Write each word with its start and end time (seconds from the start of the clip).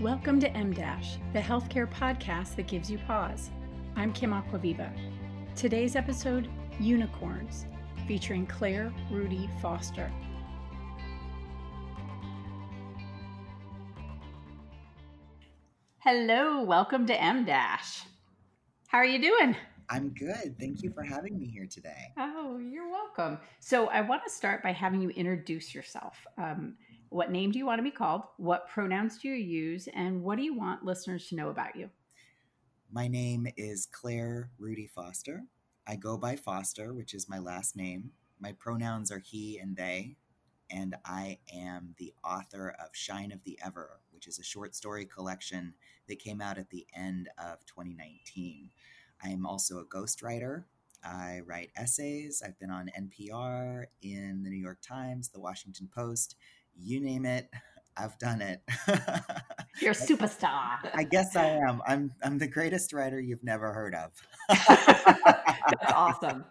Welcome 0.00 0.40
to 0.40 0.50
M 0.50 0.72
Dash, 0.72 1.18
the 1.32 1.38
healthcare 1.38 1.88
podcast 1.88 2.56
that 2.56 2.66
gives 2.66 2.90
you 2.90 2.98
pause. 3.06 3.50
I'm 3.94 4.12
Kim 4.12 4.32
Acquaviva. 4.32 4.90
Today's 5.54 5.94
episode 5.94 6.50
Unicorns, 6.80 7.66
featuring 8.08 8.44
Claire 8.44 8.92
Rudy 9.08 9.48
Foster. 9.62 10.10
Hello, 15.98 16.64
welcome 16.64 17.06
to 17.06 17.14
M 17.22 17.44
Dash. 17.44 18.02
How 18.88 18.98
are 18.98 19.06
you 19.06 19.22
doing? 19.22 19.54
I'm 19.90 20.08
good. 20.08 20.56
Thank 20.58 20.82
you 20.82 20.90
for 20.90 21.04
having 21.04 21.38
me 21.38 21.46
here 21.46 21.68
today. 21.70 22.12
Oh, 22.18 22.58
you're 22.58 22.90
welcome. 22.90 23.38
So, 23.60 23.86
I 23.86 24.00
want 24.00 24.24
to 24.24 24.30
start 24.30 24.60
by 24.60 24.72
having 24.72 25.00
you 25.00 25.10
introduce 25.10 25.72
yourself. 25.72 26.16
Um, 26.36 26.74
what 27.14 27.30
name 27.30 27.52
do 27.52 27.60
you 27.60 27.66
want 27.66 27.78
to 27.78 27.84
be 27.84 27.92
called? 27.92 28.22
What 28.38 28.68
pronouns 28.68 29.18
do 29.18 29.28
you 29.28 29.34
use? 29.36 29.88
And 29.94 30.24
what 30.24 30.36
do 30.36 30.42
you 30.42 30.52
want 30.52 30.84
listeners 30.84 31.28
to 31.28 31.36
know 31.36 31.48
about 31.48 31.76
you? 31.76 31.88
My 32.90 33.06
name 33.06 33.46
is 33.56 33.86
Claire 33.86 34.50
Rudy 34.58 34.88
Foster. 34.88 35.44
I 35.86 35.94
go 35.94 36.18
by 36.18 36.34
Foster, 36.34 36.92
which 36.92 37.14
is 37.14 37.28
my 37.28 37.38
last 37.38 37.76
name. 37.76 38.10
My 38.40 38.50
pronouns 38.50 39.12
are 39.12 39.20
he 39.20 39.58
and 39.58 39.76
they, 39.76 40.16
and 40.68 40.96
I 41.04 41.38
am 41.54 41.94
the 41.98 42.12
author 42.24 42.74
of 42.80 42.88
Shine 42.90 43.30
of 43.30 43.44
the 43.44 43.60
Ever, 43.64 44.00
which 44.10 44.26
is 44.26 44.40
a 44.40 44.44
short 44.44 44.74
story 44.74 45.04
collection 45.04 45.74
that 46.08 46.18
came 46.18 46.40
out 46.40 46.58
at 46.58 46.70
the 46.70 46.84
end 46.96 47.28
of 47.38 47.64
2019. 47.66 48.70
I 49.22 49.28
am 49.28 49.46
also 49.46 49.78
a 49.78 49.84
ghostwriter. 49.84 50.64
I 51.04 51.42
write 51.46 51.70
essays. 51.76 52.42
I've 52.44 52.58
been 52.58 52.70
on 52.70 52.90
NPR, 52.98 53.84
in 54.02 54.42
the 54.42 54.50
New 54.50 54.56
York 54.56 54.78
Times, 54.82 55.28
the 55.28 55.38
Washington 55.38 55.88
Post, 55.94 56.34
you 56.78 57.00
name 57.00 57.26
it. 57.26 57.48
I've 57.96 58.18
done 58.18 58.42
it. 58.42 58.60
You're 59.80 59.92
a 59.92 59.94
superstar. 59.94 60.78
I 60.94 61.06
guess 61.08 61.36
I 61.36 61.46
am. 61.46 61.80
I'm 61.86 62.12
I'm 62.22 62.38
the 62.38 62.48
greatest 62.48 62.92
writer 62.92 63.20
you've 63.20 63.44
never 63.44 63.72
heard 63.72 63.94
of. 63.94 64.10
That's 64.48 65.92
awesome. 65.92 66.44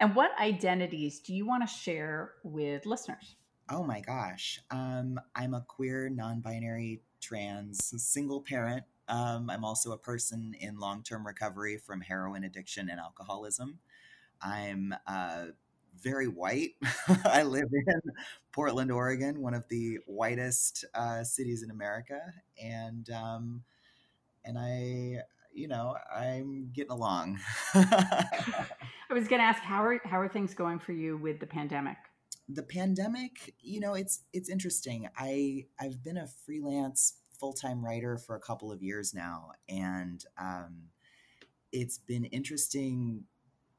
And 0.00 0.14
what 0.14 0.30
identities 0.40 1.20
do 1.20 1.34
you 1.34 1.46
want 1.46 1.66
to 1.66 1.72
share 1.72 2.32
with 2.42 2.86
listeners? 2.86 3.36
Oh 3.70 3.84
my 3.84 4.00
gosh. 4.00 4.60
Um, 4.70 5.18
I'm 5.34 5.54
a 5.54 5.64
queer, 5.66 6.08
non-binary, 6.08 7.02
trans, 7.20 7.92
single 8.02 8.40
parent 8.40 8.84
um, 9.08 9.50
I'm 9.50 9.64
also 9.64 9.92
a 9.92 9.98
person 9.98 10.54
in 10.58 10.78
long 10.78 11.02
term 11.02 11.26
recovery 11.26 11.76
from 11.76 12.00
heroin 12.00 12.44
addiction 12.44 12.88
and 12.88 12.98
alcoholism. 12.98 13.78
I'm 14.40 14.94
uh, 15.06 15.46
very 16.02 16.28
white. 16.28 16.72
I 17.24 17.42
live 17.42 17.68
in 17.72 18.00
Portland, 18.52 18.90
Oregon, 18.90 19.40
one 19.40 19.54
of 19.54 19.68
the 19.68 19.98
whitest 20.06 20.84
uh, 20.94 21.24
cities 21.24 21.62
in 21.62 21.70
America, 21.70 22.20
and 22.62 23.08
um, 23.10 23.62
and 24.44 24.58
I, 24.58 25.22
you 25.52 25.68
know, 25.68 25.96
I'm 26.14 26.70
getting 26.72 26.92
along. 26.92 27.40
I 27.74 29.12
was 29.12 29.28
going 29.28 29.40
to 29.40 29.46
ask 29.46 29.62
how 29.62 29.82
are 29.84 30.00
how 30.04 30.20
are 30.20 30.28
things 30.28 30.54
going 30.54 30.78
for 30.78 30.92
you 30.92 31.16
with 31.16 31.40
the 31.40 31.46
pandemic? 31.46 31.96
The 32.48 32.62
pandemic, 32.62 33.54
you 33.60 33.80
know, 33.80 33.94
it's 33.94 34.20
it's 34.32 34.48
interesting. 34.48 35.08
I 35.16 35.66
I've 35.80 36.02
been 36.02 36.16
a 36.16 36.26
freelance 36.44 37.14
full 37.38 37.52
time 37.52 37.84
writer 37.84 38.18
for 38.18 38.36
a 38.36 38.40
couple 38.40 38.70
of 38.70 38.82
years 38.82 39.14
now, 39.14 39.52
and 39.68 40.24
um, 40.38 40.88
it's 41.72 41.98
been 41.98 42.24
interesting 42.26 43.24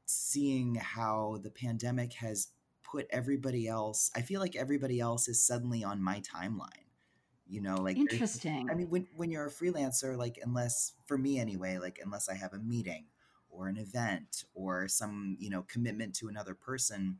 seeing 0.06 0.76
how 0.76 1.38
the 1.42 1.50
pandemic 1.50 2.14
has 2.14 2.48
put 2.82 3.06
everybody 3.10 3.68
else. 3.68 4.10
I 4.14 4.22
feel 4.22 4.40
like 4.40 4.56
everybody 4.56 5.00
else 5.00 5.28
is 5.28 5.42
suddenly 5.42 5.84
on 5.84 6.02
my 6.02 6.20
timeline. 6.20 6.84
You 7.48 7.60
know, 7.60 7.76
like 7.76 7.96
interesting. 7.96 8.68
I 8.70 8.74
mean, 8.74 8.90
when 8.90 9.06
when 9.14 9.30
you're 9.30 9.46
a 9.46 9.50
freelancer, 9.50 10.16
like 10.16 10.38
unless 10.42 10.94
for 11.04 11.16
me 11.16 11.38
anyway, 11.38 11.78
like 11.78 12.00
unless 12.02 12.28
I 12.28 12.34
have 12.34 12.52
a 12.52 12.58
meeting 12.58 13.04
or 13.50 13.68
an 13.68 13.76
event 13.76 14.44
or 14.54 14.88
some 14.88 15.36
you 15.38 15.50
know 15.50 15.62
commitment 15.62 16.14
to 16.16 16.28
another 16.28 16.54
person, 16.54 17.18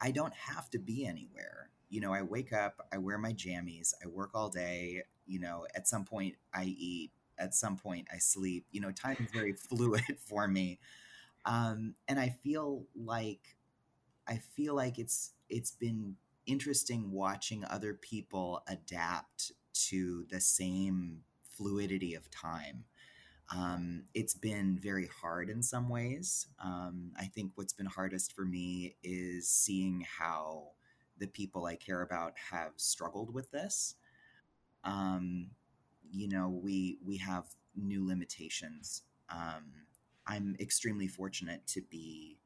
I 0.00 0.12
don't 0.12 0.34
have 0.34 0.70
to 0.70 0.78
be 0.78 1.04
anywhere 1.04 1.70
you 1.94 2.00
know, 2.00 2.12
I 2.12 2.22
wake 2.22 2.52
up, 2.52 2.84
I 2.92 2.98
wear 2.98 3.18
my 3.18 3.32
jammies, 3.32 3.94
I 4.04 4.08
work 4.08 4.30
all 4.34 4.48
day, 4.48 5.02
you 5.26 5.38
know, 5.38 5.64
at 5.76 5.86
some 5.86 6.04
point 6.04 6.34
I 6.52 6.64
eat, 6.64 7.12
at 7.38 7.54
some 7.54 7.76
point 7.76 8.08
I 8.12 8.18
sleep. 8.18 8.66
You 8.72 8.80
know, 8.80 8.90
time 8.90 9.16
is 9.20 9.30
very 9.32 9.52
fluid 9.68 10.18
for 10.18 10.48
me. 10.48 10.80
Um, 11.46 11.94
and 12.08 12.18
I 12.18 12.30
feel 12.42 12.84
like 12.96 13.56
I 14.28 14.38
feel 14.56 14.74
like 14.74 14.98
it's 14.98 15.32
it's 15.48 15.72
been 15.72 16.16
interesting 16.46 17.12
watching 17.12 17.64
other 17.66 17.94
people 17.94 18.62
adapt 18.68 19.52
to 19.88 20.26
the 20.30 20.40
same 20.40 21.20
fluidity 21.50 22.14
of 22.14 22.30
time. 22.30 22.84
Um, 23.54 24.04
it's 24.14 24.34
been 24.34 24.78
very 24.82 25.08
hard 25.22 25.50
in 25.50 25.62
some 25.62 25.88
ways. 25.88 26.48
Um, 26.64 27.12
I 27.16 27.26
think 27.26 27.52
what's 27.56 27.72
been 27.74 27.86
hardest 27.86 28.32
for 28.34 28.44
me 28.44 28.96
is 29.02 29.48
seeing 29.48 30.06
how 30.18 30.70
the 31.18 31.26
people 31.28 31.66
I 31.66 31.76
care 31.76 32.02
about 32.02 32.34
have 32.50 32.72
struggled 32.76 33.34
with 33.34 33.50
this. 33.52 33.96
Um, 34.84 35.50
you 36.10 36.28
know, 36.28 36.48
we 36.48 36.98
we 37.04 37.18
have 37.18 37.44
new 37.76 38.06
limitations. 38.06 39.02
Um, 39.30 39.83
I'm 40.26 40.56
extremely 40.60 41.08
fortunate 41.08 41.66
to 41.68 41.82
be 41.82 42.38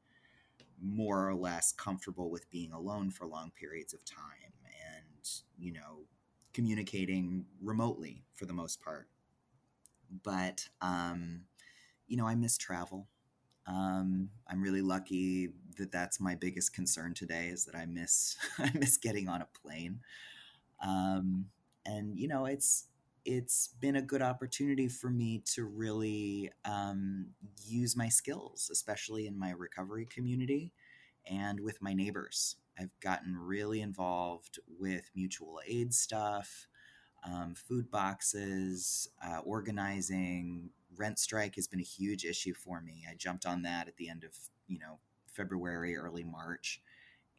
more 0.81 1.27
or 1.27 1.35
less 1.35 1.71
comfortable 1.71 2.29
with 2.29 2.49
being 2.49 2.71
alone 2.71 3.11
for 3.11 3.25
long 3.25 3.51
periods 3.51 3.93
of 3.93 4.05
time 4.05 4.53
and 4.63 5.29
you 5.57 5.73
know 5.73 6.05
communicating 6.53 7.45
remotely 7.61 8.23
for 8.33 8.45
the 8.45 8.53
most 8.53 8.81
part 8.81 9.07
but 10.23 10.67
um, 10.81 11.41
you 12.07 12.17
know 12.17 12.25
i 12.25 12.35
miss 12.35 12.57
travel 12.57 13.07
um, 13.67 14.31
I'm 14.47 14.63
really 14.63 14.81
lucky 14.81 15.51
that 15.77 15.91
that's 15.91 16.19
my 16.19 16.35
biggest 16.35 16.73
concern 16.73 17.13
today 17.13 17.49
is 17.49 17.65
that 17.65 17.75
I 17.75 17.85
miss 17.85 18.35
I 18.59 18.71
miss 18.73 18.97
getting 18.97 19.29
on 19.29 19.41
a 19.41 19.47
plane. 19.63 20.01
Um, 20.83 21.47
and 21.85 22.19
you 22.19 22.27
know, 22.27 22.45
it's 22.45 22.85
it's 23.25 23.69
been 23.79 23.95
a 23.95 24.01
good 24.01 24.21
opportunity 24.21 24.87
for 24.87 25.09
me 25.09 25.43
to 25.53 25.65
really 25.65 26.51
um, 26.65 27.27
use 27.65 27.95
my 27.95 28.09
skills, 28.09 28.69
especially 28.71 29.27
in 29.27 29.37
my 29.37 29.51
recovery 29.51 30.05
community 30.05 30.73
and 31.29 31.59
with 31.59 31.81
my 31.81 31.93
neighbors. 31.93 32.55
I've 32.79 32.97
gotten 33.01 33.35
really 33.35 33.81
involved 33.81 34.59
with 34.79 35.09
mutual 35.15 35.59
aid 35.67 35.93
stuff, 35.93 36.67
um, 37.25 37.53
food 37.55 37.91
boxes, 37.91 39.09
uh, 39.25 39.39
organizing, 39.39 40.69
rent 40.95 41.19
strike 41.19 41.55
has 41.55 41.67
been 41.67 41.79
a 41.79 41.83
huge 41.83 42.25
issue 42.25 42.53
for 42.53 42.81
me. 42.81 43.05
I 43.09 43.15
jumped 43.15 43.45
on 43.45 43.63
that 43.63 43.87
at 43.87 43.97
the 43.97 44.09
end 44.09 44.23
of 44.23 44.31
you 44.67 44.79
know 44.79 44.99
February, 45.27 45.95
early 45.95 46.23
March, 46.23 46.81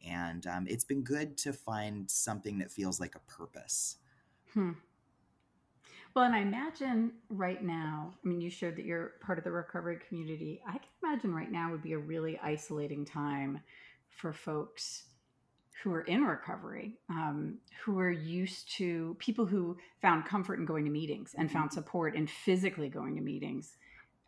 and 0.06 0.46
um, 0.46 0.66
it's 0.68 0.84
been 0.84 1.02
good 1.02 1.36
to 1.38 1.52
find 1.52 2.10
something 2.10 2.58
that 2.58 2.70
feels 2.70 3.00
like 3.00 3.14
a 3.14 3.32
purpose. 3.32 3.96
Hmm. 4.54 4.72
Well, 6.14 6.24
and 6.24 6.34
I 6.34 6.40
imagine 6.40 7.12
right 7.28 7.62
now, 7.62 8.12
I 8.24 8.28
mean, 8.28 8.40
you 8.40 8.50
showed 8.50 8.76
that 8.76 8.84
you're 8.84 9.12
part 9.20 9.38
of 9.38 9.44
the 9.44 9.52
recovery 9.52 9.98
community. 10.08 10.60
I 10.66 10.72
can 10.72 10.88
imagine 11.04 11.34
right 11.34 11.50
now 11.50 11.70
would 11.70 11.82
be 11.82 11.92
a 11.92 11.98
really 11.98 12.38
isolating 12.42 13.04
time 13.04 13.60
for 14.08 14.32
folks 14.32 15.04
who 15.82 15.92
are 15.92 16.02
in 16.02 16.24
recovery, 16.24 16.98
um, 17.08 17.58
who 17.84 17.98
are 17.98 18.10
used 18.10 18.70
to 18.76 19.16
people 19.18 19.46
who 19.46 19.78
found 20.02 20.26
comfort 20.26 20.58
in 20.58 20.66
going 20.66 20.84
to 20.84 20.90
meetings 20.90 21.34
and 21.38 21.50
found 21.50 21.70
mm-hmm. 21.70 21.78
support 21.78 22.14
in 22.14 22.26
physically 22.26 22.88
going 22.88 23.14
to 23.16 23.22
meetings. 23.22 23.76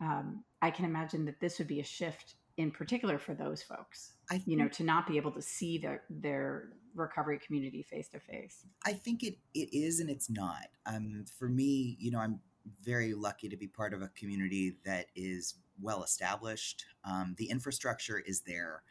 Um, 0.00 0.44
I 0.62 0.70
can 0.70 0.84
imagine 0.84 1.24
that 1.26 1.40
this 1.40 1.58
would 1.58 1.68
be 1.68 1.80
a 1.80 1.84
shift 1.84 2.36
in 2.56 2.70
particular 2.70 3.18
for 3.18 3.34
those 3.34 3.62
folks. 3.62 4.12
I 4.30 4.42
you 4.46 4.56
know, 4.56 4.68
to 4.68 4.84
not 4.84 5.06
be 5.06 5.16
able 5.16 5.32
to 5.32 5.42
see 5.42 5.78
their 5.78 6.02
their 6.10 6.68
recovery 6.94 7.38
community 7.44 7.82
face 7.82 8.08
to 8.10 8.20
face. 8.20 8.64
I 8.84 8.92
think 8.92 9.22
it 9.22 9.38
it 9.54 9.68
is 9.72 10.00
and 10.00 10.10
it's 10.10 10.30
not. 10.30 10.68
Um, 10.86 11.24
for 11.38 11.48
me, 11.48 11.96
you 11.98 12.10
know, 12.10 12.18
I'm 12.18 12.40
very 12.84 13.14
lucky 13.14 13.48
to 13.48 13.56
be 13.56 13.66
part 13.66 13.92
of 13.92 14.02
a 14.02 14.08
community 14.08 14.76
that 14.84 15.06
is 15.16 15.54
well 15.80 16.02
established. 16.02 16.84
Um, 17.04 17.34
the 17.38 17.50
infrastructure 17.50 18.18
is 18.18 18.42
there. 18.42 18.82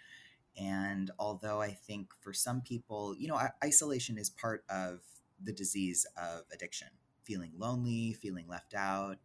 And 0.57 1.11
although 1.17 1.61
I 1.61 1.71
think 1.71 2.09
for 2.21 2.33
some 2.33 2.61
people, 2.61 3.15
you 3.17 3.27
know, 3.27 3.39
isolation 3.63 4.17
is 4.17 4.29
part 4.29 4.65
of 4.69 4.99
the 5.41 5.53
disease 5.53 6.05
of 6.17 6.41
addiction, 6.53 6.89
feeling 7.23 7.53
lonely, 7.57 8.13
feeling 8.13 8.47
left 8.47 8.73
out. 8.73 9.17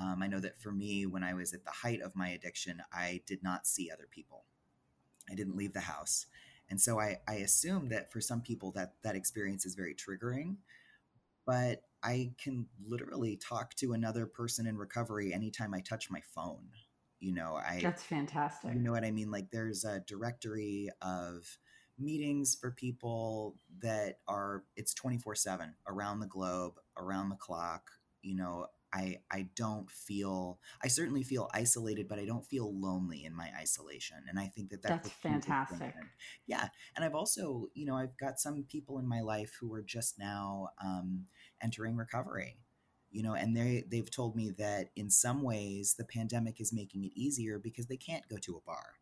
Um, 0.00 0.22
I 0.22 0.26
know 0.26 0.40
that 0.40 0.60
for 0.60 0.72
me, 0.72 1.06
when 1.06 1.22
I 1.22 1.34
was 1.34 1.52
at 1.52 1.64
the 1.64 1.70
height 1.70 2.00
of 2.00 2.16
my 2.16 2.30
addiction, 2.30 2.82
I 2.92 3.20
did 3.26 3.42
not 3.42 3.66
see 3.66 3.90
other 3.90 4.08
people. 4.10 4.44
I 5.30 5.34
didn't 5.34 5.56
leave 5.56 5.72
the 5.72 5.80
house. 5.80 6.26
And 6.70 6.80
so 6.80 6.98
I, 6.98 7.18
I 7.28 7.34
assume 7.36 7.90
that 7.90 8.10
for 8.10 8.20
some 8.20 8.40
people 8.40 8.72
that 8.72 8.94
that 9.02 9.16
experience 9.16 9.66
is 9.66 9.74
very 9.74 9.94
triggering, 9.94 10.56
but 11.46 11.82
I 12.02 12.32
can 12.42 12.66
literally 12.86 13.36
talk 13.36 13.74
to 13.76 13.92
another 13.92 14.26
person 14.26 14.66
in 14.66 14.76
recovery 14.76 15.32
anytime 15.32 15.74
I 15.74 15.80
touch 15.80 16.10
my 16.10 16.22
phone 16.34 16.68
you 17.20 17.32
know 17.32 17.54
i 17.54 17.78
that's 17.80 18.02
fantastic 18.02 18.74
you 18.74 18.80
know 18.80 18.90
what 18.90 19.04
i 19.04 19.10
mean 19.12 19.30
like 19.30 19.48
there's 19.52 19.84
a 19.84 20.00
directory 20.08 20.90
of 21.02 21.56
meetings 21.98 22.54
for 22.54 22.70
people 22.70 23.56
that 23.80 24.18
are 24.28 24.64
it's 24.76 24.94
24/7 24.94 25.74
around 25.86 26.20
the 26.20 26.26
globe, 26.26 26.74
around 26.96 27.28
the 27.28 27.36
clock. 27.36 27.90
You 28.22 28.36
know, 28.36 28.66
I 28.92 29.18
I 29.30 29.48
don't 29.56 29.90
feel 29.90 30.58
I 30.82 30.88
certainly 30.88 31.22
feel 31.22 31.48
isolated, 31.52 32.08
but 32.08 32.18
I 32.18 32.24
don't 32.24 32.46
feel 32.46 32.72
lonely 32.78 33.24
in 33.24 33.34
my 33.34 33.50
isolation. 33.58 34.18
And 34.28 34.38
I 34.38 34.46
think 34.46 34.70
that 34.70 34.82
that's, 34.82 35.08
that's 35.08 35.20
fantastic. 35.20 35.94
Yeah, 36.46 36.68
and 36.96 37.04
I've 37.04 37.14
also 37.14 37.68
you 37.74 37.86
know 37.86 37.96
I've 37.96 38.16
got 38.16 38.40
some 38.40 38.64
people 38.64 38.98
in 38.98 39.08
my 39.08 39.20
life 39.20 39.56
who 39.60 39.72
are 39.74 39.82
just 39.82 40.18
now 40.18 40.68
um, 40.82 41.26
entering 41.62 41.96
recovery. 41.96 42.58
You 43.10 43.22
know, 43.22 43.34
and 43.34 43.56
they 43.56 43.84
they've 43.90 44.10
told 44.10 44.36
me 44.36 44.50
that 44.58 44.90
in 44.96 45.10
some 45.10 45.42
ways 45.42 45.94
the 45.98 46.04
pandemic 46.04 46.60
is 46.60 46.72
making 46.72 47.04
it 47.04 47.12
easier 47.14 47.58
because 47.58 47.86
they 47.86 47.98
can't 47.98 48.26
go 48.28 48.36
to 48.38 48.56
a 48.56 48.60
bar. 48.60 48.94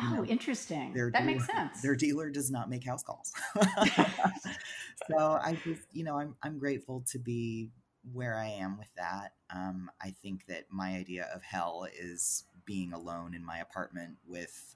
Oh, 0.00 0.14
know, 0.16 0.24
interesting. 0.24 0.92
That 0.94 1.12
dealer, 1.12 1.24
makes 1.24 1.46
sense. 1.46 1.82
Their 1.82 1.96
dealer 1.96 2.30
does 2.30 2.50
not 2.50 2.70
make 2.70 2.86
house 2.86 3.02
calls. 3.02 3.32
so 5.10 5.38
I 5.42 5.58
just, 5.64 5.82
you 5.92 6.04
know, 6.04 6.18
I'm 6.18 6.36
I'm 6.42 6.58
grateful 6.58 7.04
to 7.10 7.18
be 7.18 7.70
where 8.12 8.36
I 8.36 8.46
am 8.46 8.78
with 8.78 8.92
that. 8.96 9.34
Um, 9.54 9.90
I 10.00 10.14
think 10.22 10.46
that 10.46 10.64
my 10.70 10.96
idea 10.96 11.28
of 11.34 11.42
hell 11.42 11.86
is 11.98 12.44
being 12.64 12.92
alone 12.92 13.34
in 13.34 13.44
my 13.44 13.58
apartment 13.58 14.16
with, 14.26 14.74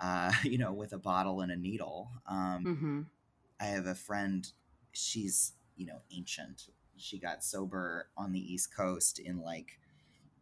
uh, 0.00 0.32
you 0.44 0.58
know, 0.58 0.72
with 0.72 0.92
a 0.92 0.98
bottle 0.98 1.40
and 1.40 1.52
a 1.52 1.56
needle. 1.56 2.10
Um, 2.26 2.64
mm-hmm. 2.64 3.00
I 3.60 3.64
have 3.66 3.86
a 3.86 3.94
friend. 3.94 4.50
She's 4.92 5.52
you 5.76 5.86
know 5.86 6.00
ancient. 6.14 6.68
She 6.96 7.18
got 7.18 7.44
sober 7.44 8.08
on 8.16 8.32
the 8.32 8.40
East 8.40 8.74
Coast 8.74 9.18
in 9.18 9.40
like 9.40 9.78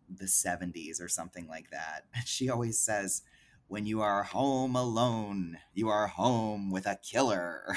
the 0.08 0.24
70s 0.24 1.02
or 1.02 1.08
something 1.08 1.46
like 1.46 1.70
that. 1.70 2.04
She 2.24 2.48
always 2.48 2.78
says 2.78 3.22
when 3.68 3.84
you 3.84 4.00
are 4.00 4.22
home 4.22 4.76
alone, 4.76 5.58
you 5.74 5.88
are 5.88 6.06
home 6.06 6.70
with 6.70 6.86
a 6.86 6.98
killer. 7.02 7.76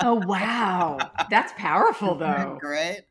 oh 0.00 0.22
wow, 0.26 0.98
that's 1.30 1.52
powerful 1.56 2.14
though. 2.14 2.58
Great, 2.60 3.02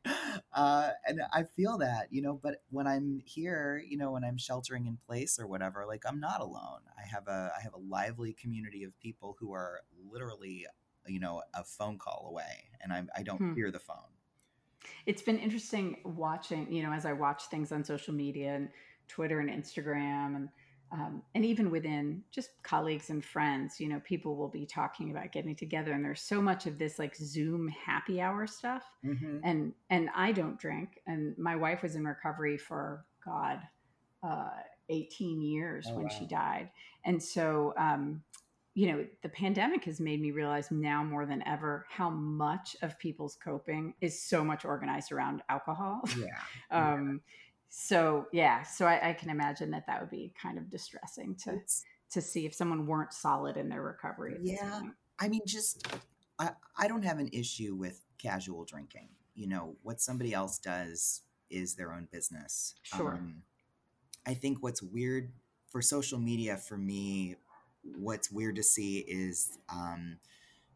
uh, 0.53 0.89
and 1.05 1.21
I 1.31 1.43
feel 1.55 1.77
that 1.79 2.07
you 2.09 2.21
know. 2.21 2.39
But 2.41 2.63
when 2.69 2.87
I'm 2.87 3.21
here, 3.23 3.83
you 3.87 3.97
know, 3.97 4.11
when 4.11 4.23
I'm 4.23 4.37
sheltering 4.37 4.87
in 4.87 4.97
place 5.05 5.39
or 5.39 5.47
whatever, 5.47 5.85
like 5.87 6.03
I'm 6.07 6.19
not 6.19 6.41
alone. 6.41 6.81
I 6.97 7.07
have 7.07 7.27
a 7.27 7.51
I 7.57 7.61
have 7.61 7.73
a 7.73 7.79
lively 7.79 8.33
community 8.33 8.83
of 8.83 8.99
people 8.99 9.37
who 9.39 9.53
are 9.53 9.81
literally, 10.11 10.65
you 11.07 11.19
know, 11.19 11.43
a 11.53 11.63
phone 11.63 11.99
call 11.99 12.27
away, 12.29 12.69
and 12.81 12.91
I 12.91 13.03
I 13.15 13.23
don't 13.23 13.37
hmm. 13.37 13.53
hear 13.53 13.69
the 13.69 13.79
phone. 13.79 13.97
It's 15.05 15.21
been 15.21 15.39
interesting 15.39 15.97
watching, 16.03 16.71
you 16.71 16.83
know, 16.83 16.91
as 16.91 17.05
I 17.05 17.13
watch 17.13 17.45
things 17.45 17.71
on 17.71 17.83
social 17.83 18.13
media 18.13 18.55
and 18.55 18.69
Twitter 19.07 19.39
and 19.39 19.49
Instagram 19.49 20.35
and 20.35 20.49
um, 20.95 21.21
and 21.33 21.43
even 21.43 21.71
within 21.71 22.23
just 22.31 22.51
colleagues 22.63 23.09
and 23.09 23.23
friends, 23.23 23.81
you 23.81 23.89
know, 23.89 23.99
people 24.05 24.37
will 24.37 24.47
be 24.47 24.65
talking 24.65 25.11
about 25.11 25.33
getting 25.33 25.53
together, 25.53 25.91
and 25.91 26.05
there's 26.05 26.21
so 26.21 26.41
much 26.41 26.67
of 26.67 26.77
this 26.77 26.97
like 26.97 27.15
Zoom 27.17 27.67
happy 27.67 28.21
hour 28.21 28.47
stuff. 28.47 28.83
Mm-hmm. 29.05 29.39
And 29.43 29.73
and 29.89 30.09
I 30.15 30.31
don't 30.31 30.57
drink, 30.57 31.01
and 31.05 31.37
my 31.37 31.55
wife 31.55 31.83
was 31.83 31.95
in 31.95 32.05
recovery 32.05 32.57
for 32.57 33.03
God, 33.25 33.59
uh, 34.23 34.51
18 34.87 35.41
years 35.41 35.85
oh, 35.89 35.95
when 35.95 36.05
wow. 36.05 36.15
she 36.17 36.25
died, 36.27 36.69
and 37.03 37.21
so 37.21 37.73
um, 37.77 38.23
you 38.73 38.91
know, 38.91 39.05
the 39.21 39.29
pandemic 39.29 39.83
has 39.85 39.99
made 39.99 40.21
me 40.21 40.31
realize 40.31 40.71
now 40.71 41.03
more 41.03 41.25
than 41.25 41.45
ever 41.45 41.85
how 41.89 42.09
much 42.09 42.77
of 42.81 42.97
people's 42.99 43.35
coping 43.35 43.95
is 43.99 44.21
so 44.21 44.45
much 44.45 44.63
organized 44.63 45.11
around 45.11 45.41
alcohol. 45.49 46.01
Yeah. 46.17 46.25
um, 46.71 47.21
yeah 47.25 47.31
so 47.69 48.27
yeah 48.31 48.63
so 48.63 48.85
I, 48.85 49.09
I, 49.09 49.13
can 49.13 49.29
imagine 49.29 49.71
that 49.71 49.85
that 49.87 49.99
would 49.99 50.09
be 50.09 50.33
kind 50.41 50.57
of 50.57 50.69
distressing 50.69 51.35
to 51.43 51.55
it's, 51.55 51.83
to 52.11 52.21
see 52.21 52.45
if 52.45 52.53
someone 52.53 52.85
weren't 52.85 53.13
solid 53.13 53.57
in 53.57 53.69
their 53.69 53.81
recovery 53.81 54.37
yeah 54.41 54.81
i 55.19 55.27
mean 55.27 55.41
just 55.45 55.87
I, 56.39 56.51
I 56.77 56.87
don't 56.87 57.03
have 57.03 57.19
an 57.19 57.29
issue 57.33 57.75
with 57.75 58.01
casual 58.21 58.65
drinking 58.65 59.09
you 59.33 59.47
know 59.47 59.75
what 59.83 60.01
somebody 60.01 60.33
else 60.33 60.57
does 60.57 61.21
is 61.49 61.75
their 61.75 61.93
own 61.93 62.07
business 62.11 62.75
sure 62.83 63.13
um, 63.13 63.43
i 64.25 64.33
think 64.33 64.63
what's 64.63 64.81
weird 64.81 65.31
for 65.69 65.81
social 65.81 66.19
media 66.19 66.57
for 66.57 66.77
me 66.77 67.35
what's 67.97 68.31
weird 68.31 68.55
to 68.55 68.63
see 68.63 68.99
is 68.99 69.57
um, 69.69 70.17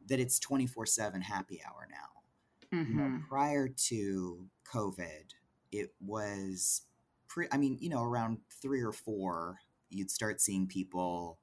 that 0.07 0.19
it's 0.19 0.39
24-7 0.39 1.24
happy 1.24 1.62
hour 1.65 1.88
now 1.89 2.77
mm-hmm. 2.77 2.92
you 2.92 2.97
know, 2.97 3.03
mm-hmm. 3.03 3.27
prior 3.27 3.68
to 3.68 4.45
covid 4.71 5.33
it 5.71 5.94
was 6.00 6.83
pre 7.27 7.48
I 7.51 7.57
mean, 7.57 7.77
you 7.80 7.89
know, 7.89 8.04
around 8.04 8.39
three 8.62 8.81
or 8.81 8.92
four, 8.92 9.60
you'd 9.89 10.12
start 10.12 10.42
seeing 10.42 10.68
people 10.68 11.39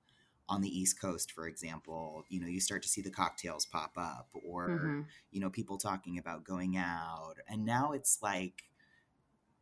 on 0.49 0.61
the 0.61 0.79
East 0.79 1.01
Coast, 1.01 1.33
for 1.33 1.49
example, 1.49 2.25
you 2.29 2.41
know, 2.41 2.47
you 2.47 2.61
start 2.61 2.83
to 2.83 2.89
see 2.89 3.01
the 3.01 3.11
cocktails 3.11 3.67
pop 3.67 3.93
up 3.97 4.29
or, 4.45 4.69
mm-hmm. 4.69 5.01
you 5.33 5.41
know, 5.41 5.51
people 5.51 5.77
talking 5.77 6.19
about 6.19 6.45
going 6.45 6.77
out. 6.77 7.35
And 7.49 7.65
now 7.65 7.93
it's 7.93 8.19
like, 8.23 8.63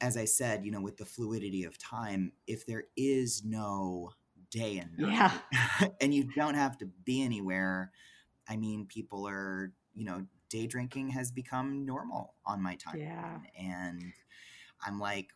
as 0.00 0.16
I 0.16 0.26
said, 0.26 0.64
you 0.64 0.70
know, 0.70 0.82
with 0.82 0.98
the 0.98 1.06
fluidity 1.06 1.64
of 1.64 1.78
time, 1.78 2.32
if 2.46 2.66
there 2.66 2.84
is 2.96 3.44
no 3.44 4.10
day 4.50 4.78
and 4.78 4.98
night 4.98 5.32
yeah. 5.52 5.88
and 6.00 6.12
you 6.12 6.24
don't 6.34 6.54
have 6.54 6.76
to 6.78 6.86
be 6.86 7.22
anywhere, 7.22 7.90
I 8.46 8.56
mean, 8.56 8.86
people 8.86 9.26
are, 9.26 9.72
you 9.94 10.04
know, 10.04 10.26
day 10.50 10.66
drinking 10.66 11.08
has 11.10 11.32
become 11.32 11.86
normal 11.86 12.34
on 12.44 12.62
my 12.62 12.76
time. 12.76 12.98
Yeah. 12.98 13.38
And 13.58 14.12
I'm 14.84 15.00
like, 15.00 15.30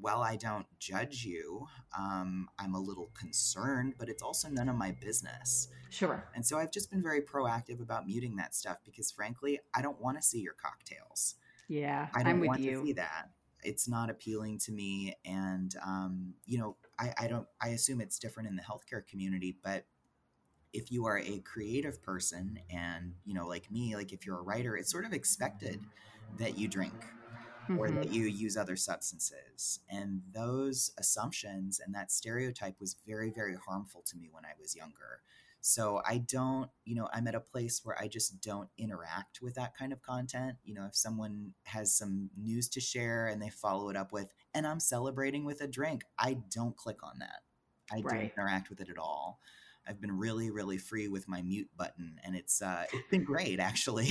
well, 0.00 0.22
I 0.22 0.36
don't 0.36 0.66
judge 0.78 1.24
you, 1.24 1.66
um, 1.98 2.48
I'm 2.58 2.74
a 2.74 2.80
little 2.80 3.10
concerned, 3.18 3.94
but 3.98 4.08
it's 4.08 4.22
also 4.22 4.48
none 4.48 4.68
of 4.68 4.76
my 4.76 4.92
business. 4.92 5.68
Sure. 5.90 6.28
And 6.34 6.44
so 6.44 6.58
I've 6.58 6.70
just 6.70 6.90
been 6.90 7.02
very 7.02 7.22
proactive 7.22 7.80
about 7.80 8.06
muting 8.06 8.36
that 8.36 8.54
stuff 8.54 8.78
because, 8.84 9.10
frankly, 9.10 9.60
I 9.74 9.80
don't 9.80 10.00
want 10.00 10.20
to 10.20 10.22
see 10.22 10.40
your 10.40 10.54
cocktails. 10.54 11.36
Yeah, 11.68 12.08
I 12.14 12.22
don't 12.22 12.42
I'm 12.42 12.46
want 12.46 12.62
to 12.62 12.84
see 12.84 12.92
that. 12.94 13.30
It's 13.64 13.88
not 13.88 14.10
appealing 14.10 14.58
to 14.60 14.72
me, 14.72 15.16
and 15.24 15.74
um, 15.84 16.34
you 16.44 16.58
know, 16.58 16.76
I, 16.98 17.12
I 17.18 17.26
don't. 17.26 17.48
I 17.60 17.68
assume 17.70 18.00
it's 18.00 18.18
different 18.18 18.48
in 18.48 18.54
the 18.54 18.62
healthcare 18.62 19.04
community, 19.04 19.56
but 19.64 19.86
if 20.72 20.92
you 20.92 21.06
are 21.06 21.18
a 21.18 21.40
creative 21.40 22.00
person, 22.02 22.60
and 22.70 23.14
you 23.24 23.34
know, 23.34 23.48
like 23.48 23.68
me, 23.72 23.96
like 23.96 24.12
if 24.12 24.24
you're 24.24 24.38
a 24.38 24.42
writer, 24.42 24.76
it's 24.76 24.92
sort 24.92 25.04
of 25.04 25.12
expected 25.12 25.80
that 26.38 26.56
you 26.56 26.68
drink 26.68 26.94
mm-hmm. 27.68 27.78
or 27.78 27.90
that 27.90 28.12
you 28.12 28.24
use 28.24 28.56
other 28.56 28.76
substances. 28.76 29.80
And 29.88 30.22
those 30.32 30.92
assumptions 30.98 31.80
and 31.84 31.94
that 31.94 32.12
stereotype 32.12 32.80
was 32.80 32.96
very, 33.06 33.30
very 33.30 33.56
harmful 33.56 34.02
to 34.06 34.16
me 34.16 34.28
when 34.30 34.44
I 34.44 34.52
was 34.60 34.74
younger. 34.74 35.20
So 35.60 36.00
I 36.06 36.18
don't, 36.18 36.70
you 36.84 36.94
know, 36.94 37.08
I'm 37.12 37.26
at 37.26 37.34
a 37.34 37.40
place 37.40 37.80
where 37.82 37.98
I 38.00 38.06
just 38.06 38.40
don't 38.40 38.68
interact 38.78 39.40
with 39.42 39.56
that 39.56 39.76
kind 39.76 39.92
of 39.92 40.00
content. 40.00 40.58
You 40.62 40.74
know, 40.74 40.86
if 40.86 40.94
someone 40.94 41.54
has 41.64 41.92
some 41.92 42.30
news 42.36 42.68
to 42.68 42.80
share 42.80 43.26
and 43.26 43.42
they 43.42 43.50
follow 43.50 43.88
it 43.88 43.96
up 43.96 44.12
with, 44.12 44.32
and 44.54 44.64
I'm 44.64 44.78
celebrating 44.78 45.44
with 45.44 45.60
a 45.60 45.66
drink, 45.66 46.04
I 46.18 46.36
don't 46.54 46.76
click 46.76 47.02
on 47.02 47.18
that. 47.18 47.40
I 47.90 47.96
right. 47.96 48.04
don't 48.04 48.30
interact 48.36 48.70
with 48.70 48.80
it 48.80 48.88
at 48.88 48.98
all. 48.98 49.40
I've 49.88 50.00
been 50.00 50.16
really, 50.16 50.50
really 50.50 50.78
free 50.78 51.08
with 51.08 51.28
my 51.28 51.42
mute 51.42 51.68
button, 51.76 52.18
and 52.24 52.34
it's 52.34 52.60
uh, 52.60 52.84
it's 52.92 53.08
been 53.10 53.24
great 53.24 53.60
actually. 53.60 54.08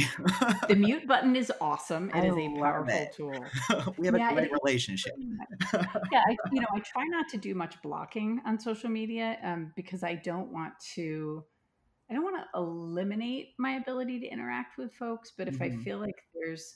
the 0.68 0.76
mute 0.78 1.08
button 1.08 1.36
is 1.36 1.52
awesome. 1.60 2.10
It 2.10 2.16
I 2.16 2.26
is 2.28 2.36
a 2.36 2.60
powerful 2.60 2.94
it. 2.94 3.14
tool. 3.14 3.46
we 3.98 4.06
have 4.08 4.18
yeah, 4.18 4.32
a 4.32 4.34
great 4.34 4.52
it, 4.52 4.60
relationship. 4.64 5.14
yeah, 5.74 6.22
I, 6.28 6.38
you 6.52 6.62
know, 6.62 6.68
I 6.74 6.80
try 6.80 7.04
not 7.10 7.28
to 7.30 7.38
do 7.38 7.54
much 7.56 7.82
blocking 7.82 8.42
on 8.46 8.60
social 8.60 8.90
media 8.90 9.38
um, 9.44 9.74
because 9.76 10.04
I 10.04 10.16
don't 10.16 10.52
want 10.52 10.74
to. 10.96 11.44
I 12.10 12.14
don't 12.14 12.24
want 12.24 12.36
to 12.36 12.60
eliminate 12.60 13.56
my 13.58 13.78
ability 13.78 14.20
to 14.20 14.28
interact 14.28 14.78
with 14.78 14.94
folks, 14.94 15.34
but 15.36 15.48
if 15.48 15.56
mm-hmm. 15.56 15.80
I 15.80 15.84
feel 15.84 15.98
like 15.98 16.16
there's 16.36 16.76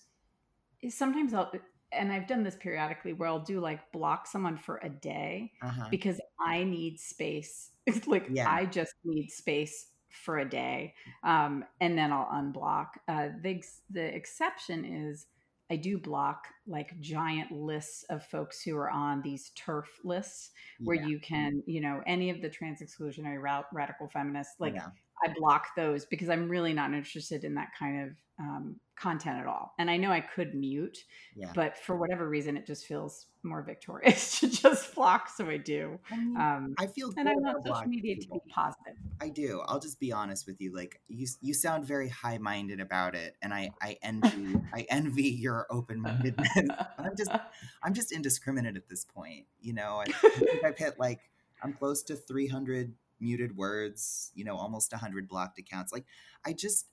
sometimes 0.90 1.34
I'll 1.34 1.52
and 1.92 2.12
I've 2.12 2.28
done 2.28 2.44
this 2.44 2.56
periodically 2.56 3.14
where 3.14 3.30
I'll 3.30 3.40
do 3.40 3.60
like 3.60 3.92
block 3.92 4.28
someone 4.28 4.58
for 4.58 4.80
a 4.84 4.90
day 4.90 5.52
uh-huh. 5.62 5.88
because 5.90 6.20
I 6.40 6.64
need 6.64 7.00
space. 7.00 7.72
It's 7.86 8.08
like 8.08 8.28
yeah. 8.30 8.52
I 8.52 8.66
just 8.66 8.94
need 9.04 9.30
space 9.30 9.88
for 10.12 10.40
a 10.40 10.50
day, 10.50 10.96
um, 11.24 11.64
and 11.82 11.98
then 11.98 12.12
I'll 12.12 12.30
unblock. 12.34 12.88
Uh, 13.08 13.30
the 13.42 13.64
the 13.90 14.04
exception 14.04 14.86
is 14.86 15.28
I 15.72 15.76
do 15.76 16.00
block 16.00 16.48
like 16.68 17.00
giant 17.00 17.52
lists 17.52 18.04
of 18.10 18.26
folks 18.26 18.62
who 18.64 18.76
are 18.76 18.90
on 18.90 19.22
these 19.22 19.52
TERF 19.56 19.86
lists 20.04 20.50
where 20.80 20.96
yeah. 20.96 21.06
you 21.06 21.20
can, 21.20 21.62
you 21.68 21.80
know, 21.80 22.02
any 22.08 22.32
of 22.32 22.42
the 22.42 22.50
trans 22.50 22.82
exclusionary 22.82 23.40
radical 23.72 24.08
feminists, 24.08 24.56
like 24.60 24.74
yeah. 24.74 24.88
I 25.24 25.34
block 25.38 25.68
those 25.76 26.06
because 26.06 26.30
I'm 26.30 26.50
really 26.50 26.74
not 26.74 26.94
interested 26.94 27.44
in 27.44 27.54
that 27.56 27.70
kind 27.78 28.10
of 28.10 28.16
um, 28.40 28.80
content 29.00 29.40
at 29.40 29.48
all. 29.48 29.74
And 29.80 29.90
I 29.90 29.98
know 29.98 30.12
I 30.12 30.20
could 30.20 30.54
mute, 30.54 31.06
yeah. 31.36 31.52
but 31.56 31.78
for 31.78 31.96
whatever 31.96 32.28
reason, 32.28 32.58
it 32.58 32.66
just 32.66 32.86
feels 32.86 33.28
more 33.44 33.62
victorious 33.62 34.40
to 34.42 34.50
just 34.50 34.94
block. 34.94 35.30
So 35.30 35.48
I 35.48 35.58
do. 35.58 36.00
I, 36.12 36.18
mean, 36.18 36.38
um, 36.38 36.76
I 36.78 36.88
feel 36.88 37.14
and 37.18 37.30
I 37.30 37.34
want 37.36 37.66
social 37.66 37.88
media 37.88 38.18
people. 38.18 38.40
to 38.40 38.46
be 38.46 38.52
positive. 38.52 38.94
I 39.22 39.30
do. 39.30 39.62
I'll 39.66 39.80
just 39.80 40.00
be 40.00 40.12
honest 40.12 40.46
with 40.46 40.60
you. 40.60 40.76
Like 40.76 41.00
you, 41.08 41.28
you 41.42 41.54
sound 41.54 41.86
very 41.86 42.10
high 42.10 42.38
minded 42.38 42.82
about 42.82 43.16
it, 43.16 43.36
and 43.42 43.54
I, 43.54 43.72
I 43.82 43.98
envy, 44.02 44.60
I 44.74 44.86
envy 44.90 45.30
your 45.30 45.66
open 45.70 46.02
mindedness. 46.02 46.50
I'm 46.98 47.16
just, 47.18 47.32
I'm 47.84 47.94
just 47.94 48.12
indiscriminate 48.12 48.76
at 48.76 48.90
this 48.90 49.06
point. 49.06 49.46
You 49.62 49.74
know, 49.74 50.02
I, 50.02 50.06
I 50.24 50.30
think 50.30 50.64
I've 50.66 50.78
hit 50.78 51.00
like 51.00 51.22
I'm 51.64 51.74
close 51.74 52.04
to 52.04 52.16
300 52.16 52.94
muted 53.22 53.56
words, 53.56 54.32
you 54.34 54.44
know, 54.46 54.56
almost 54.56 54.92
100 54.92 55.28
blocked 55.28 55.60
accounts. 55.60 55.92
Like 55.92 56.06
I 56.46 56.54
just 56.54 56.88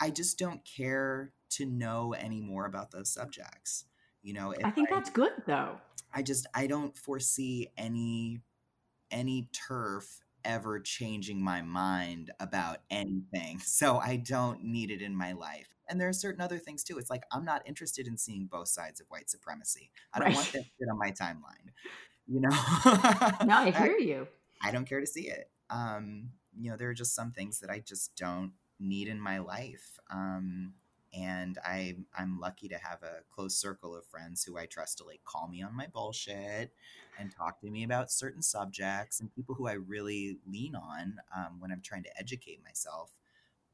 I 0.00 0.10
just 0.10 0.38
don't 0.38 0.60
care 0.64 1.32
to 1.50 1.66
know 1.66 2.14
any 2.14 2.40
more 2.40 2.66
about 2.66 2.90
those 2.90 3.12
subjects. 3.12 3.84
You 4.22 4.34
know, 4.34 4.54
I 4.62 4.70
think 4.70 4.90
I, 4.90 4.96
that's 4.96 5.10
good 5.10 5.32
though. 5.46 5.76
I 6.12 6.22
just 6.22 6.46
I 6.54 6.66
don't 6.66 6.96
foresee 6.96 7.68
any 7.76 8.40
any 9.10 9.48
TERF 9.52 10.18
ever 10.44 10.80
changing 10.80 11.42
my 11.42 11.62
mind 11.62 12.30
about 12.40 12.78
anything. 12.90 13.60
So 13.68 13.98
I 13.98 14.16
don't 14.16 14.64
need 14.64 14.90
it 14.90 15.02
in 15.02 15.14
my 15.14 15.32
life. 15.32 15.68
And 15.88 16.00
there 16.00 16.08
are 16.08 16.12
certain 16.12 16.40
other 16.40 16.58
things 16.58 16.82
too. 16.82 16.98
It's 16.98 17.10
like 17.10 17.22
I'm 17.32 17.44
not 17.44 17.62
interested 17.66 18.06
in 18.06 18.16
seeing 18.16 18.46
both 18.46 18.68
sides 18.68 19.00
of 19.00 19.06
white 19.08 19.30
supremacy. 19.30 19.90
I 20.12 20.18
don't 20.18 20.28
right. 20.28 20.34
want 20.34 20.52
that 20.52 20.64
shit 20.78 20.88
on 20.90 20.98
my 20.98 21.10
timeline. 21.10 21.72
You 22.26 22.40
know? 22.40 22.50
no, 23.46 23.56
I 23.56 23.70
hear 23.76 23.96
I, 23.98 24.02
you. 24.02 24.28
I 24.62 24.70
don't 24.70 24.86
care 24.86 25.00
to 25.00 25.06
see 25.06 25.28
it. 25.28 25.50
Um, 25.70 26.30
you 26.58 26.70
know, 26.70 26.76
there 26.76 26.88
are 26.88 26.94
just 26.94 27.14
some 27.14 27.30
things 27.32 27.60
that 27.60 27.70
I 27.70 27.80
just 27.80 28.16
don't 28.16 28.52
need 28.80 29.08
in 29.08 29.20
my 29.20 29.38
life. 29.38 29.98
Um, 30.10 30.74
and 31.14 31.58
I 31.64 31.96
I'm 32.16 32.38
lucky 32.38 32.68
to 32.68 32.76
have 32.76 33.02
a 33.02 33.22
close 33.30 33.56
circle 33.56 33.96
of 33.96 34.04
friends 34.06 34.44
who 34.44 34.58
I 34.58 34.66
trust 34.66 34.98
to 34.98 35.04
like 35.04 35.20
call 35.24 35.48
me 35.48 35.62
on 35.62 35.74
my 35.74 35.86
bullshit 35.86 36.72
and 37.18 37.34
talk 37.34 37.60
to 37.60 37.70
me 37.70 37.84
about 37.84 38.10
certain 38.10 38.42
subjects 38.42 39.20
and 39.20 39.34
people 39.34 39.54
who 39.54 39.66
I 39.66 39.72
really 39.72 40.38
lean 40.46 40.74
on 40.74 41.18
um, 41.34 41.60
when 41.60 41.72
I'm 41.72 41.80
trying 41.80 42.02
to 42.04 42.18
educate 42.18 42.62
myself. 42.62 43.10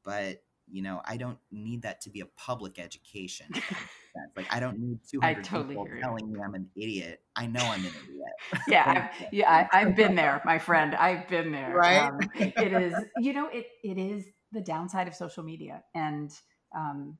But 0.03 0.43
you 0.71 0.81
know, 0.81 1.01
I 1.05 1.17
don't 1.17 1.37
need 1.51 1.83
that 1.83 2.01
to 2.01 2.09
be 2.09 2.21
a 2.21 2.25
public 2.25 2.79
education. 2.79 3.47
like 4.35 4.47
I 4.49 4.59
don't 4.59 4.79
need 4.79 4.99
200 5.09 5.43
totally 5.43 5.75
people 5.75 5.87
telling 6.01 6.31
me 6.31 6.39
I'm 6.43 6.55
an 6.55 6.69
idiot. 6.75 7.21
I 7.35 7.47
know 7.47 7.61
I'm 7.61 7.81
an 7.81 7.91
idiot. 8.03 8.25
yeah, 8.67 9.09
I've, 9.11 9.27
yeah, 9.31 9.67
I, 9.71 9.79
have 9.79 9.95
been 9.95 10.15
there, 10.15 10.41
my 10.45 10.57
friend. 10.57 10.95
I've 10.95 11.27
been 11.27 11.51
there. 11.51 11.75
Right. 11.75 11.99
Um, 11.99 12.19
it 12.39 12.73
is, 12.73 12.93
you 13.19 13.33
know, 13.33 13.47
it 13.47 13.67
it 13.83 13.97
is 13.97 14.25
the 14.55 14.61
downside 14.61 15.07
of 15.07 15.13
social 15.13 15.43
media, 15.43 15.83
and 15.93 16.31
um, 16.75 17.17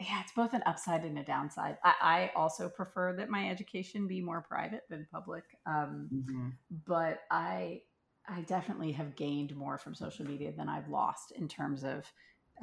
yeah, 0.00 0.20
it's 0.22 0.32
both 0.32 0.54
an 0.54 0.62
upside 0.66 1.04
and 1.04 1.18
a 1.18 1.22
downside. 1.22 1.78
I, 1.84 1.94
I, 2.00 2.30
also 2.34 2.68
prefer 2.68 3.14
that 3.14 3.30
my 3.30 3.48
education 3.48 4.08
be 4.08 4.20
more 4.20 4.42
private 4.42 4.82
than 4.90 5.06
public, 5.12 5.44
um, 5.66 6.08
mm-hmm. 6.12 6.48
but 6.86 7.20
I 7.30 7.82
I 8.26 8.40
definitely 8.40 8.92
have 8.92 9.14
gained 9.14 9.54
more 9.54 9.78
from 9.78 9.94
social 9.94 10.26
media 10.26 10.52
than 10.56 10.68
I've 10.68 10.88
lost 10.88 11.32
in 11.32 11.46
terms 11.46 11.84
of 11.84 12.10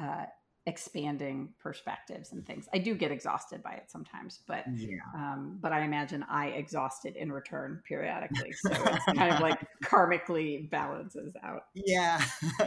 uh, 0.01 0.25
expanding 0.67 1.49
perspectives 1.59 2.31
and 2.31 2.45
things. 2.45 2.67
I 2.73 2.77
do 2.77 2.93
get 2.93 3.11
exhausted 3.11 3.63
by 3.63 3.71
it 3.71 3.89
sometimes, 3.89 4.41
but 4.47 4.63
yeah. 4.75 4.97
um, 5.15 5.57
but 5.59 5.71
I 5.71 5.81
imagine 5.81 6.23
I 6.29 6.47
exhausted 6.47 7.15
in 7.15 7.31
return 7.31 7.81
periodically, 7.87 8.51
so 8.53 8.69
it's 8.71 9.05
kind 9.17 9.33
of 9.33 9.39
like 9.39 9.59
karmically 9.83 10.69
balances 10.69 11.33
out. 11.43 11.63
Yeah. 11.73 12.23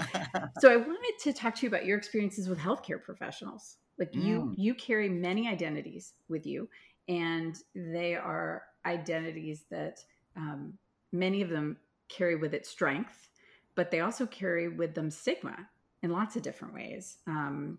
so 0.59 0.73
I 0.73 0.77
wanted 0.77 1.15
to 1.21 1.33
talk 1.33 1.55
to 1.57 1.63
you 1.63 1.69
about 1.69 1.85
your 1.85 1.97
experiences 1.97 2.49
with 2.49 2.59
healthcare 2.59 3.03
professionals. 3.03 3.77
Like 3.99 4.13
mm. 4.13 4.25
you 4.25 4.55
you 4.57 4.75
carry 4.75 5.09
many 5.09 5.49
identities 5.49 6.15
with 6.29 6.47
you, 6.47 6.69
and 7.09 7.57
they 7.77 8.17
are 8.17 8.63
identities 8.85 9.67
that 9.71 10.01
um, 10.37 10.75
many 11.13 11.43
of 11.43 11.49
them 11.49 11.77
carry 12.09 12.35
with 12.35 12.55
it 12.55 12.67
strength, 12.67 13.29
but 13.77 13.93
they 13.93 14.01
also 14.01 14.27
carry 14.27 14.69
with 14.69 14.95
them 14.95 15.13
stigma 15.13 15.69
in 16.05 16.13
lots 16.13 16.37
of 16.37 16.43
different 16.43 16.75
ways. 16.75 17.17
Um, 17.27 17.79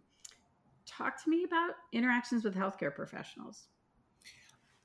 talk 0.87 1.23
to 1.23 1.29
me 1.29 1.43
about 1.43 1.75
interactions 1.93 2.43
with 2.43 2.55
healthcare 2.55 2.93
professionals. 2.93 3.67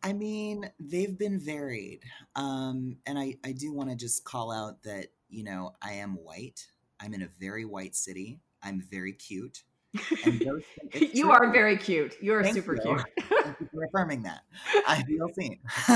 I 0.02 0.12
mean, 0.12 0.70
they've 0.78 1.16
been 1.16 1.40
varied. 1.40 2.02
Um, 2.36 2.98
and 3.06 3.18
I, 3.18 3.36
I 3.44 3.52
do 3.52 3.72
want 3.72 3.88
to 3.90 3.96
just 3.96 4.24
call 4.24 4.52
out 4.52 4.82
that, 4.82 5.06
you 5.30 5.42
know, 5.42 5.72
I 5.82 5.94
am 5.94 6.16
white. 6.16 6.66
I'm 7.00 7.14
in 7.14 7.22
a 7.22 7.28
very 7.40 7.64
white 7.64 7.96
city. 7.96 8.40
I'm 8.62 8.82
very 8.90 9.14
cute. 9.14 9.62
Those, 10.24 10.62
you 10.92 11.22
true. 11.24 11.30
are 11.30 11.50
very 11.50 11.78
cute. 11.78 12.16
You 12.20 12.34
are 12.34 12.42
Thank 12.42 12.54
super 12.54 12.74
you. 12.74 12.82
cute. 12.82 13.02
Thank 13.42 13.60
you 13.60 13.68
for 13.72 13.84
affirming 13.84 14.22
that. 14.22 14.42
I 14.86 15.02
feel 15.08 15.28
seen. 15.38 15.58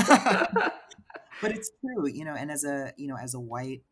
but 1.41 1.51
it's 1.51 1.69
true, 1.79 2.07
you 2.07 2.25
know, 2.25 2.33
and 2.33 2.51
as 2.51 2.65
a, 2.65 2.91
you 2.97 3.07
know, 3.07 3.17
as 3.17 3.35
a 3.35 3.39
white, 3.39 3.83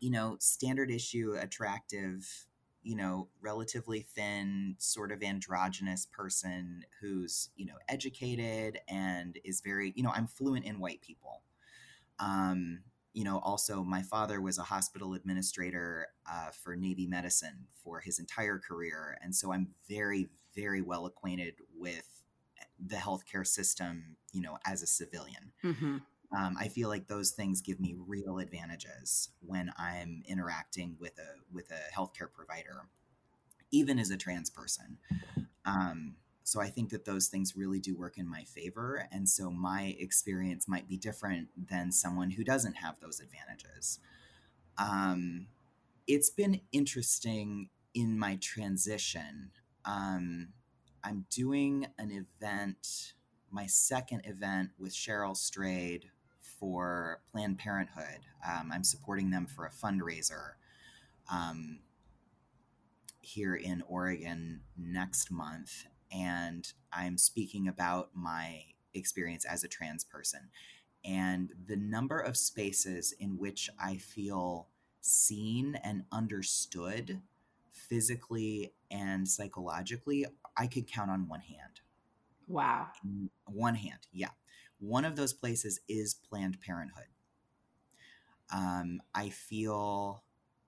you 0.00 0.10
know, 0.10 0.36
standard 0.40 0.90
issue, 0.90 1.34
attractive, 1.40 2.46
you 2.86 2.94
know, 2.94 3.26
relatively 3.40 4.06
thin, 4.14 4.76
sort 4.78 5.10
of 5.10 5.20
androgynous 5.20 6.06
person 6.06 6.84
who's, 7.00 7.48
you 7.56 7.66
know, 7.66 7.74
educated 7.88 8.78
and 8.88 9.40
is 9.42 9.60
very, 9.60 9.92
you 9.96 10.04
know, 10.04 10.12
I'm 10.14 10.28
fluent 10.28 10.64
in 10.64 10.78
white 10.78 11.00
people. 11.00 11.42
Um, 12.20 12.82
you 13.12 13.24
know, 13.24 13.40
also 13.40 13.82
my 13.82 14.02
father 14.02 14.40
was 14.40 14.58
a 14.58 14.62
hospital 14.62 15.14
administrator 15.14 16.06
uh, 16.30 16.50
for 16.52 16.76
Navy 16.76 17.08
medicine 17.08 17.66
for 17.82 17.98
his 17.98 18.20
entire 18.20 18.60
career. 18.60 19.18
And 19.20 19.34
so 19.34 19.52
I'm 19.52 19.70
very, 19.88 20.28
very 20.54 20.80
well 20.80 21.06
acquainted 21.06 21.54
with 21.76 22.06
the 22.78 22.96
healthcare 22.96 23.44
system, 23.44 24.14
you 24.30 24.42
know, 24.42 24.58
as 24.64 24.84
a 24.84 24.86
civilian. 24.86 25.50
Mm-hmm 25.64 25.96
um, 26.34 26.56
I 26.58 26.68
feel 26.68 26.88
like 26.88 27.06
those 27.06 27.30
things 27.30 27.60
give 27.60 27.80
me 27.80 27.94
real 28.06 28.38
advantages 28.38 29.30
when 29.40 29.72
I'm 29.78 30.22
interacting 30.26 30.96
with 30.98 31.18
a 31.18 31.40
with 31.52 31.70
a 31.70 31.94
healthcare 31.96 32.32
provider, 32.32 32.88
even 33.70 33.98
as 33.98 34.10
a 34.10 34.16
trans 34.16 34.50
person. 34.50 34.98
Um, 35.64 36.16
so 36.42 36.60
I 36.60 36.68
think 36.68 36.90
that 36.90 37.04
those 37.04 37.28
things 37.28 37.56
really 37.56 37.80
do 37.80 37.96
work 37.96 38.18
in 38.18 38.28
my 38.28 38.44
favor, 38.44 39.08
and 39.12 39.28
so 39.28 39.50
my 39.50 39.96
experience 39.98 40.68
might 40.68 40.88
be 40.88 40.96
different 40.96 41.48
than 41.56 41.92
someone 41.92 42.30
who 42.30 42.44
doesn't 42.44 42.74
have 42.74 43.00
those 43.00 43.20
advantages. 43.20 43.98
Um, 44.78 45.46
it's 46.06 46.30
been 46.30 46.60
interesting 46.72 47.70
in 47.94 48.18
my 48.18 48.36
transition. 48.36 49.50
Um, 49.84 50.48
I'm 51.02 51.26
doing 51.30 51.86
an 51.98 52.10
event, 52.10 53.14
my 53.50 53.66
second 53.66 54.22
event 54.24 54.70
with 54.78 54.92
Cheryl 54.92 55.36
Strayed 55.36 56.10
for 56.58 57.20
Planned 57.30 57.58
Parenthood. 57.58 58.20
Um, 58.46 58.70
I'm 58.72 58.84
supporting 58.84 59.30
them 59.30 59.46
for 59.46 59.66
a 59.66 59.70
fundraiser 59.70 60.52
um, 61.30 61.80
here 63.20 63.54
in 63.54 63.82
Oregon 63.88 64.60
next 64.76 65.30
month, 65.30 65.84
and 66.12 66.72
I'm 66.92 67.18
speaking 67.18 67.68
about 67.68 68.10
my 68.14 68.62
experience 68.94 69.44
as 69.44 69.62
a 69.64 69.68
trans 69.68 70.04
person 70.04 70.48
and 71.06 71.52
the 71.68 71.76
number 71.76 72.18
of 72.18 72.36
spaces 72.36 73.14
in 73.18 73.38
which 73.38 73.70
I 73.80 73.96
feel 73.96 74.66
seen 75.00 75.76
and 75.84 76.02
understood 76.10 77.20
physically 77.70 78.72
and 78.90 79.28
psychologically, 79.28 80.26
I 80.56 80.66
could 80.66 80.90
count 80.90 81.10
on 81.10 81.28
one 81.28 81.40
hand. 81.40 81.80
Wow. 82.48 82.88
One 83.46 83.76
hand, 83.76 84.00
yeah. 84.12 84.30
One 84.78 85.04
of 85.04 85.16
those 85.16 85.32
places 85.32 85.80
is 85.88 86.14
Planned 86.14 86.60
Parenthood. 86.60 87.08
Um, 88.52 89.00
I 89.14 89.30
feel 89.30 90.22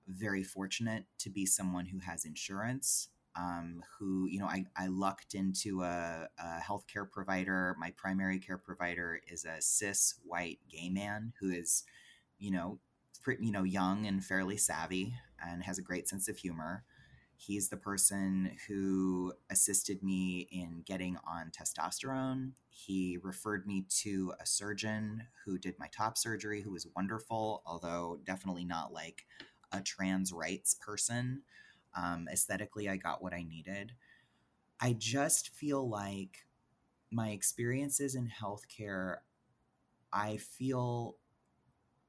very 0.07 0.43
fortunate 0.43 1.05
to 1.19 1.29
be 1.29 1.45
someone 1.45 1.85
who 1.85 1.99
has 1.99 2.25
insurance. 2.25 3.09
Um, 3.35 3.83
who, 3.97 4.27
you 4.27 4.39
know, 4.39 4.47
I, 4.47 4.65
I 4.75 4.87
lucked 4.87 5.33
into 5.33 5.83
a, 5.83 6.27
a 6.37 6.59
healthcare 6.59 7.09
provider. 7.09 7.75
My 7.79 7.93
primary 7.95 8.39
care 8.39 8.57
provider 8.57 9.21
is 9.31 9.45
a 9.45 9.61
cis 9.61 10.15
white 10.25 10.59
gay 10.69 10.89
man 10.89 11.31
who 11.39 11.51
is, 11.51 11.83
you 12.37 12.51
know, 12.51 12.79
pretty, 13.21 13.45
you 13.45 13.51
know, 13.51 13.63
young 13.63 14.05
and 14.07 14.25
fairly 14.25 14.57
savvy 14.57 15.13
and 15.47 15.63
has 15.63 15.77
a 15.77 15.83
great 15.83 16.09
sense 16.09 16.27
of 16.27 16.37
humor. 16.37 16.83
He's 17.41 17.69
the 17.69 17.77
person 17.77 18.51
who 18.67 19.31
assisted 19.49 20.03
me 20.03 20.49
in 20.51 20.81
getting 20.83 21.15
on 21.25 21.51
testosterone. 21.51 22.51
He 22.69 23.17
referred 23.23 23.65
me 23.65 23.85
to 24.01 24.33
a 24.41 24.45
surgeon 24.45 25.23
who 25.45 25.57
did 25.57 25.79
my 25.79 25.87
top 25.87 26.17
surgery, 26.17 26.61
who 26.61 26.71
was 26.71 26.85
wonderful, 26.97 27.63
although 27.65 28.19
definitely 28.25 28.65
not 28.65 28.91
like 28.91 29.25
a 29.71 29.79
trans 29.79 30.33
rights 30.33 30.75
person. 30.81 31.43
Um, 31.95 32.27
aesthetically, 32.29 32.89
I 32.89 32.97
got 32.97 33.23
what 33.23 33.33
I 33.33 33.43
needed. 33.43 33.93
I 34.81 34.91
just 34.99 35.55
feel 35.55 35.89
like 35.89 36.45
my 37.09 37.29
experiences 37.29 38.15
in 38.15 38.29
healthcare, 38.29 39.19
I 40.11 40.37
feel 40.37 41.15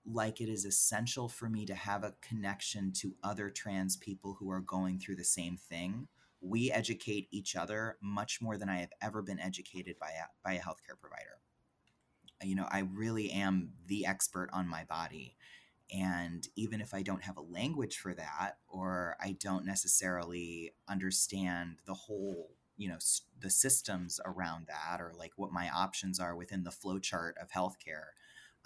like 0.04 0.40
it 0.40 0.49
is 0.49 0.64
essential 0.64 1.28
for 1.28 1.49
me 1.49 1.66
to 1.66 1.75
have 1.75 2.04
a 2.04 2.14
connection 2.21 2.92
to 2.92 3.14
other 3.23 3.50
trans 3.50 3.97
people 3.97 4.37
who 4.38 4.50
are 4.50 4.61
going 4.61 4.99
through 4.99 5.16
the 5.16 5.25
same 5.25 5.57
thing. 5.57 6.09
We 6.40 6.71
educate 6.71 7.28
each 7.30 7.54
other 7.54 7.99
much 8.00 8.40
more 8.40 8.57
than 8.57 8.69
I 8.69 8.78
have 8.78 8.92
ever 9.02 9.23
been 9.23 9.38
educated 9.38 9.99
by 9.99 10.09
a, 10.09 10.25
by 10.42 10.54
a 10.54 10.61
healthcare 10.61 10.99
provider. 10.99 11.38
You 12.42 12.54
know, 12.54 12.66
I 12.71 12.80
really 12.80 13.30
am 13.30 13.73
the 13.87 14.07
expert 14.07 14.49
on 14.52 14.66
my 14.66 14.85
body. 14.85 15.37
And 15.92 16.47
even 16.57 16.80
if 16.80 16.95
I 16.95 17.02
don't 17.02 17.25
have 17.25 17.37
a 17.37 17.42
language 17.42 17.99
for 17.99 18.14
that, 18.14 18.59
or 18.69 19.16
I 19.21 19.37
don't 19.38 19.66
necessarily 19.66 20.73
understand 20.88 21.76
the 21.85 21.95
whole, 21.95 22.54
you 22.76 22.88
know, 22.88 22.99
the 23.38 23.50
systems 23.50 24.21
around 24.25 24.69
that, 24.69 25.00
or 25.00 25.12
like 25.19 25.33
what 25.37 25.52
my 25.52 25.69
options 25.69 26.19
are 26.19 26.35
within 26.35 26.62
the 26.62 26.71
flowchart 26.71 27.33
of 27.42 27.50
healthcare, 27.50 28.12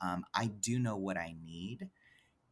um, 0.02 0.24
I 0.34 0.46
do 0.46 0.78
know 0.78 0.96
what 0.96 1.16
I 1.16 1.34
need. 1.44 1.88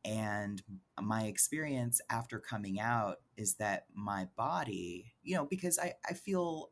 and 0.04 0.62
my 1.00 1.25
experience 1.25 2.00
after 2.11 2.38
coming 2.40 2.80
out 2.80 3.18
is 3.37 3.54
that 3.54 3.87
my 3.94 4.26
body 4.37 5.14
you 5.22 5.37
know 5.37 5.46
because 5.46 5.78
i, 5.78 5.94
I 6.08 6.14
feel 6.14 6.70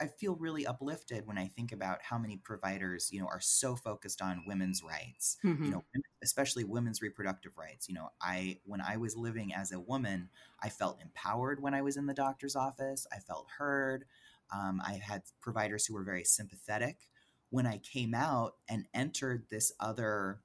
I 0.00 0.06
feel 0.06 0.36
really 0.36 0.66
uplifted 0.66 1.26
when 1.26 1.38
I 1.38 1.48
think 1.48 1.72
about 1.72 2.02
how 2.02 2.18
many 2.18 2.36
providers, 2.36 3.08
you 3.12 3.20
know, 3.20 3.26
are 3.26 3.40
so 3.40 3.74
focused 3.74 4.22
on 4.22 4.44
women's 4.46 4.82
rights, 4.82 5.38
mm-hmm. 5.44 5.64
you 5.64 5.70
know, 5.70 5.84
especially 6.22 6.62
women's 6.64 7.02
reproductive 7.02 7.52
rights. 7.58 7.88
You 7.88 7.96
know, 7.96 8.10
I 8.20 8.58
when 8.64 8.80
I 8.80 8.96
was 8.96 9.16
living 9.16 9.52
as 9.52 9.72
a 9.72 9.80
woman, 9.80 10.28
I 10.62 10.68
felt 10.68 11.02
empowered 11.02 11.60
when 11.60 11.74
I 11.74 11.82
was 11.82 11.96
in 11.96 12.06
the 12.06 12.14
doctor's 12.14 12.54
office. 12.54 13.06
I 13.12 13.18
felt 13.18 13.48
heard. 13.58 14.04
Um, 14.52 14.80
I 14.84 15.00
had 15.04 15.22
providers 15.40 15.84
who 15.84 15.94
were 15.94 16.04
very 16.04 16.24
sympathetic. 16.24 17.08
When 17.50 17.66
I 17.66 17.78
came 17.78 18.14
out 18.14 18.56
and 18.68 18.86
entered 18.92 19.46
this 19.50 19.72
other 19.80 20.40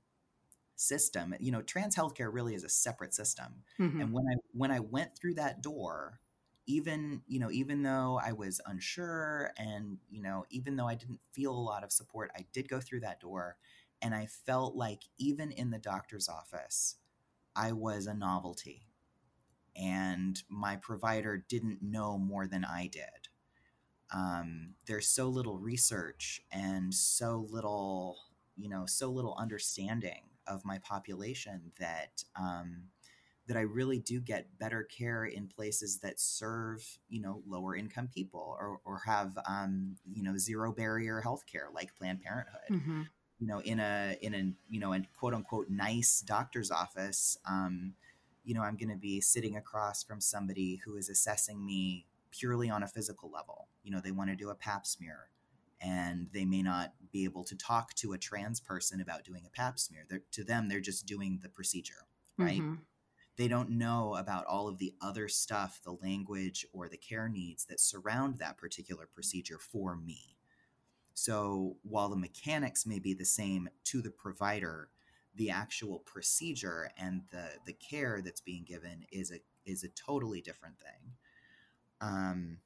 system, 0.76 1.36
you 1.40 1.52
know, 1.52 1.62
trans 1.62 1.96
healthcare 1.96 2.32
really 2.32 2.56
is 2.56 2.64
a 2.64 2.70
separate 2.70 3.14
system. 3.14 3.64
Mm-hmm. 3.80 4.02
And 4.02 4.14
when 4.14 4.26
I 4.28 4.36
when 4.54 4.72
I 4.72 4.80
went 4.80 5.18
through 5.18 5.36
that 5.36 5.62
door, 5.62 6.20
even 6.66 7.22
you 7.28 7.40
know 7.40 7.52
even 7.52 7.84
though 7.84 8.20
i 8.24 8.32
was 8.32 8.62
unsure 8.66 9.52
and 9.58 9.98
you 10.10 10.22
know 10.22 10.46
even 10.50 10.76
though 10.76 10.88
i 10.88 10.96
didn't 10.96 11.20
feel 11.32 11.52
a 11.52 11.58
lot 11.58 11.84
of 11.84 11.92
support 11.92 12.32
i 12.38 12.46
did 12.54 12.70
go 12.70 12.80
through 12.80 13.00
that 13.00 13.20
door 13.20 13.58
and 14.02 14.16
i 14.16 14.26
felt 14.26 14.76
like 14.76 15.04
even 15.18 15.52
in 15.52 15.72
the 15.72 15.78
doctor's 15.78 16.30
office 16.30 16.96
i 17.56 17.72
was 17.72 18.08
a 18.08 18.14
novelty 18.14 18.88
and 19.76 20.44
my 20.50 20.76
provider 20.76 21.44
didn't 21.50 21.82
know 21.82 22.18
more 22.18 22.48
than 22.48 22.64
i 22.64 22.88
did 22.88 23.28
um, 24.14 24.76
there's 24.88 25.08
so 25.08 25.28
little 25.28 25.58
research 25.58 26.42
and 26.52 26.94
so 26.94 27.48
little 27.50 28.18
you 28.56 28.70
know 28.70 28.86
so 28.86 29.10
little 29.10 29.36
understanding 29.40 30.22
of 30.48 30.66
my 30.66 30.78
population 30.80 31.72
that 31.80 32.24
um, 32.36 32.84
that 33.48 33.58
I 33.58 33.62
really 33.62 34.00
do 34.00 34.20
get 34.22 34.58
better 34.58 34.84
care 34.84 35.26
in 35.26 35.48
places 35.48 36.00
that 36.00 36.20
serve, 36.20 36.98
you 37.10 37.22
know, 37.22 37.42
lower 37.46 37.76
income 37.76 38.10
people 38.14 38.56
or, 38.58 38.80
or 38.86 39.02
have, 39.06 39.38
um, 39.46 39.98
you 40.14 40.24
know, 40.24 40.38
zero 40.38 40.72
barrier 40.72 41.22
healthcare 41.24 41.74
like 41.74 41.96
Planned 41.96 42.22
Parenthood. 42.22 42.70
Mm-hmm. 42.72 43.02
You 43.40 43.48
know, 43.48 43.60
in 43.60 43.82
a 43.82 44.16
in 44.22 44.34
a 44.34 44.54
you 44.70 44.80
know 44.80 44.94
a 44.94 45.02
quote 45.18 45.34
unquote 45.34 45.70
nice 45.70 46.22
doctor's 46.22 46.72
office, 46.72 47.38
um, 47.46 47.94
you 48.46 48.54
know, 48.54 48.62
I'm 48.62 48.78
going 48.78 48.92
to 48.92 48.96
be 48.96 49.20
sitting 49.20 49.58
across 49.58 50.02
from 50.02 50.22
somebody 50.22 50.80
who 50.86 50.96
is 50.96 51.10
assessing 51.10 51.66
me 51.66 52.06
purely 52.38 52.70
on 52.70 52.84
a 52.84 52.88
physical 52.88 53.32
level. 53.32 53.68
You 53.84 53.92
know, 53.92 54.02
they 54.02 54.12
want 54.12 54.30
to 54.30 54.36
do 54.36 54.50
a 54.50 54.56
Pap 54.56 54.86
smear, 54.86 55.30
and 55.80 56.28
they 56.34 56.46
may 56.46 56.62
not 56.62 56.94
be 57.12 57.24
able 57.24 57.44
to 57.46 57.56
talk 57.56 57.94
to 57.96 58.14
a 58.14 58.18
trans 58.18 58.60
person 58.60 59.00
about 59.00 59.24
doing 59.24 59.44
a 59.46 59.50
Pap 59.50 59.80
smear. 59.80 60.06
They're, 60.10 60.24
to 60.32 60.44
them, 60.44 60.68
they're 60.68 60.80
just 60.80 61.06
doing 61.06 61.40
the 61.42 61.50
procedure, 61.50 62.08
right? 62.38 62.60
Mm-hmm 62.62 62.74
they 63.36 63.48
don't 63.48 63.72
know 63.72 64.16
about 64.16 64.46
all 64.46 64.68
of 64.68 64.78
the 64.78 64.94
other 65.02 65.28
stuff, 65.28 65.82
the 65.84 65.98
language 66.02 66.66
or 66.72 66.88
the 66.88 66.98
care 66.98 67.28
needs 67.28 67.66
that 67.66 67.80
surround 67.80 68.38
that 68.38 68.58
particular 68.58 69.08
procedure 69.12 69.58
for 69.58 69.96
me. 69.96 70.38
So 71.16 71.78
while 71.84 72.10
the 72.10 72.16
mechanics 72.16 72.86
may 72.86 73.00
be 73.00 73.14
the 73.14 73.26
same 73.26 73.70
to 73.86 74.02
the 74.02 74.12
provider, 74.12 74.90
the 75.36 75.50
actual 75.50 76.00
procedure 76.00 76.92
and 76.98 77.24
the 77.32 77.46
the 77.66 77.74
care 77.74 78.22
that's 78.24 78.42
being 78.42 78.66
given 78.66 79.06
is 79.12 79.32
a 79.32 79.40
is 79.66 79.84
a 79.84 79.90
totally 79.90 80.42
different 80.42 80.80
thing. 80.80 81.14
Um, 82.04 82.58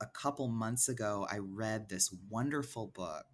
a 0.00 0.06
couple 0.06 0.48
months 0.48 0.88
ago, 0.88 1.26
I 1.30 1.38
read 1.38 1.88
this 1.88 2.14
wonderful 2.30 2.86
book 2.88 3.26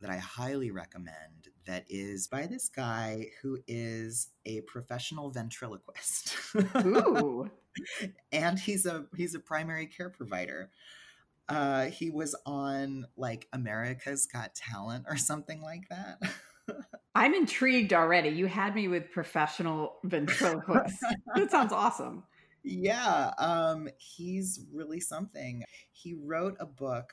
that 0.00 0.10
I 0.10 0.16
highly 0.16 0.70
recommend 0.70 1.48
that 1.66 1.84
is 1.88 2.26
by 2.26 2.46
this 2.46 2.68
guy 2.68 3.28
who 3.40 3.58
is 3.66 4.28
a 4.44 4.60
professional 4.62 5.30
ventriloquist. 5.30 6.36
Ooh. 6.76 7.50
and 8.32 8.58
he's 8.58 8.84
a 8.84 9.06
he's 9.16 9.34
a 9.34 9.40
primary 9.40 9.86
care 9.86 10.10
provider. 10.10 10.70
Uh, 11.48 11.86
he 11.86 12.10
was 12.10 12.34
on 12.44 13.06
like 13.16 13.46
America's 13.52 14.26
Got 14.26 14.54
Talent 14.54 15.04
or 15.08 15.16
something 15.16 15.62
like 15.62 15.88
that. 15.88 16.18
I'm 17.14 17.32
intrigued 17.32 17.92
already. 17.92 18.30
You 18.30 18.46
had 18.46 18.74
me 18.74 18.88
with 18.88 19.10
professional 19.12 19.98
ventriloquist. 20.02 20.96
that 21.34 21.50
sounds 21.50 21.72
awesome. 21.72 22.24
Yeah, 22.64 23.32
um, 23.38 23.88
he's 23.98 24.60
really 24.72 24.98
something. 25.00 25.64
He 25.92 26.14
wrote 26.14 26.56
a 26.58 26.66
book 26.66 27.12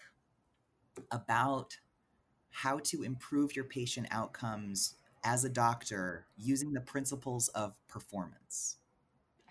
about 1.11 1.77
how 2.51 2.79
to 2.79 3.03
improve 3.03 3.55
your 3.55 3.65
patient 3.65 4.07
outcomes 4.11 4.95
as 5.23 5.43
a 5.45 5.49
doctor 5.49 6.27
using 6.37 6.73
the 6.73 6.81
principles 6.81 7.49
of 7.49 7.75
performance. 7.87 8.77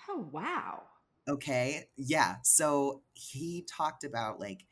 Oh, 0.09 0.29
wow. 0.33 0.83
Okay. 1.29 1.89
Yeah. 1.97 2.37
So 2.43 3.03
he 3.15 3.63
talked 3.63 4.05
about 4.05 4.41
like, 4.41 4.65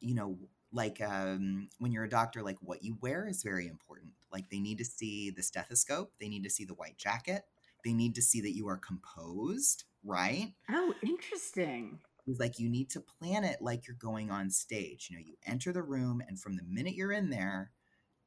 you 0.00 0.14
know, 0.14 0.38
like 0.72 1.00
um, 1.02 1.68
when 1.78 1.92
you're 1.92 2.04
a 2.04 2.08
doctor, 2.10 2.42
like 2.42 2.58
what 2.60 2.82
you 2.84 2.98
wear 3.00 3.28
is 3.28 3.42
very 3.42 3.68
important. 3.68 4.12
Like 4.32 4.50
they 4.50 4.60
need 4.60 4.78
to 4.78 4.84
see 4.84 5.30
the 5.30 5.42
stethoscope, 5.42 6.12
they 6.20 6.28
need 6.28 6.44
to 6.44 6.50
see 6.50 6.64
the 6.64 6.74
white 6.74 6.98
jacket, 6.98 7.44
they 7.86 7.92
need 7.92 8.16
to 8.16 8.22
see 8.22 8.40
that 8.40 8.56
you 8.56 8.68
are 8.68 8.76
composed, 8.76 9.84
right? 10.04 10.52
Oh, 10.68 10.92
interesting. 11.02 12.00
He's 12.24 12.40
like, 12.40 12.58
you 12.58 12.68
need 12.68 12.90
to 12.90 13.00
plan 13.00 13.44
it 13.44 13.62
like 13.62 13.86
you're 13.86 13.96
going 14.00 14.28
on 14.32 14.50
stage. 14.50 15.06
You 15.08 15.16
know, 15.16 15.22
you 15.24 15.36
enter 15.46 15.72
the 15.72 15.84
room, 15.84 16.20
and 16.26 16.38
from 16.38 16.56
the 16.56 16.64
minute 16.68 16.94
you're 16.94 17.12
in 17.12 17.30
there, 17.30 17.70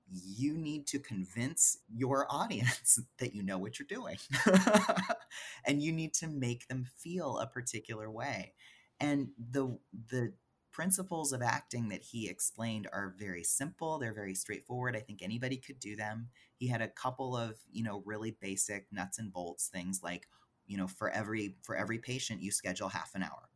you 0.10 0.58
need 0.58 0.88
to 0.88 1.00
convince 1.00 1.78
your 1.93 2.26
audience 2.30 3.00
that 3.19 3.36
you 3.36 3.43
know 3.43 3.58
what 3.58 3.78
you're 3.78 3.88
doing. 3.88 4.17
and 5.65 5.84
you 5.84 5.91
need 5.91 6.13
to 6.15 6.28
make 6.28 6.67
them 6.69 6.86
feel 6.98 7.38
a 7.39 7.45
particular 7.45 8.10
way. 8.10 8.54
And 9.02 9.28
the 9.52 9.78
the 10.10 10.32
principles 10.80 11.34
of 11.34 11.42
acting 11.42 11.89
that 11.89 12.02
he 12.02 12.30
explained 12.30 12.88
are 12.94 13.13
very 13.18 13.44
simple, 13.44 14.00
they're 14.00 14.13
very 14.13 14.34
straightforward. 14.34 14.96
I 14.96 15.02
think 15.02 15.22
anybody 15.22 15.58
could 15.58 15.78
do 15.78 15.98
them. 15.98 16.30
He 16.56 16.68
had 16.68 16.82
a 16.82 16.88
couple 16.88 17.36
of, 17.36 17.56
you 17.70 17.84
know, 17.84 18.02
really 18.06 18.32
basic 18.39 18.88
nuts 18.89 19.20
and 19.20 19.34
bolts 19.34 19.68
things 19.68 20.00
like, 20.02 20.28
you 20.68 20.78
know, 20.78 20.88
for 20.88 21.10
every 21.10 21.58
for 21.63 21.76
every 21.76 21.98
patient 21.98 22.42
you 22.42 22.52
schedule 22.52 22.88
half 22.88 23.13
an 23.13 23.24
hour 23.24 23.50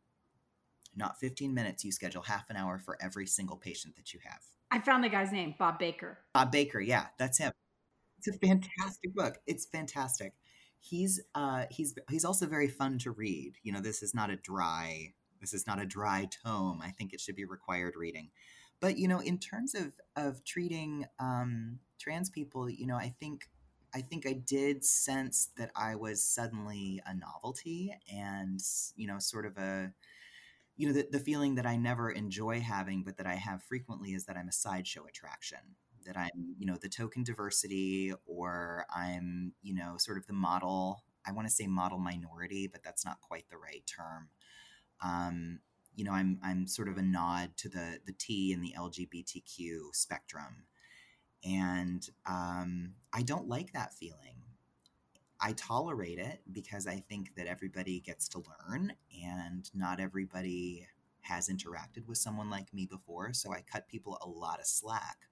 not 0.96 1.18
15 1.18 1.54
minutes. 1.54 1.84
You 1.84 1.92
schedule 1.92 2.22
half 2.22 2.50
an 2.50 2.56
hour 2.56 2.78
for 2.78 2.96
every 3.00 3.26
single 3.26 3.56
patient 3.56 3.96
that 3.96 4.12
you 4.12 4.20
have. 4.24 4.40
I 4.70 4.80
found 4.80 5.02
the 5.02 5.08
guy's 5.08 5.32
name, 5.32 5.54
Bob 5.58 5.78
Baker. 5.78 6.18
Bob 6.32 6.52
Baker, 6.52 6.80
yeah, 6.80 7.06
that's 7.18 7.38
him. 7.38 7.52
It's 8.18 8.28
a 8.28 8.38
fantastic 8.46 9.14
book. 9.14 9.38
It's 9.46 9.66
fantastic. 9.66 10.34
He's 10.78 11.20
uh 11.34 11.64
he's 11.70 11.94
he's 12.10 12.24
also 12.24 12.46
very 12.46 12.68
fun 12.68 12.98
to 12.98 13.10
read. 13.10 13.54
You 13.62 13.72
know, 13.72 13.80
this 13.80 14.02
is 14.02 14.14
not 14.14 14.30
a 14.30 14.36
dry 14.36 15.14
this 15.40 15.54
is 15.54 15.66
not 15.66 15.80
a 15.80 15.86
dry 15.86 16.28
tome. 16.44 16.80
I 16.82 16.90
think 16.90 17.12
it 17.12 17.20
should 17.20 17.36
be 17.36 17.44
required 17.44 17.94
reading. 17.96 18.30
But 18.80 18.98
you 18.98 19.08
know, 19.08 19.20
in 19.20 19.38
terms 19.38 19.74
of 19.74 19.92
of 20.16 20.44
treating 20.44 21.06
um 21.18 21.78
trans 21.98 22.30
people, 22.30 22.68
you 22.68 22.86
know, 22.86 22.96
I 22.96 23.14
think 23.20 23.48
I 23.94 24.00
think 24.00 24.26
I 24.26 24.32
did 24.32 24.84
sense 24.84 25.50
that 25.56 25.70
I 25.76 25.94
was 25.94 26.22
suddenly 26.22 27.00
a 27.06 27.14
novelty 27.14 27.94
and 28.12 28.60
you 28.96 29.06
know, 29.06 29.18
sort 29.18 29.46
of 29.46 29.56
a 29.58 29.92
you 30.76 30.86
know 30.86 30.92
the, 30.92 31.06
the 31.10 31.20
feeling 31.20 31.54
that 31.54 31.66
i 31.66 31.76
never 31.76 32.10
enjoy 32.10 32.60
having 32.60 33.02
but 33.02 33.16
that 33.16 33.26
i 33.26 33.34
have 33.34 33.62
frequently 33.62 34.10
is 34.12 34.24
that 34.24 34.36
i'm 34.36 34.48
a 34.48 34.52
sideshow 34.52 35.04
attraction 35.06 35.58
that 36.04 36.16
i'm 36.16 36.54
you 36.58 36.66
know 36.66 36.76
the 36.80 36.88
token 36.88 37.22
diversity 37.22 38.12
or 38.26 38.86
i'm 38.94 39.52
you 39.62 39.74
know 39.74 39.94
sort 39.98 40.18
of 40.18 40.26
the 40.26 40.32
model 40.32 41.02
i 41.26 41.32
want 41.32 41.46
to 41.46 41.54
say 41.54 41.66
model 41.66 41.98
minority 41.98 42.66
but 42.66 42.82
that's 42.82 43.04
not 43.04 43.20
quite 43.20 43.48
the 43.50 43.56
right 43.56 43.84
term 43.86 44.28
um, 45.04 45.60
you 45.94 46.04
know 46.04 46.12
i'm 46.12 46.38
i'm 46.42 46.66
sort 46.66 46.88
of 46.88 46.96
a 46.98 47.02
nod 47.02 47.50
to 47.56 47.68
the 47.68 48.00
the 48.06 48.12
t 48.12 48.52
in 48.52 48.60
the 48.60 48.74
lgbtq 48.78 49.80
spectrum 49.92 50.64
and 51.44 52.08
um, 52.26 52.94
i 53.12 53.22
don't 53.22 53.48
like 53.48 53.72
that 53.72 53.92
feeling 53.94 54.44
I 55.40 55.52
tolerate 55.52 56.18
it 56.18 56.40
because 56.50 56.86
I 56.86 56.96
think 56.96 57.34
that 57.36 57.46
everybody 57.46 58.00
gets 58.00 58.28
to 58.30 58.38
learn 58.38 58.94
and 59.22 59.68
not 59.74 60.00
everybody 60.00 60.86
has 61.20 61.50
interacted 61.50 62.06
with 62.06 62.16
someone 62.16 62.48
like 62.48 62.72
me 62.72 62.86
before. 62.86 63.32
So 63.34 63.52
I 63.52 63.60
cut 63.60 63.88
people 63.88 64.18
a 64.22 64.28
lot 64.28 64.58
of 64.58 64.66
slack. 64.66 65.28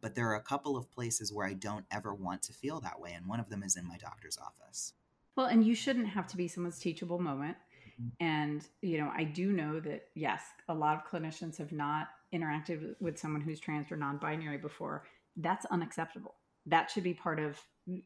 But 0.00 0.14
there 0.14 0.28
are 0.28 0.36
a 0.36 0.42
couple 0.42 0.76
of 0.76 0.92
places 0.92 1.32
where 1.32 1.46
I 1.46 1.54
don't 1.54 1.84
ever 1.90 2.14
want 2.14 2.42
to 2.42 2.52
feel 2.52 2.80
that 2.80 3.00
way. 3.00 3.14
And 3.14 3.26
one 3.26 3.40
of 3.40 3.48
them 3.48 3.64
is 3.64 3.76
in 3.76 3.86
my 3.86 3.96
doctor's 3.96 4.38
office. 4.38 4.92
Well, 5.34 5.46
and 5.46 5.66
you 5.66 5.74
shouldn't 5.74 6.08
have 6.08 6.28
to 6.28 6.36
be 6.36 6.46
someone's 6.46 6.78
teachable 6.78 7.18
moment. 7.18 7.56
Mm-hmm. 8.00 8.24
And, 8.24 8.66
you 8.82 8.98
know, 8.98 9.10
I 9.14 9.24
do 9.24 9.52
know 9.52 9.80
that, 9.80 10.04
yes, 10.14 10.42
a 10.68 10.74
lot 10.74 10.96
of 10.96 11.10
clinicians 11.10 11.56
have 11.58 11.72
not 11.72 12.08
interacted 12.34 12.94
with 13.00 13.18
someone 13.18 13.40
who's 13.40 13.60
trans 13.60 13.90
or 13.90 13.96
non 13.96 14.18
binary 14.18 14.58
before. 14.58 15.04
That's 15.36 15.66
unacceptable. 15.66 16.34
That 16.66 16.90
should 16.90 17.04
be 17.04 17.14
part 17.14 17.40
of 17.40 17.60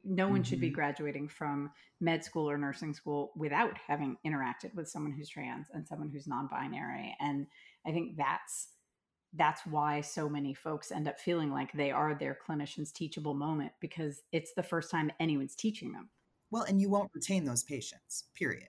no 0.05 0.29
one 0.29 0.37
mm-hmm. 0.37 0.43
should 0.45 0.61
be 0.61 0.69
mm-hmm. 0.69 0.75
graduating 0.75 1.29
from 1.29 1.71
med 2.01 2.25
school 2.25 2.49
or 2.49 2.57
nursing 2.57 2.95
school 2.95 3.33
without 3.37 3.77
having 3.87 4.17
interacted 4.25 4.75
with 4.75 4.89
someone 4.89 5.13
who's 5.13 5.29
trans 5.29 5.67
and 5.73 5.87
someone 5.87 6.09
who's 6.09 6.29
non-binary 6.29 7.17
and 7.21 7.47
i 7.85 7.91
think 7.91 8.17
that's 8.17 8.69
that's 9.35 9.63
why 9.67 10.01
so 10.01 10.29
many 10.29 10.55
folks 10.55 10.93
end 10.93 11.09
up 11.09 11.19
feeling 11.19 11.51
like 11.51 11.73
they 11.73 11.91
are 11.91 12.15
their 12.15 12.39
clinician's 12.47 12.93
teachable 12.93 13.35
moment 13.35 13.73
because 13.81 14.23
it's 14.31 14.53
the 14.55 14.63
first 14.63 14.91
time 14.91 15.11
anyone's 15.19 15.57
teaching 15.57 15.93
them 15.93 16.09
Well, 16.53 16.65
and 16.65 16.81
you 16.81 16.91
won't 16.91 17.11
retain 17.15 17.45
those 17.47 17.65
patients, 17.65 18.25
period. 18.35 18.69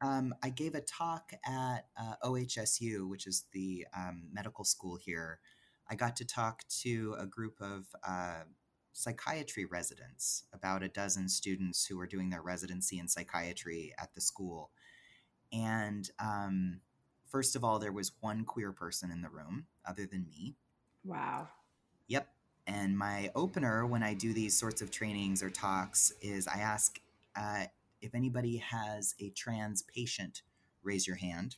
Um, 0.00 0.34
I 0.42 0.50
gave 0.50 0.74
a 0.74 0.80
talk 0.80 1.32
at 1.44 1.86
uh, 2.00 2.14
OHSU, 2.24 3.08
which 3.08 3.26
is 3.26 3.44
the 3.52 3.86
um, 3.96 4.28
medical 4.32 4.64
school 4.64 4.96
here. 4.96 5.40
I 5.90 5.94
got 5.94 6.16
to 6.16 6.24
talk 6.24 6.62
to 6.82 7.16
a 7.18 7.26
group 7.26 7.56
of 7.60 7.86
uh, 8.06 8.42
psychiatry 8.92 9.64
residents, 9.64 10.44
about 10.52 10.82
a 10.82 10.88
dozen 10.88 11.28
students 11.28 11.86
who 11.86 11.96
were 11.96 12.06
doing 12.06 12.30
their 12.30 12.42
residency 12.42 12.98
in 12.98 13.08
psychiatry 13.08 13.94
at 13.98 14.14
the 14.14 14.20
school. 14.20 14.70
And 15.52 16.08
um, 16.18 16.80
first 17.30 17.56
of 17.56 17.64
all, 17.64 17.78
there 17.78 17.92
was 17.92 18.12
one 18.20 18.44
queer 18.44 18.72
person 18.72 19.10
in 19.10 19.22
the 19.22 19.28
room 19.28 19.66
other 19.86 20.06
than 20.06 20.26
me. 20.28 20.56
Wow. 21.04 21.48
Yep. 22.08 22.28
And 22.66 22.98
my 22.98 23.30
opener 23.34 23.86
when 23.86 24.02
I 24.02 24.14
do 24.14 24.32
these 24.32 24.54
sorts 24.54 24.82
of 24.82 24.90
trainings 24.90 25.42
or 25.42 25.50
talks 25.50 26.12
is 26.20 26.46
I 26.46 26.58
ask 26.58 26.98
uh, 27.34 27.64
if 28.00 28.14
anybody 28.14 28.58
has 28.58 29.14
a 29.20 29.30
trans 29.30 29.82
patient, 29.82 30.42
raise 30.82 31.06
your 31.06 31.16
hand. 31.16 31.56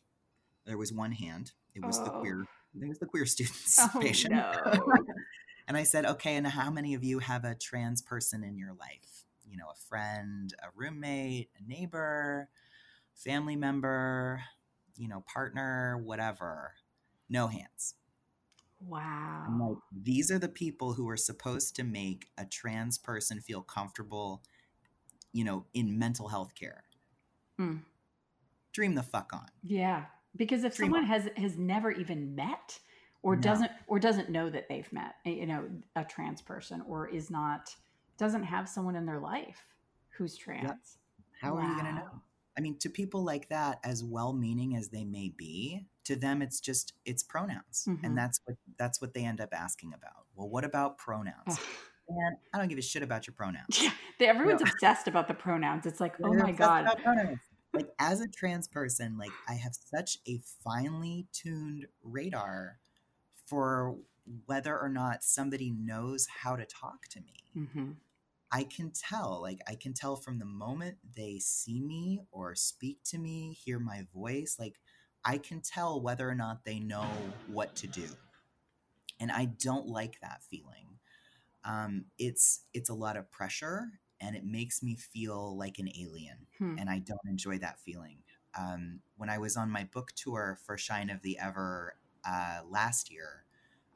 There 0.66 0.78
was 0.78 0.92
one 0.92 1.12
hand. 1.12 1.52
It 1.74 1.84
was 1.84 1.98
oh. 1.98 2.04
the 2.04 2.10
queer. 2.10 2.46
It 2.80 2.88
was 2.88 2.98
the 2.98 3.06
queer 3.06 3.26
student's 3.26 3.78
oh, 3.94 4.00
patient. 4.00 4.34
No. 4.34 4.52
and 5.68 5.76
I 5.76 5.82
said, 5.82 6.06
okay, 6.06 6.36
and 6.36 6.46
how 6.46 6.70
many 6.70 6.94
of 6.94 7.04
you 7.04 7.18
have 7.18 7.44
a 7.44 7.54
trans 7.54 8.02
person 8.02 8.44
in 8.44 8.56
your 8.56 8.72
life? 8.72 9.24
You 9.48 9.56
know, 9.56 9.66
a 9.70 9.76
friend, 9.88 10.54
a 10.62 10.68
roommate, 10.76 11.50
a 11.58 11.68
neighbor, 11.68 12.48
family 13.14 13.56
member, 13.56 14.42
you 14.96 15.08
know, 15.08 15.24
partner, 15.32 16.00
whatever. 16.02 16.74
No 17.28 17.48
hands. 17.48 17.94
Wow. 18.86 19.44
I'm 19.46 19.60
like, 19.60 19.78
these 19.92 20.30
are 20.30 20.38
the 20.38 20.48
people 20.48 20.94
who 20.94 21.08
are 21.08 21.16
supposed 21.16 21.76
to 21.76 21.84
make 21.84 22.28
a 22.38 22.44
trans 22.44 22.96
person 22.96 23.40
feel 23.40 23.62
comfortable 23.62 24.42
you 25.32 25.44
know, 25.44 25.66
in 25.74 25.98
mental 25.98 26.28
health 26.28 26.54
care. 26.54 26.84
Mm. 27.60 27.80
Dream 28.72 28.94
the 28.94 29.02
fuck 29.02 29.32
on. 29.32 29.48
Yeah. 29.64 30.04
Because 30.36 30.64
if 30.64 30.76
Dream 30.76 30.86
someone 30.86 31.02
on. 31.02 31.08
has 31.08 31.28
has 31.36 31.56
never 31.56 31.90
even 31.90 32.34
met 32.34 32.78
or 33.22 33.36
no. 33.36 33.42
doesn't 33.42 33.70
or 33.86 33.98
doesn't 33.98 34.30
know 34.30 34.48
that 34.48 34.68
they've 34.68 34.92
met, 34.92 35.14
you 35.24 35.46
know, 35.46 35.64
a 35.96 36.04
trans 36.04 36.40
person 36.40 36.82
or 36.88 37.08
is 37.08 37.30
not 37.30 37.74
doesn't 38.16 38.44
have 38.44 38.68
someone 38.68 38.96
in 38.96 39.06
their 39.06 39.20
life 39.20 39.64
who's 40.16 40.36
trans. 40.36 40.64
Yep. 40.64 40.78
How 41.40 41.54
wow. 41.54 41.60
are 41.60 41.68
you 41.68 41.74
going 41.74 41.86
to 41.86 42.00
know? 42.00 42.22
I 42.58 42.60
mean, 42.60 42.78
to 42.80 42.90
people 42.90 43.24
like 43.24 43.48
that, 43.48 43.78
as 43.84 44.04
well-meaning 44.04 44.76
as 44.76 44.88
they 44.88 45.04
may 45.04 45.32
be, 45.34 45.86
to 46.04 46.16
them 46.16 46.42
it's 46.42 46.60
just 46.60 46.92
it's 47.04 47.22
pronouns, 47.22 47.86
mm-hmm. 47.88 48.04
and 48.04 48.18
that's 48.18 48.40
what 48.44 48.56
that's 48.78 49.00
what 49.00 49.14
they 49.14 49.24
end 49.24 49.40
up 49.40 49.50
asking 49.52 49.94
about. 49.94 50.26
Well, 50.34 50.48
what 50.48 50.64
about 50.64 50.98
pronouns? 50.98 51.58
Man, 52.10 52.36
I 52.52 52.58
don't 52.58 52.68
give 52.68 52.78
a 52.78 52.82
shit 52.82 53.02
about 53.02 53.26
your 53.26 53.34
pronouns. 53.34 53.80
Yeah, 54.18 54.28
everyone's 54.28 54.60
know? 54.60 54.70
obsessed 54.70 55.08
about 55.08 55.28
the 55.28 55.34
pronouns. 55.34 55.86
It's 55.86 55.98
like, 55.98 56.14
oh 56.22 56.34
my 56.34 56.52
god. 56.52 56.86
Like 57.72 57.88
as 57.98 58.20
a 58.20 58.28
trans 58.28 58.68
person, 58.68 59.16
like 59.16 59.30
I 59.48 59.54
have 59.54 59.72
such 59.74 60.18
a 60.28 60.42
finely 60.62 61.26
tuned 61.32 61.86
radar 62.02 62.76
for 63.46 63.96
whether 64.44 64.78
or 64.78 64.90
not 64.90 65.24
somebody 65.24 65.70
knows 65.70 66.26
how 66.42 66.54
to 66.56 66.66
talk 66.66 67.06
to 67.12 67.20
me. 67.20 67.44
Mm-hmm. 67.56 67.90
I 68.52 68.64
can 68.64 68.90
tell, 68.90 69.40
like 69.40 69.60
I 69.66 69.74
can 69.74 69.94
tell 69.94 70.16
from 70.16 70.38
the 70.38 70.44
moment 70.44 70.98
they 71.16 71.38
see 71.38 71.80
me 71.80 72.20
or 72.30 72.54
speak 72.54 72.98
to 73.04 73.18
me, 73.18 73.56
hear 73.64 73.78
my 73.78 74.06
voice, 74.12 74.56
like 74.58 74.80
I 75.24 75.38
can 75.38 75.60
tell 75.60 76.00
whether 76.00 76.28
or 76.28 76.34
not 76.34 76.64
they 76.64 76.78
know 76.78 77.06
what 77.46 77.74
to 77.76 77.86
do. 77.86 78.08
And 79.18 79.30
I 79.30 79.46
don't 79.46 79.86
like 79.86 80.20
that 80.20 80.42
feeling 80.50 80.89
um, 81.64 82.04
it's 82.18 82.60
it's 82.74 82.90
a 82.90 82.94
lot 82.94 83.16
of 83.16 83.30
pressure 83.30 83.88
and 84.20 84.36
it 84.36 84.44
makes 84.44 84.82
me 84.82 84.96
feel 84.96 85.56
like 85.56 85.78
an 85.78 85.88
alien 85.98 86.46
hmm. 86.58 86.76
and 86.78 86.88
i 86.88 86.98
don't 86.98 87.20
enjoy 87.28 87.58
that 87.58 87.78
feeling 87.80 88.18
um, 88.58 89.00
when 89.16 89.28
i 89.28 89.38
was 89.38 89.56
on 89.56 89.70
my 89.70 89.84
book 89.92 90.10
tour 90.16 90.58
for 90.64 90.76
shine 90.76 91.10
of 91.10 91.22
the 91.22 91.38
ever 91.38 91.94
uh, 92.26 92.60
last 92.68 93.10
year 93.10 93.44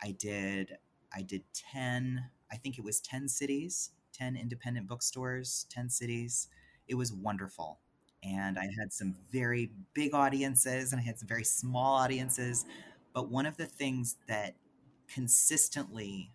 i 0.02 0.10
did 0.10 0.76
i 1.14 1.22
did 1.22 1.42
10 1.72 2.24
i 2.52 2.56
think 2.56 2.78
it 2.78 2.84
was 2.84 3.00
10 3.00 3.28
cities 3.28 3.90
10 4.12 4.36
independent 4.36 4.86
bookstores 4.86 5.66
10 5.70 5.90
cities 5.90 6.48
it 6.88 6.94
was 6.94 7.12
wonderful 7.12 7.78
and 8.22 8.58
i 8.58 8.66
had 8.78 8.92
some 8.92 9.14
very 9.32 9.70
big 9.94 10.14
audiences 10.14 10.92
and 10.92 11.00
i 11.00 11.04
had 11.04 11.18
some 11.18 11.28
very 11.28 11.44
small 11.44 11.94
audiences 11.94 12.64
but 13.14 13.30
one 13.30 13.46
of 13.46 13.56
the 13.56 13.66
things 13.66 14.16
that 14.26 14.54
consistently 15.08 16.32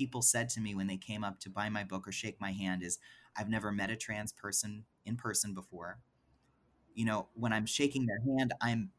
people 0.00 0.22
said 0.22 0.48
to 0.48 0.62
me 0.62 0.74
when 0.74 0.86
they 0.86 0.96
came 0.96 1.22
up 1.22 1.38
to 1.38 1.50
buy 1.50 1.68
my 1.68 1.84
book 1.84 2.08
or 2.08 2.12
shake 2.12 2.40
my 2.40 2.52
hand 2.52 2.82
is 2.82 2.98
I've 3.36 3.50
never 3.50 3.70
met 3.70 3.90
a 3.90 3.96
trans 3.96 4.32
person 4.32 4.84
in 5.04 5.16
person 5.16 5.52
before. 5.52 5.98
You 6.94 7.04
know, 7.04 7.28
when 7.34 7.52
I'm 7.52 7.66
shaking 7.66 8.06
their 8.06 8.20
hand, 8.38 8.54
I'm 8.62 8.92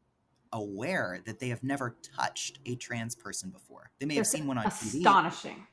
aware 0.52 1.18
that 1.26 1.40
they 1.40 1.48
have 1.48 1.64
never 1.64 1.96
touched 2.16 2.60
a 2.66 2.76
trans 2.76 3.16
person 3.16 3.50
before. 3.50 3.90
They 3.98 4.06
may 4.06 4.14
have 4.14 4.28
seen 4.28 4.46
one 4.46 4.58
on 4.58 4.66
astonishing. 4.66 5.00
TV. 5.00 5.06
Astonishing. 5.06 5.66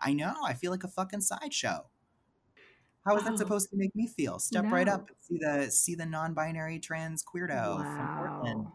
I 0.00 0.14
know. 0.14 0.34
I 0.46 0.54
feel 0.54 0.70
like 0.70 0.84
a 0.84 0.88
fucking 0.88 1.20
sideshow. 1.20 1.84
How 3.06 3.16
is 3.18 3.24
that 3.24 3.34
oh. 3.34 3.36
supposed 3.36 3.68
to 3.68 3.76
make 3.76 3.94
me 3.94 4.06
feel? 4.06 4.38
Step 4.38 4.64
no. 4.64 4.70
right 4.70 4.88
up 4.88 5.08
and 5.08 5.16
see 5.20 5.38
the 5.38 5.70
see 5.70 5.94
the 5.94 6.06
non-binary 6.06 6.78
trans 6.78 7.22
queerdo 7.22 7.76
wow. 7.76 7.82
from 7.82 8.16
Portland. 8.16 8.66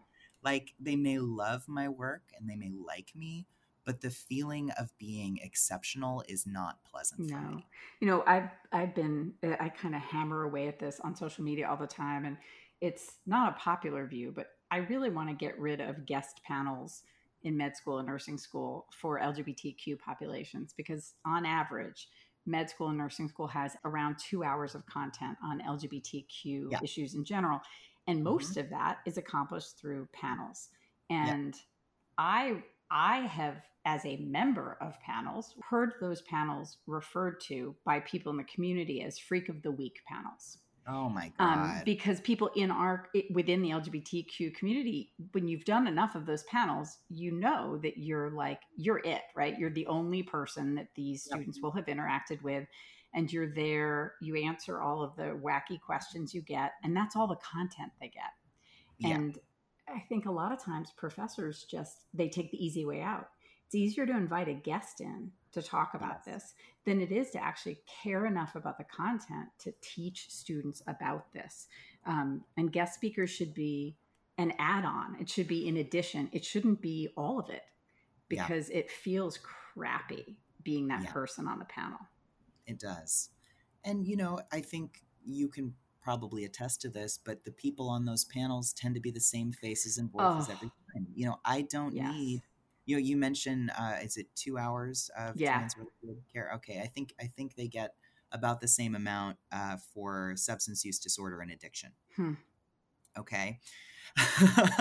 Like 0.44 0.72
they 0.78 0.94
may 0.94 1.18
love 1.18 1.64
my 1.66 1.88
work 1.88 2.22
and 2.38 2.48
they 2.48 2.54
may 2.54 2.70
like 2.70 3.10
me, 3.16 3.48
but 3.86 4.00
the 4.00 4.10
feeling 4.10 4.70
of 4.72 4.90
being 4.98 5.38
exceptional 5.42 6.22
is 6.28 6.46
not 6.46 6.84
pleasant 6.84 7.30
no. 7.30 7.36
for 7.36 7.42
me. 7.42 7.66
You 8.00 8.08
know, 8.08 8.24
I've 8.26 8.50
I've 8.72 8.94
been 8.94 9.32
uh, 9.42 9.54
I 9.60 9.70
kind 9.70 9.94
of 9.94 10.02
hammer 10.02 10.42
away 10.42 10.68
at 10.68 10.78
this 10.78 11.00
on 11.02 11.14
social 11.14 11.44
media 11.44 11.68
all 11.70 11.76
the 11.76 11.86
time 11.86 12.26
and 12.26 12.36
it's 12.82 13.14
not 13.26 13.52
a 13.52 13.58
popular 13.58 14.06
view, 14.06 14.32
but 14.34 14.48
I 14.70 14.78
really 14.78 15.08
want 15.08 15.30
to 15.30 15.34
get 15.34 15.58
rid 15.58 15.80
of 15.80 16.04
guest 16.04 16.40
panels 16.44 17.04
in 17.44 17.56
med 17.56 17.76
school 17.76 17.98
and 17.98 18.08
nursing 18.08 18.36
school 18.36 18.86
for 19.00 19.20
LGBTQ 19.20 19.98
populations 20.00 20.74
because 20.76 21.14
on 21.24 21.46
average 21.46 22.08
med 22.44 22.68
school 22.68 22.88
and 22.88 22.98
nursing 22.98 23.28
school 23.28 23.46
has 23.46 23.76
around 23.84 24.16
2 24.18 24.42
hours 24.42 24.74
of 24.74 24.84
content 24.86 25.38
on 25.42 25.60
LGBTQ 25.60 26.72
yeah. 26.72 26.80
issues 26.82 27.14
in 27.14 27.24
general 27.24 27.60
and 28.08 28.22
most 28.22 28.52
mm-hmm. 28.52 28.60
of 28.60 28.70
that 28.70 28.98
is 29.06 29.16
accomplished 29.16 29.78
through 29.78 30.08
panels. 30.12 30.68
And 31.08 31.54
yeah. 31.54 31.60
I 32.18 32.62
I 32.90 33.20
have 33.20 33.56
as 33.84 34.04
a 34.04 34.16
member 34.16 34.76
of 34.80 35.00
panels, 35.00 35.54
heard 35.70 35.94
those 36.00 36.20
panels 36.22 36.78
referred 36.86 37.40
to 37.40 37.74
by 37.84 38.00
people 38.00 38.30
in 38.30 38.36
the 38.36 38.44
community 38.44 39.02
as 39.02 39.18
freak 39.18 39.48
of 39.48 39.62
the 39.62 39.70
week 39.70 40.00
panels. 40.08 40.58
Oh 40.88 41.08
my 41.08 41.32
um, 41.38 41.54
god! 41.54 41.78
Um, 41.78 41.82
because 41.84 42.20
people 42.20 42.50
in 42.54 42.70
our 42.70 43.08
within 43.30 43.60
the 43.62 43.70
LGBTQ 43.70 44.54
community, 44.54 45.12
when 45.32 45.48
you've 45.48 45.64
done 45.64 45.88
enough 45.88 46.14
of 46.14 46.26
those 46.26 46.44
panels, 46.44 46.98
you 47.08 47.32
know 47.32 47.78
that 47.82 47.98
you're 47.98 48.30
like 48.30 48.60
you're 48.76 48.98
it, 48.98 49.22
right? 49.34 49.58
You're 49.58 49.70
the 49.70 49.86
only 49.86 50.22
person 50.22 50.76
that 50.76 50.88
these 50.94 51.24
students 51.24 51.60
will 51.60 51.72
have 51.72 51.86
interacted 51.86 52.40
with, 52.42 52.68
and 53.14 53.32
you're 53.32 53.52
there. 53.52 54.14
You 54.20 54.36
answer 54.36 54.80
all 54.80 55.02
of 55.02 55.16
the 55.16 55.40
wacky 55.42 55.80
questions 55.80 56.32
you 56.32 56.42
get, 56.42 56.72
and 56.84 56.96
that's 56.96 57.16
all 57.16 57.26
the 57.26 57.36
content 57.36 57.90
they 58.00 58.08
get. 58.08 58.30
Yeah. 58.98 59.16
And 59.16 59.38
I 59.88 60.00
think 60.08 60.26
a 60.26 60.32
lot 60.32 60.52
of 60.52 60.62
times 60.62 60.90
professors 60.96 61.64
just 61.68 62.04
they 62.12 62.28
take 62.28 62.50
the 62.50 62.64
easy 62.64 62.84
way 62.84 63.02
out 63.02 63.28
it's 63.66 63.74
easier 63.74 64.06
to 64.06 64.16
invite 64.16 64.48
a 64.48 64.54
guest 64.54 65.00
in 65.00 65.32
to 65.52 65.60
talk 65.60 65.94
about 65.94 66.20
yes. 66.24 66.34
this 66.34 66.54
than 66.84 67.00
it 67.00 67.10
is 67.10 67.30
to 67.30 67.42
actually 67.42 67.80
care 68.02 68.26
enough 68.26 68.54
about 68.54 68.78
the 68.78 68.84
content 68.84 69.48
to 69.58 69.72
teach 69.80 70.30
students 70.30 70.82
about 70.86 71.32
this. 71.32 71.66
Um, 72.06 72.44
and 72.56 72.72
guest 72.72 72.94
speakers 72.94 73.30
should 73.30 73.54
be 73.54 73.96
an 74.38 74.52
add 74.58 74.84
on, 74.84 75.16
it 75.20 75.28
should 75.28 75.48
be 75.48 75.66
in 75.66 75.78
addition, 75.78 76.28
it 76.32 76.44
shouldn't 76.44 76.80
be 76.80 77.08
all 77.16 77.40
of 77.40 77.50
it 77.50 77.62
because 78.28 78.70
yeah. 78.70 78.78
it 78.78 78.90
feels 78.90 79.38
crappy 79.38 80.36
being 80.62 80.88
that 80.88 81.02
yeah. 81.02 81.10
person 81.10 81.48
on 81.48 81.58
the 81.58 81.64
panel. 81.64 81.98
It 82.66 82.78
does. 82.78 83.30
And, 83.84 84.06
you 84.06 84.16
know, 84.16 84.40
I 84.52 84.60
think 84.60 85.02
you 85.24 85.48
can 85.48 85.74
probably 86.06 86.44
attest 86.44 86.80
to 86.80 86.88
this, 86.88 87.18
but 87.18 87.42
the 87.42 87.50
people 87.50 87.88
on 87.88 88.04
those 88.04 88.24
panels 88.24 88.72
tend 88.72 88.94
to 88.94 89.00
be 89.00 89.10
the 89.10 89.18
same 89.18 89.50
faces 89.50 89.98
and 89.98 90.08
voices 90.08 90.46
oh, 90.48 90.52
every 90.52 90.68
time. 90.68 91.08
You 91.12 91.26
know, 91.26 91.40
I 91.44 91.62
don't 91.62 91.96
yes. 91.96 92.14
need 92.14 92.42
you 92.84 92.94
know, 92.94 93.00
you 93.00 93.16
mentioned 93.16 93.72
uh, 93.76 93.96
is 94.00 94.16
it 94.16 94.28
two 94.36 94.56
hours 94.56 95.10
of 95.18 95.36
yeah. 95.36 95.56
trans-related 95.56 96.22
care? 96.32 96.52
Okay, 96.54 96.80
I 96.80 96.86
think 96.86 97.12
I 97.20 97.26
think 97.26 97.56
they 97.56 97.66
get 97.66 97.94
about 98.30 98.60
the 98.60 98.68
same 98.68 98.94
amount 98.94 99.38
uh, 99.50 99.78
for 99.92 100.34
substance 100.36 100.84
use 100.84 101.00
disorder 101.00 101.40
and 101.40 101.50
addiction. 101.50 101.90
Hmm. 102.14 102.34
Okay, 103.18 103.58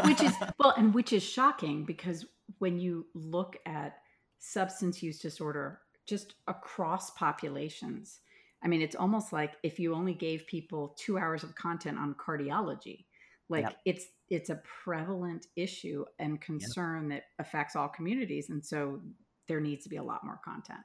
which 0.06 0.22
is 0.22 0.34
well, 0.60 0.76
and 0.78 0.94
which 0.94 1.12
is 1.12 1.24
shocking 1.24 1.86
because 1.86 2.28
when 2.60 2.78
you 2.78 3.08
look 3.16 3.58
at 3.66 3.98
substance 4.38 5.02
use 5.02 5.18
disorder 5.18 5.80
just 6.06 6.36
across 6.48 7.10
populations, 7.10 8.20
I 8.66 8.68
mean, 8.68 8.82
it's 8.82 8.96
almost 8.96 9.32
like 9.32 9.54
if 9.64 9.80
you 9.80 9.94
only 9.94 10.14
gave 10.14 10.48
people 10.48 10.96
two 10.98 11.18
hours 11.20 11.44
of 11.44 11.54
content 11.56 12.00
on 12.00 12.16
cardiology, 12.16 13.06
like 13.50 13.64
yep. 13.64 13.78
it's 13.86 14.06
it's 14.30 14.50
a 14.50 14.62
prevalent 14.84 15.48
issue 15.56 16.06
and 16.20 16.42
concern 16.42 17.10
yep. 17.10 17.24
that 17.38 17.44
affects 17.44 17.76
all 17.76 17.88
communities 17.88 18.50
and 18.50 18.66
so 18.66 19.02
there 19.48 19.60
needs 19.60 19.84
to 19.84 19.90
be 19.90 19.98
a 19.98 20.04
lot 20.04 20.24
more 20.24 20.40
content 20.44 20.80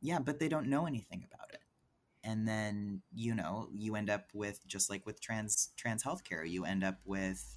yeah 0.00 0.18
but 0.18 0.38
they 0.38 0.48
don't 0.48 0.68
know 0.68 0.86
anything 0.86 1.24
about 1.32 1.52
it 1.52 1.60
and 2.24 2.46
then 2.46 3.02
you 3.14 3.34
know 3.34 3.68
you 3.72 3.96
end 3.96 4.10
up 4.10 4.26
with 4.32 4.66
just 4.66 4.90
like 4.90 5.04
with 5.06 5.20
trans 5.20 5.70
trans 5.76 6.02
healthcare 6.02 6.48
you 6.48 6.64
end 6.64 6.84
up 6.84 6.98
with 7.04 7.54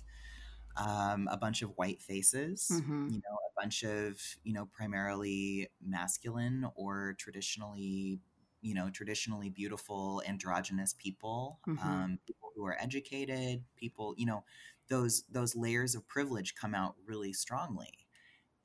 um, 0.77 1.27
a 1.29 1.35
bunch 1.35 1.61
of 1.61 1.71
white 1.75 2.01
faces 2.01 2.67
hmm 2.69 3.09
you 3.09 3.17
know 3.17 3.35
a 3.35 3.61
bunch 3.61 3.83
of 3.83 4.17
you 4.43 4.53
know 4.53 4.67
primarily 4.71 5.67
masculine 5.85 6.65
or 6.75 7.15
traditionally 7.19 8.19
you 8.61 8.73
know 8.73 8.89
traditionally 8.89 9.49
beautiful 9.49 10.21
androgynous 10.27 10.93
people 10.93 11.59
hmm 11.65 11.75
um, 11.83 12.19
people 12.25 12.51
who 12.55 12.65
are 12.65 12.77
educated 12.79 13.63
people 13.77 14.13
you 14.17 14.25
know 14.25 14.43
those 14.89 15.23
those 15.31 15.55
layers 15.55 15.95
of 15.95 16.07
privilege 16.07 16.55
come 16.55 16.75
out 16.75 16.95
really 17.05 17.33
strongly 17.33 18.07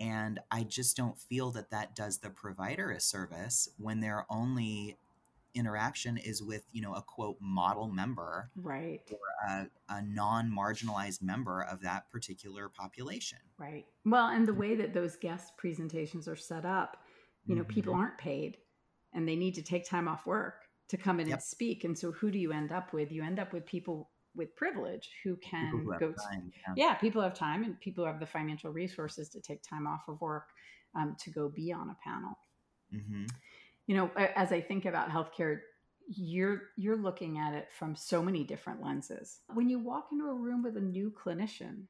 and 0.01 0.41
i 0.51 0.63
just 0.63 0.97
don't 0.97 1.19
feel 1.19 1.51
that 1.51 1.71
that 1.71 1.95
does 1.95 2.19
the 2.19 2.31
provider 2.31 2.91
a 2.91 3.01
service 3.01 3.69
when 3.79 4.01
their 4.01 4.27
only 4.31 4.99
interaction 5.55 6.19
is 6.19 6.43
with 6.43 6.65
you 6.73 6.83
know 6.83 6.95
a 6.95 7.03
quote 7.03 7.39
model 7.41 7.89
member 7.89 8.51
Right. 8.57 9.03
or 9.11 9.19
a, 9.49 9.67
a 9.89 10.03
non-marginalized 10.03 11.23
member 11.23 11.63
of 11.63 11.83
that 11.83 12.11
particular 12.11 12.69
population 12.69 13.39
Right. 13.59 13.87
Well, 14.05 14.29
and 14.29 14.47
the 14.47 14.55
way 14.55 14.75
that 14.77 14.93
those 14.93 15.17
guest 15.17 15.57
presentations 15.57 16.29
are 16.29 16.37
set 16.37 16.65
up, 16.65 16.99
you 17.47 17.57
know, 17.57 17.65
people 17.65 17.95
Mhm. 17.95 17.97
aren't 17.97 18.19
paid 18.19 18.59
and 19.17 19.27
they 19.29 19.35
need 19.35 19.55
to 19.57 19.63
take 19.63 19.85
time 19.85 20.07
off 20.07 20.27
work 20.27 20.63
to 20.89 20.97
come 20.97 21.19
in 21.19 21.27
Yep. 21.27 21.35
and 21.39 21.43
speak. 21.43 21.83
And 21.85 21.99
so 21.99 22.13
who 22.13 22.31
do 22.31 22.39
you 22.39 22.53
end 22.53 22.71
up 22.71 22.93
with? 22.93 23.11
You 23.11 23.25
end 23.25 23.41
up 23.41 23.53
with 23.53 23.67
people 23.67 24.11
with 24.37 24.55
privilege 24.55 25.11
who 25.25 25.35
can 25.37 25.69
who 25.71 25.93
go 25.99 26.13
to, 26.13 26.15
time 26.29 26.53
yeah. 26.67 26.75
yeah, 26.91 26.95
people 26.95 27.23
have 27.23 27.35
time 27.35 27.65
and 27.65 27.81
people 27.81 28.05
have 28.05 28.21
the 28.21 28.27
financial 28.27 28.71
resources 28.71 29.31
to 29.31 29.41
take 29.41 29.63
time 29.63 29.87
off 29.87 30.03
of 30.09 30.21
work 30.21 30.51
um, 30.95 31.17
to 31.25 31.31
go 31.31 31.49
be 31.49 31.73
on 31.73 31.89
a 31.91 31.97
panel. 32.05 32.39
Mhm. 32.95 33.29
You 33.87 33.97
know, 33.97 34.11
as 34.17 34.53
I 34.53 34.61
think 34.61 34.85
about 34.85 35.09
healthcare, 35.09 35.61
you're 36.09 36.63
you're 36.77 36.97
looking 36.97 37.39
at 37.39 37.55
it 37.55 37.73
from 37.73 37.97
so 37.97 38.23
many 38.23 38.45
different 38.45 38.83
lenses. 38.83 39.41
When 39.55 39.69
you 39.69 39.79
walk 39.79 40.09
into 40.13 40.27
a 40.27 40.35
room 40.35 40.63
with 40.63 40.77
a 40.77 40.81
new 40.81 41.11
clinician, 41.11 41.87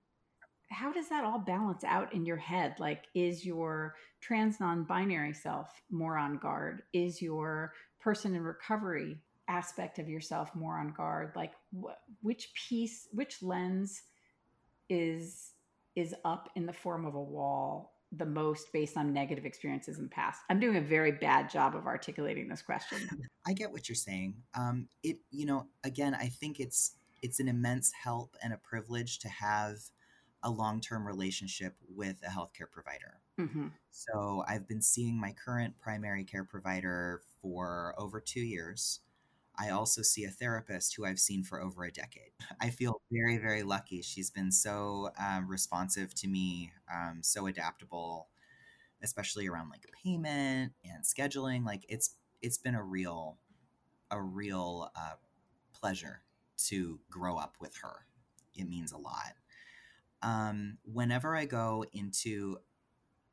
how 0.70 0.92
does 0.92 1.08
that 1.08 1.24
all 1.24 1.38
balance 1.38 1.84
out 1.84 2.12
in 2.12 2.26
your 2.26 2.36
head? 2.36 2.74
Like, 2.78 3.04
is 3.14 3.44
your 3.44 3.94
trans 4.20 4.60
non 4.60 4.84
binary 4.84 5.32
self 5.32 5.68
more 5.90 6.16
on 6.16 6.38
guard? 6.38 6.82
Is 6.92 7.22
your 7.22 7.72
person 8.00 8.34
in 8.34 8.42
recovery 8.42 9.18
aspect 9.48 9.98
of 9.98 10.08
yourself 10.08 10.54
more 10.54 10.78
on 10.78 10.92
guard? 10.92 11.32
Like, 11.36 11.52
wh- 11.72 12.24
which 12.24 12.52
piece, 12.68 13.08
which 13.12 13.42
lens 13.42 14.02
is 14.88 15.52
is 15.94 16.14
up 16.24 16.50
in 16.56 16.66
the 16.66 16.72
form 16.72 17.06
of 17.06 17.14
a 17.14 17.22
wall 17.22 17.94
the 18.12 18.26
most 18.26 18.72
based 18.72 18.96
on 18.96 19.12
negative 19.12 19.44
experiences 19.44 19.98
in 19.98 20.04
the 20.04 20.10
past? 20.10 20.40
I'm 20.50 20.60
doing 20.60 20.76
a 20.76 20.80
very 20.80 21.12
bad 21.12 21.48
job 21.48 21.76
of 21.76 21.86
articulating 21.86 22.48
this 22.48 22.62
question. 22.62 23.08
I 23.46 23.52
get 23.52 23.70
what 23.70 23.88
you're 23.88 23.96
saying. 23.96 24.34
Um, 24.54 24.88
it, 25.04 25.18
you 25.30 25.46
know, 25.46 25.66
again, 25.84 26.14
I 26.14 26.26
think 26.26 26.58
it's 26.58 26.96
it's 27.22 27.40
an 27.40 27.48
immense 27.48 27.92
help 27.92 28.36
and 28.42 28.52
a 28.52 28.58
privilege 28.58 29.20
to 29.20 29.28
have 29.28 29.78
a 30.46 30.50
long-term 30.52 31.06
relationship 31.06 31.76
with 31.88 32.18
a 32.24 32.30
healthcare 32.30 32.70
provider. 32.72 33.20
hmm 33.38 33.68
So 33.90 34.44
I've 34.46 34.68
been 34.68 34.82
seeing 34.82 35.18
my 35.20 35.32
current 35.32 35.78
primary 35.78 36.24
care 36.24 36.44
provider 36.44 37.22
for 37.40 37.94
over 37.98 38.20
two 38.20 38.40
years. 38.40 39.00
I 39.58 39.70
also 39.70 40.02
see 40.02 40.24
a 40.24 40.30
therapist 40.30 40.94
who 40.96 41.04
I've 41.06 41.20
seen 41.20 41.44
for 41.44 41.60
over 41.62 41.84
a 41.84 41.92
decade. 41.92 42.32
I 42.60 42.70
feel 42.70 43.00
very, 43.12 43.38
very 43.38 43.62
lucky. 43.62 44.02
She's 44.02 44.30
been 44.30 44.52
so 44.52 45.10
um, 45.18 45.48
responsive 45.48 46.14
to 46.16 46.28
me, 46.28 46.72
um, 46.92 47.20
so 47.22 47.46
adaptable, 47.46 48.28
especially 49.02 49.46
around 49.48 49.70
like 49.70 49.86
payment 50.04 50.72
and 50.84 51.04
scheduling. 51.04 51.64
Like 51.64 51.84
it's 51.88 52.16
it's 52.42 52.58
been 52.58 52.74
a 52.74 52.82
real 52.82 53.38
a 54.10 54.20
real 54.20 54.90
uh, 54.96 55.16
pleasure 55.74 56.22
to 56.66 57.00
grow 57.10 57.36
up 57.38 57.56
with 57.60 57.76
her. 57.78 58.06
It 58.54 58.68
means 58.68 58.92
a 58.92 58.98
lot. 58.98 59.34
Um, 60.22 60.78
whenever 60.84 61.36
I 61.36 61.44
go 61.44 61.84
into 61.92 62.58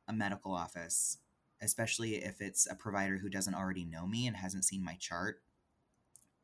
a 0.06 0.12
medical 0.12 0.52
office, 0.52 1.18
especially 1.62 2.16
if 2.16 2.40
it's 2.40 2.66
a 2.70 2.74
provider 2.74 3.18
who 3.18 3.28
doesn't 3.28 3.54
already 3.54 3.84
know 3.84 4.06
me 4.06 4.26
and 4.26 4.36
hasn't 4.36 4.64
seen 4.64 4.84
my 4.84 4.96
chart, 5.00 5.40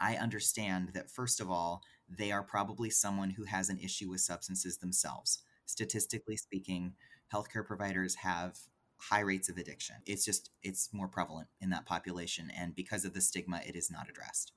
I 0.01 0.17
understand 0.17 0.91
that 0.95 1.11
first 1.11 1.41
of 1.41 1.51
all, 1.51 1.83
they 2.09 2.33
are 2.33 2.43
probably 2.43 2.91
someone 2.91 3.31
who 3.31 3.45
has 3.45 3.69
an 3.69 3.79
issue 3.79 4.09
with 4.09 4.23
substances 4.23 4.79
themselves. 4.79 5.43
Statistically 5.67 6.37
speaking, 6.37 6.95
healthcare 7.33 7.65
providers 7.65 8.17
have 8.17 8.59
high 8.97 9.21
rates 9.21 9.49
of 9.49 9.57
addiction. 9.57 9.97
It's 10.07 10.25
just, 10.25 10.51
it's 10.63 10.93
more 10.93 11.09
prevalent 11.09 11.49
in 11.61 11.71
that 11.71 11.87
population. 11.87 12.51
And 12.51 12.75
because 12.75 13.05
of 13.05 13.15
the 13.15 13.21
stigma, 13.21 13.61
it 13.67 13.77
is 13.77 13.91
not 13.91 14.09
addressed. 14.09 14.53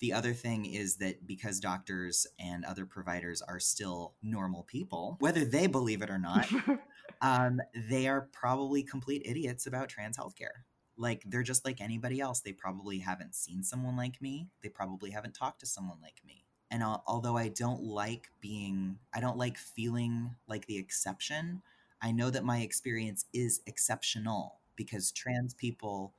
The 0.00 0.12
other 0.12 0.34
thing 0.34 0.66
is 0.66 0.96
that 0.96 1.26
because 1.26 1.60
doctors 1.60 2.26
and 2.38 2.64
other 2.64 2.84
providers 2.84 3.42
are 3.42 3.60
still 3.60 4.14
normal 4.22 4.64
people, 4.64 5.16
whether 5.20 5.44
they 5.44 5.66
believe 5.66 6.02
it 6.02 6.10
or 6.10 6.18
not, 6.18 6.48
um, 7.22 7.60
they 7.74 8.06
are 8.08 8.28
probably 8.32 8.82
complete 8.82 9.22
idiots 9.24 9.66
about 9.66 9.88
trans 9.88 10.18
healthcare. 10.18 10.64
Like 10.96 11.22
they're 11.26 11.42
just 11.42 11.64
like 11.64 11.80
anybody 11.80 12.20
else. 12.20 12.40
They 12.40 12.52
probably 12.52 12.98
haven't 12.98 13.34
seen 13.34 13.62
someone 13.62 13.96
like 13.96 14.20
me. 14.20 14.48
They 14.62 14.68
probably 14.68 15.10
haven't 15.10 15.34
talked 15.34 15.60
to 15.60 15.66
someone 15.66 15.98
like 16.02 16.20
me. 16.26 16.44
And 16.70 16.82
al- 16.82 17.04
although 17.06 17.36
I 17.36 17.48
don't 17.48 17.82
like 17.82 18.28
being, 18.40 18.98
I 19.12 19.20
don't 19.20 19.38
like 19.38 19.58
feeling 19.58 20.34
like 20.46 20.66
the 20.66 20.78
exception, 20.78 21.62
I 22.02 22.12
know 22.12 22.30
that 22.30 22.44
my 22.44 22.58
experience 22.60 23.24
is 23.32 23.60
exceptional 23.66 24.60
because 24.76 25.12
trans 25.12 25.54
people 25.54 26.14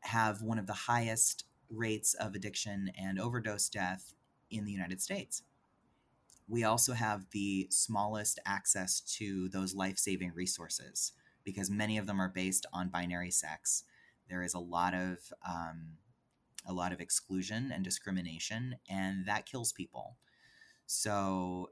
have 0.00 0.42
one 0.42 0.58
of 0.58 0.66
the 0.66 0.72
highest 0.72 1.44
rates 1.72 2.14
of 2.14 2.34
addiction 2.34 2.92
and 2.98 3.18
overdose 3.18 3.68
death 3.68 4.14
in 4.50 4.64
the 4.64 4.72
United 4.72 5.00
States 5.00 5.42
we 6.48 6.64
also 6.64 6.92
have 6.92 7.24
the 7.30 7.66
smallest 7.70 8.38
access 8.44 9.00
to 9.00 9.48
those 9.48 9.74
life 9.74 9.96
saving 9.98 10.32
resources 10.34 11.12
because 11.44 11.70
many 11.70 11.96
of 11.96 12.06
them 12.06 12.20
are 12.20 12.28
based 12.28 12.66
on 12.74 12.88
binary 12.88 13.30
sex. 13.30 13.84
There 14.28 14.42
is 14.42 14.52
a 14.52 14.58
lot 14.58 14.92
of 14.92 15.32
um, 15.48 15.96
a 16.66 16.72
lot 16.72 16.92
of 16.92 17.00
exclusion 17.00 17.72
and 17.72 17.82
discrimination, 17.82 18.76
and 18.88 19.26
that 19.26 19.46
kills 19.46 19.72
people. 19.72 20.16
So, 20.86 21.70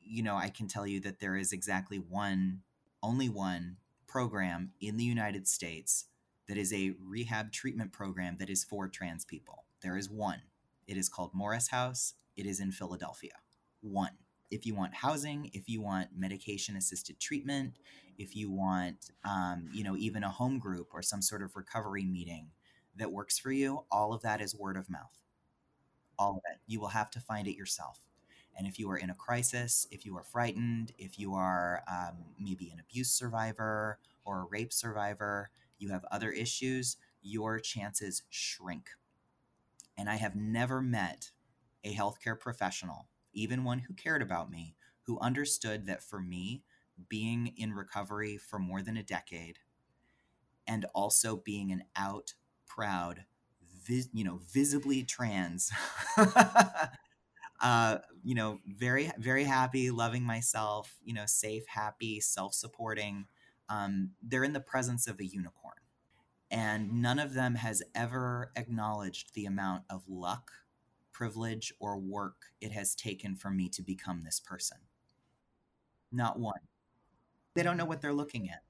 you 0.00 0.22
know, 0.22 0.36
I 0.36 0.48
can 0.48 0.68
tell 0.68 0.86
you 0.86 1.00
that 1.00 1.18
there 1.18 1.36
is 1.36 1.52
exactly 1.52 1.98
one, 1.98 2.60
only 3.02 3.28
one 3.28 3.78
program 4.06 4.70
in 4.80 4.96
the 4.96 5.04
United 5.04 5.48
States 5.48 6.06
that 6.52 6.58
is 6.58 6.74
a 6.74 6.92
rehab 7.02 7.50
treatment 7.50 7.92
program 7.92 8.36
that 8.38 8.50
is 8.50 8.62
for 8.62 8.86
trans 8.86 9.24
people. 9.24 9.64
There 9.80 9.96
is 9.96 10.10
one. 10.10 10.42
It 10.86 10.98
is 10.98 11.08
called 11.08 11.30
Morris 11.32 11.68
House. 11.68 12.12
It 12.36 12.44
is 12.44 12.60
in 12.60 12.72
Philadelphia 12.72 13.32
one. 13.80 14.18
If 14.50 14.66
you 14.66 14.74
want 14.74 14.96
housing, 14.96 15.50
if 15.54 15.66
you 15.66 15.80
want 15.80 16.10
medication 16.14 16.76
assisted 16.76 17.18
treatment, 17.18 17.78
if 18.18 18.36
you 18.36 18.50
want, 18.50 19.12
um, 19.24 19.70
you 19.72 19.82
know, 19.82 19.96
even 19.96 20.24
a 20.24 20.28
home 20.28 20.58
group 20.58 20.88
or 20.92 21.00
some 21.00 21.22
sort 21.22 21.40
of 21.40 21.56
recovery 21.56 22.04
meeting 22.04 22.48
that 22.96 23.10
works 23.10 23.38
for 23.38 23.50
you, 23.50 23.86
all 23.90 24.12
of 24.12 24.20
that 24.20 24.42
is 24.42 24.54
word 24.54 24.76
of 24.76 24.90
mouth. 24.90 25.22
All 26.18 26.32
of 26.32 26.42
it. 26.52 26.60
You 26.66 26.80
will 26.80 26.88
have 26.88 27.10
to 27.12 27.20
find 27.20 27.48
it 27.48 27.56
yourself. 27.56 28.00
And 28.54 28.66
if 28.66 28.78
you 28.78 28.90
are 28.90 28.98
in 28.98 29.08
a 29.08 29.14
crisis, 29.14 29.86
if 29.90 30.04
you 30.04 30.14
are 30.18 30.24
frightened, 30.24 30.92
if 30.98 31.18
you 31.18 31.32
are 31.32 31.82
um, 31.90 32.18
maybe 32.38 32.68
an 32.68 32.78
abuse 32.78 33.08
survivor 33.08 33.98
or 34.26 34.42
a 34.42 34.44
rape 34.44 34.74
survivor, 34.74 35.48
you 35.82 35.90
have 35.90 36.04
other 36.12 36.30
issues, 36.32 36.96
your 37.22 37.60
chances 37.60 38.22
shrink. 38.30 38.90
And 39.96 40.10
I 40.10 40.16
have 40.16 40.36
never 40.36 40.82
met 40.82 41.32
a 41.82 41.94
healthcare 41.94 42.38
professional 42.38 43.08
even 43.34 43.64
one 43.64 43.78
who 43.78 43.94
cared 43.94 44.20
about 44.20 44.50
me, 44.50 44.76
who 45.06 45.18
understood 45.20 45.86
that 45.86 46.02
for 46.02 46.20
me, 46.20 46.62
being 47.08 47.46
in 47.56 47.72
recovery 47.72 48.36
for 48.36 48.58
more 48.58 48.82
than 48.82 48.98
a 48.98 49.02
decade 49.02 49.60
and 50.66 50.86
also 50.94 51.36
being 51.36 51.72
an 51.72 51.84
out, 51.96 52.34
proud, 52.66 53.24
vis- 53.86 54.08
you 54.12 54.24
know, 54.24 54.40
visibly 54.52 55.02
trans, 55.02 55.70
uh, 57.60 57.98
you 58.24 58.34
know, 58.34 58.58
very, 58.66 59.10
very 59.18 59.44
happy, 59.44 59.90
loving 59.90 60.22
myself, 60.24 60.94
you 61.04 61.14
know, 61.14 61.26
safe, 61.26 61.66
happy, 61.68 62.20
self 62.20 62.54
supporting. 62.54 63.26
Um, 63.68 64.10
they're 64.22 64.44
in 64.44 64.52
the 64.52 64.60
presence 64.60 65.06
of 65.06 65.20
a 65.20 65.26
unicorn. 65.26 65.74
And 66.50 67.00
none 67.00 67.18
of 67.18 67.34
them 67.34 67.54
has 67.54 67.82
ever 67.94 68.52
acknowledged 68.56 69.34
the 69.34 69.46
amount 69.46 69.84
of 69.88 70.08
luck 70.08 70.50
privilege 71.12 71.72
or 71.80 71.98
work 71.98 72.36
it 72.60 72.72
has 72.72 72.94
taken 72.94 73.36
for 73.36 73.50
me 73.50 73.68
to 73.70 73.82
become 73.82 74.22
this 74.22 74.40
person. 74.40 74.78
Not 76.10 76.38
one. 76.38 76.60
They 77.54 77.62
don't 77.62 77.76
know 77.76 77.84
what 77.84 78.00
they're 78.02 78.12
looking 78.12 78.50
at. 78.50 78.62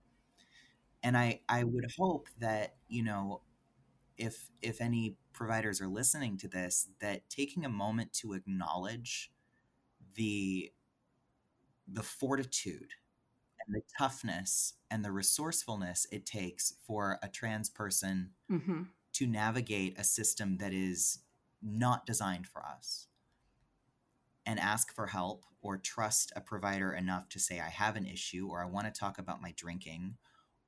And 1.02 1.16
I, 1.16 1.40
I 1.48 1.64
would 1.64 1.86
hope 1.98 2.28
that, 2.38 2.76
you 2.88 3.02
know, 3.02 3.42
if 4.16 4.48
if 4.60 4.80
any 4.80 5.16
providers 5.32 5.80
are 5.80 5.88
listening 5.88 6.36
to 6.38 6.48
this, 6.48 6.88
that 7.00 7.28
taking 7.28 7.64
a 7.64 7.68
moment 7.68 8.12
to 8.14 8.34
acknowledge 8.34 9.32
the 10.16 10.72
the 11.88 12.02
fortitude 12.02 12.94
and 13.66 13.74
the 13.76 13.82
toughness 13.98 14.74
and 14.90 15.04
the 15.04 15.12
resourcefulness 15.12 16.06
it 16.12 16.26
takes 16.26 16.74
for 16.86 17.18
a 17.22 17.28
trans 17.28 17.70
person 17.70 18.32
hmm 18.48 18.82
to 19.14 19.26
navigate 19.26 19.98
a 19.98 20.04
system 20.04 20.58
that 20.58 20.72
is 20.74 21.20
not 21.62 22.06
designed 22.06 22.46
for 22.46 22.64
us 22.64 23.08
and 24.46 24.58
ask 24.58 24.94
for 24.94 25.06
help 25.08 25.44
or 25.60 25.78
trust 25.78 26.32
a 26.34 26.40
provider 26.40 26.92
enough 26.92 27.28
to 27.28 27.38
say, 27.38 27.60
I 27.60 27.68
have 27.68 27.96
an 27.96 28.06
issue 28.06 28.48
or 28.50 28.62
I 28.62 28.66
want 28.66 28.92
to 28.92 28.98
talk 28.98 29.18
about 29.18 29.40
my 29.40 29.52
drinking 29.56 30.16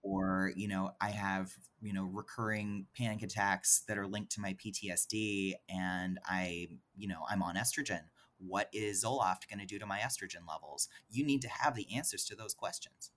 or, 0.02 0.52
you 0.54 0.68
know, 0.68 0.92
I 1.00 1.11
have, 1.11 1.54
you 1.80 1.92
know, 1.92 2.04
recurring 2.04 2.87
panic 2.96 3.22
attacks 3.22 3.83
that 3.88 3.98
are 3.98 4.07
linked 4.07 4.33
to 4.33 4.40
my 4.40 4.54
PTSD 4.54 5.54
and 5.68 6.18
I, 6.26 6.68
you 6.96 7.09
know, 7.09 7.22
I'm 7.28 7.42
on 7.42 7.57
estrogen. 7.57 8.02
What 8.46 8.68
is 8.72 9.04
Zoloft 9.04 9.48
going 9.48 9.61
to 9.61 9.66
do 9.66 9.78
to 9.78 9.87
my 9.87 9.98
estrogen 9.98 10.48
levels? 10.48 10.88
You 11.11 11.24
need 11.24 11.42
to 11.42 11.48
have 11.48 11.74
the 11.74 11.87
answers 11.94 12.24
to 12.26 12.37
those 12.37 12.54
questions 12.54 13.11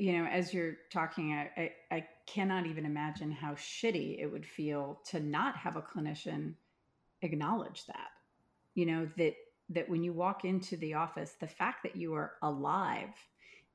you 0.00 0.14
know, 0.14 0.24
as 0.24 0.54
you're 0.54 0.78
talking, 0.90 1.34
I, 1.34 1.50
I, 1.60 1.72
I, 1.90 2.08
cannot 2.26 2.64
even 2.64 2.86
imagine 2.86 3.30
how 3.30 3.52
shitty 3.52 4.18
it 4.18 4.26
would 4.26 4.46
feel 4.46 5.00
to 5.10 5.20
not 5.20 5.56
have 5.56 5.76
a 5.76 5.82
clinician 5.82 6.54
acknowledge 7.20 7.84
that. 7.86 8.08
You 8.74 8.86
know, 8.86 9.08
that 9.18 9.34
that 9.68 9.88
when 9.88 10.02
you 10.02 10.12
walk 10.12 10.44
into 10.44 10.76
the 10.78 10.94
office, 10.94 11.34
the 11.38 11.46
fact 11.46 11.82
that 11.82 11.96
you 11.96 12.14
are 12.14 12.32
alive 12.42 13.14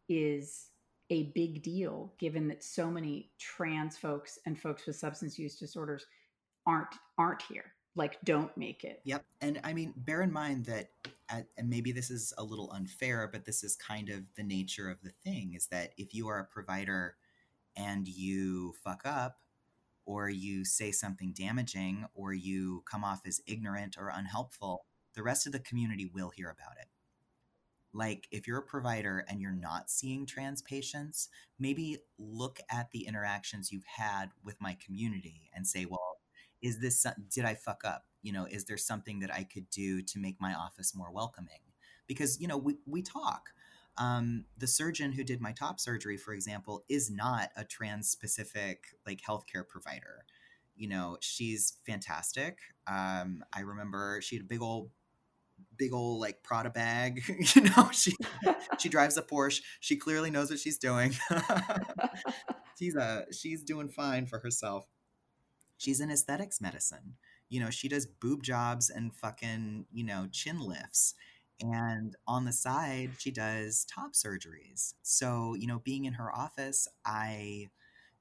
is 0.10 0.70
a 1.12 1.32
big 1.36 1.62
deal 1.62 2.12
given 2.18 2.48
that 2.48 2.64
so 2.64 2.90
many 2.90 3.30
trans 3.38 3.96
folks 3.96 4.40
and 4.48 4.60
folks 4.60 4.88
with 4.88 4.96
substance 4.96 5.38
use 5.38 5.58
disorders 5.58 6.08
aren't 6.66 6.96
aren't 7.20 7.44
here 7.44 7.75
like 7.96 8.18
don't 8.24 8.56
make 8.58 8.84
it 8.84 9.02
yep 9.04 9.24
and 9.42 9.60
i 9.64 9.74
mean 9.74 9.94
bear 9.96 10.22
in 10.22 10.32
mind 10.32 10.66
that 10.66 10.90
at, 11.30 11.48
and 11.58 11.70
maybe 11.70 11.92
this 11.92 12.12
is 12.12 12.34
a 12.38 12.44
little 12.44 12.72
unfair 12.72 13.30
but 13.32 13.46
this 13.46 13.64
is 13.64 13.76
kind 13.76 14.10
of 14.10 14.24
the 14.36 14.44
nature 14.44 14.90
of 14.90 15.02
the 15.02 15.12
thing 15.24 15.54
is 15.56 15.68
that 15.68 15.92
if 15.98 16.14
you 16.14 16.28
are 16.28 16.40
a 16.40 16.46
provider 16.46 17.16
and 17.76 18.08
you 18.08 18.74
fuck 18.84 19.02
up 19.06 19.40
or 20.06 20.30
you 20.30 20.64
say 20.64 20.92
something 20.92 21.34
damaging 21.34 22.06
or 22.14 22.34
you 22.34 22.84
come 22.90 23.04
off 23.04 23.22
as 23.26 23.42
ignorant 23.48 23.96
or 23.98 24.10
unhelpful 24.10 24.86
the 25.16 25.24
rest 25.24 25.48
of 25.48 25.54
the 25.54 25.60
community 25.60 26.06
will 26.14 26.30
hear 26.30 26.50
about 26.50 26.78
it. 26.80 26.88
Like, 27.94 28.28
if 28.30 28.46
you're 28.46 28.60
a 28.60 28.64
provider 28.64 29.26
and 29.30 29.42
you're 29.42 29.52
not 29.52 29.90
seeing 29.90 30.26
trans 30.26 30.62
patients, 30.62 31.30
maybe 31.58 32.00
look 32.20 32.60
at 32.70 32.92
the 32.92 33.08
interactions 33.08 33.72
you've 33.72 33.86
had 33.86 34.32
with 34.44 34.60
my 34.60 34.78
community 34.86 35.50
and 35.56 35.66
say, 35.66 35.86
well, 35.86 36.15
is 36.62 36.80
this, 36.80 37.06
did 37.30 37.46
I 37.46 37.56
fuck 37.56 37.82
up? 37.86 38.06
You 38.22 38.34
know, 38.34 38.46
is 38.46 38.66
there 38.66 38.78
something 38.78 39.20
that 39.20 39.34
I 39.34 39.44
could 39.44 39.70
do 39.70 40.02
to 40.02 40.20
make 40.20 40.42
my 40.42 40.54
office 40.54 40.96
more 40.96 41.12
welcoming? 41.12 41.60
Because, 42.08 42.40
you 42.40 42.48
know, 42.48 42.58
we, 42.58 42.78
we 42.86 43.02
talk. 43.02 43.50
Um, 43.98 44.46
the 44.58 44.68
surgeon 44.68 45.14
who 45.14 45.24
did 45.24 45.40
my 45.40 45.54
top 45.54 45.80
surgery, 45.80 46.18
for 46.18 46.34
example, 46.34 46.84
is 46.90 47.10
not 47.10 47.50
a 47.56 47.64
trans 47.64 48.10
specific 48.10 48.84
like 49.06 49.22
healthcare 49.22 49.68
provider. 49.68 50.26
You 50.76 50.90
know, 50.90 51.18
she's 51.22 51.78
fantastic. 51.86 52.60
Um, 52.88 53.44
I 53.54 53.62
remember 53.62 54.20
she 54.22 54.36
had 54.36 54.44
a 54.44 54.48
big 54.48 54.62
old 54.62 54.90
big 55.78 55.94
old 55.94 56.20
like 56.20 56.44
Prada 56.44 56.70
bag. 56.70 57.24
you 57.56 57.62
know, 57.62 57.90
she 57.92 58.14
she 58.78 58.90
drives 58.90 59.18
a 59.18 59.22
Porsche. 59.22 59.62
She 59.80 59.96
clearly 59.96 60.30
knows 60.30 60.50
what 60.50 60.60
she's 60.60 60.78
doing. 60.78 61.14
she's 62.80 62.96
a 62.96 63.26
she's 63.32 63.64
doing 63.64 63.90
fine 63.90 64.26
for 64.26 64.40
herself. 64.40 64.86
She's 65.78 66.00
in 66.00 66.12
aesthetics 66.12 66.62
medicine. 66.62 67.16
You 67.50 67.60
know, 67.60 67.70
she 67.70 67.88
does 67.88 68.06
boob 68.08 68.44
jobs 68.44 68.90
and 68.90 69.14
fucking, 69.14 69.86
you 69.92 70.04
know, 70.04 70.28
chin 70.32 70.60
lifts. 70.60 71.14
And 71.62 72.16
on 72.28 72.46
the 72.46 72.52
side, 72.52 73.12
she 73.18 73.32
does 73.32 73.86
top 73.86 74.14
surgeries. 74.14 74.94
So, 75.04 75.56
you 75.56 75.68
know, 75.68 75.80
being 75.80 76.06
in 76.06 76.14
her 76.14 76.34
office, 76.36 76.88
I 77.06 77.70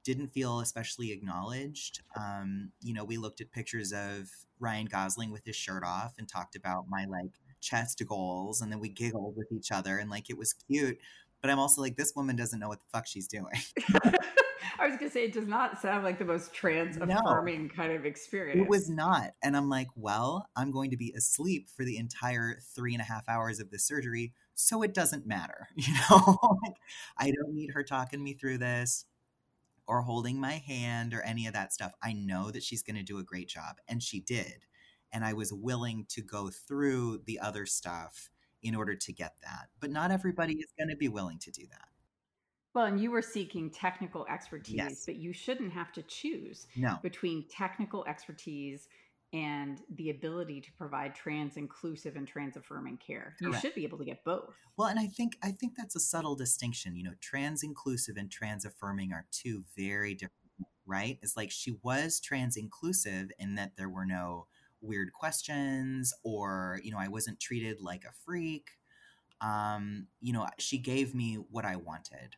didn't 0.03 0.27
feel 0.29 0.59
especially 0.59 1.11
acknowledged. 1.11 2.01
Um, 2.15 2.71
you 2.81 2.93
know, 2.93 3.03
we 3.03 3.17
looked 3.17 3.41
at 3.41 3.51
pictures 3.51 3.91
of 3.91 4.29
Ryan 4.59 4.85
Gosling 4.85 5.31
with 5.31 5.43
his 5.45 5.55
shirt 5.55 5.83
off 5.83 6.13
and 6.19 6.27
talked 6.29 6.55
about 6.55 6.85
my 6.89 7.05
like 7.05 7.31
chest 7.61 8.01
goals 8.07 8.61
and 8.61 8.71
then 8.71 8.79
we 8.79 8.89
giggled 8.89 9.35
with 9.35 9.51
each 9.51 9.71
other 9.71 9.97
and 9.97 10.09
like 10.09 10.29
it 10.29 10.37
was 10.37 10.53
cute 10.53 10.99
but 11.41 11.49
i'm 11.49 11.57
also 11.57 11.81
like 11.81 11.95
this 11.95 12.13
woman 12.15 12.35
doesn't 12.35 12.59
know 12.59 12.67
what 12.67 12.79
the 12.79 12.85
fuck 12.93 13.07
she's 13.07 13.27
doing 13.27 13.45
i 14.79 14.87
was 14.87 14.97
gonna 14.97 15.09
say 15.09 15.25
it 15.25 15.33
does 15.33 15.47
not 15.47 15.81
sound 15.81 16.03
like 16.03 16.19
the 16.19 16.25
most 16.25 16.53
trans 16.53 16.97
affirming 16.97 17.67
no, 17.67 17.73
kind 17.73 17.91
of 17.91 18.05
experience 18.05 18.61
it 18.61 18.69
was 18.69 18.89
not 18.89 19.31
and 19.43 19.55
i'm 19.55 19.69
like 19.69 19.87
well 19.95 20.47
i'm 20.55 20.71
going 20.71 20.91
to 20.91 20.97
be 20.97 21.13
asleep 21.15 21.67
for 21.69 21.83
the 21.83 21.97
entire 21.97 22.59
three 22.75 22.93
and 22.93 23.01
a 23.01 23.05
half 23.05 23.27
hours 23.27 23.59
of 23.59 23.71
the 23.71 23.79
surgery 23.79 24.33
so 24.53 24.81
it 24.81 24.93
doesn't 24.93 25.25
matter 25.25 25.67
you 25.75 25.93
know 25.93 26.37
like, 26.63 26.75
i 27.17 27.25
don't 27.31 27.53
need 27.53 27.71
her 27.71 27.83
talking 27.83 28.23
me 28.23 28.33
through 28.33 28.57
this 28.57 29.05
or 29.87 30.01
holding 30.01 30.39
my 30.39 30.53
hand 30.53 31.13
or 31.13 31.21
any 31.21 31.47
of 31.47 31.53
that 31.53 31.73
stuff 31.73 31.93
i 32.03 32.13
know 32.13 32.51
that 32.51 32.63
she's 32.63 32.83
going 32.83 32.95
to 32.95 33.03
do 33.03 33.17
a 33.19 33.23
great 33.23 33.47
job 33.47 33.77
and 33.87 34.01
she 34.01 34.19
did 34.19 34.65
and 35.15 35.23
I 35.23 35.31
was 35.31 35.53
willing 35.53 36.05
to 36.09 36.21
go 36.21 36.49
through 36.49 37.21
the 37.25 37.39
other 37.39 37.65
stuff 37.65 38.29
in 38.61 38.75
order 38.75 38.95
to 38.95 39.13
get 39.13 39.35
that. 39.43 39.69
But 39.79 39.89
not 39.89 40.11
everybody 40.11 40.55
is 40.55 40.73
going 40.77 40.89
to 40.89 40.97
be 40.97 41.07
willing 41.07 41.39
to 41.39 41.51
do 41.51 41.63
that. 41.71 41.87
Well, 42.75 42.85
and 42.85 42.99
you 42.99 43.09
were 43.09 43.21
seeking 43.21 43.69
technical 43.69 44.27
expertise, 44.29 44.75
yes. 44.75 45.03
but 45.05 45.15
you 45.15 45.31
shouldn't 45.31 45.71
have 45.71 45.93
to 45.93 46.01
choose 46.03 46.67
no. 46.75 46.97
between 47.01 47.45
technical 47.47 48.03
expertise 48.05 48.89
and 49.31 49.81
the 49.95 50.09
ability 50.09 50.59
to 50.59 50.71
provide 50.73 51.15
trans 51.15 51.55
inclusive 51.55 52.17
and 52.17 52.27
trans 52.27 52.57
affirming 52.57 52.97
care. 52.97 53.35
Correct. 53.39 53.55
You 53.55 53.59
should 53.61 53.75
be 53.75 53.85
able 53.85 53.97
to 53.99 54.05
get 54.05 54.25
both. 54.25 54.53
Well, 54.77 54.89
and 54.89 54.99
I 54.99 55.07
think 55.07 55.37
I 55.41 55.51
think 55.51 55.73
that's 55.77 55.95
a 55.95 56.01
subtle 56.01 56.35
distinction. 56.35 56.97
You 56.97 57.05
know, 57.05 57.13
trans 57.21 57.63
inclusive 57.63 58.17
and 58.17 58.29
trans 58.29 58.65
affirming 58.65 59.13
are 59.13 59.25
two 59.31 59.63
very 59.77 60.13
different, 60.13 60.33
right? 60.85 61.17
It's 61.21 61.37
like 61.37 61.51
she 61.51 61.77
was 61.81 62.19
trans 62.19 62.57
inclusive 62.57 63.29
in 63.39 63.55
that 63.55 63.71
there 63.77 63.89
were 63.89 64.05
no 64.05 64.47
weird 64.81 65.13
questions 65.13 66.13
or 66.23 66.79
you 66.83 66.91
know 66.91 66.99
i 66.99 67.07
wasn't 67.07 67.39
treated 67.39 67.81
like 67.81 68.03
a 68.03 68.11
freak 68.23 68.67
um 69.41 70.05
you 70.21 70.31
know 70.31 70.45
she 70.59 70.77
gave 70.77 71.15
me 71.15 71.35
what 71.49 71.65
i 71.65 71.75
wanted 71.75 72.35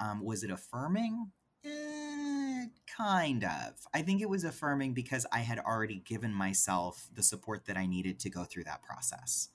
um 0.00 0.24
was 0.24 0.42
it 0.42 0.50
affirming? 0.50 1.30
Eh, 1.64 2.66
kind 2.96 3.44
of. 3.44 3.74
I 3.92 4.02
think 4.02 4.20
it 4.22 4.28
was 4.28 4.44
affirming 4.44 4.94
because 4.94 5.26
i 5.32 5.40
had 5.40 5.58
already 5.58 6.02
given 6.04 6.32
myself 6.32 7.08
the 7.14 7.22
support 7.22 7.66
that 7.66 7.76
i 7.76 7.86
needed 7.86 8.18
to 8.20 8.30
go 8.30 8.44
through 8.44 8.64
that 8.64 8.82
process. 8.82 9.48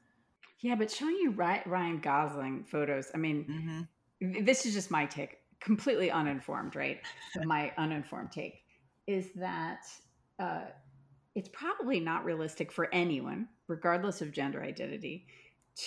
Yeah 0.60 0.76
but 0.76 0.90
showing 0.92 1.18
you 1.18 1.32
ryan 1.32 2.00
gosling 2.00 2.64
photos 2.64 3.12
i 3.14 3.18
mean 3.18 3.88
mm-hmm. 4.22 4.46
this 4.46 4.66
is 4.66 4.74
just 4.74 4.90
my 4.90 5.06
take 5.06 5.38
completely 5.60 6.12
uninformed 6.12 6.76
right? 6.76 7.02
My 7.44 7.72
uninformed 7.78 8.32
take 8.32 8.64
is 9.08 9.32
that 9.36 9.82
uh 10.40 10.66
it's 11.36 11.50
probably 11.50 12.00
not 12.00 12.24
realistic 12.24 12.72
for 12.72 12.88
anyone, 12.94 13.50
regardless 13.68 14.22
of 14.22 14.32
gender 14.32 14.64
identity, 14.64 15.28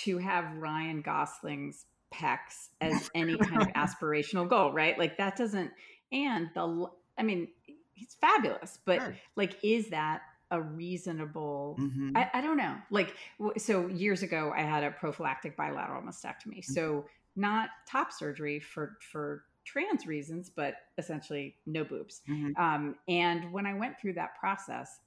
to 0.02 0.18
have 0.18 0.56
Ryan 0.56 1.00
Gosling's 1.00 1.86
pecs 2.12 2.68
as 2.80 3.10
any 3.14 3.36
kind 3.36 3.62
of 3.62 3.68
aspirational 3.68 4.48
goal, 4.48 4.72
right? 4.72 4.98
Like 4.98 5.18
that 5.18 5.36
doesn't, 5.36 5.70
and 6.12 6.50
the, 6.54 6.86
I 7.18 7.22
mean, 7.22 7.48
he's 7.94 8.16
fabulous, 8.20 8.78
but 8.84 9.00
sure. 9.00 9.16
like, 9.36 9.56
is 9.62 9.90
that 9.90 10.22
a 10.50 10.60
reasonable 10.60 11.76
mm-hmm. 11.78 12.16
I, 12.16 12.30
I, 12.34 12.40
don't 12.40 12.56
know 12.56 12.74
like 12.90 13.14
so 13.58 13.86
years 13.88 14.22
ago 14.22 14.52
i 14.56 14.62
had 14.62 14.82
a 14.82 14.90
prophylactic 14.90 15.56
bilateral 15.56 16.00
mastectomy 16.02 16.60
mm-hmm. 16.60 16.72
so 16.72 17.04
not 17.36 17.68
top 17.86 18.12
surgery 18.12 18.58
for 18.58 18.96
for 19.12 19.44
trans 19.66 20.06
reasons 20.06 20.48
but 20.48 20.76
essentially 20.96 21.54
no 21.66 21.84
boobs 21.84 22.22
mm-hmm. 22.28 22.58
um, 22.62 22.94
and 23.08 23.52
when 23.52 23.66
i 23.66 23.74
went 23.74 24.00
through 24.00 24.14
that 24.14 24.38
process 24.40 25.00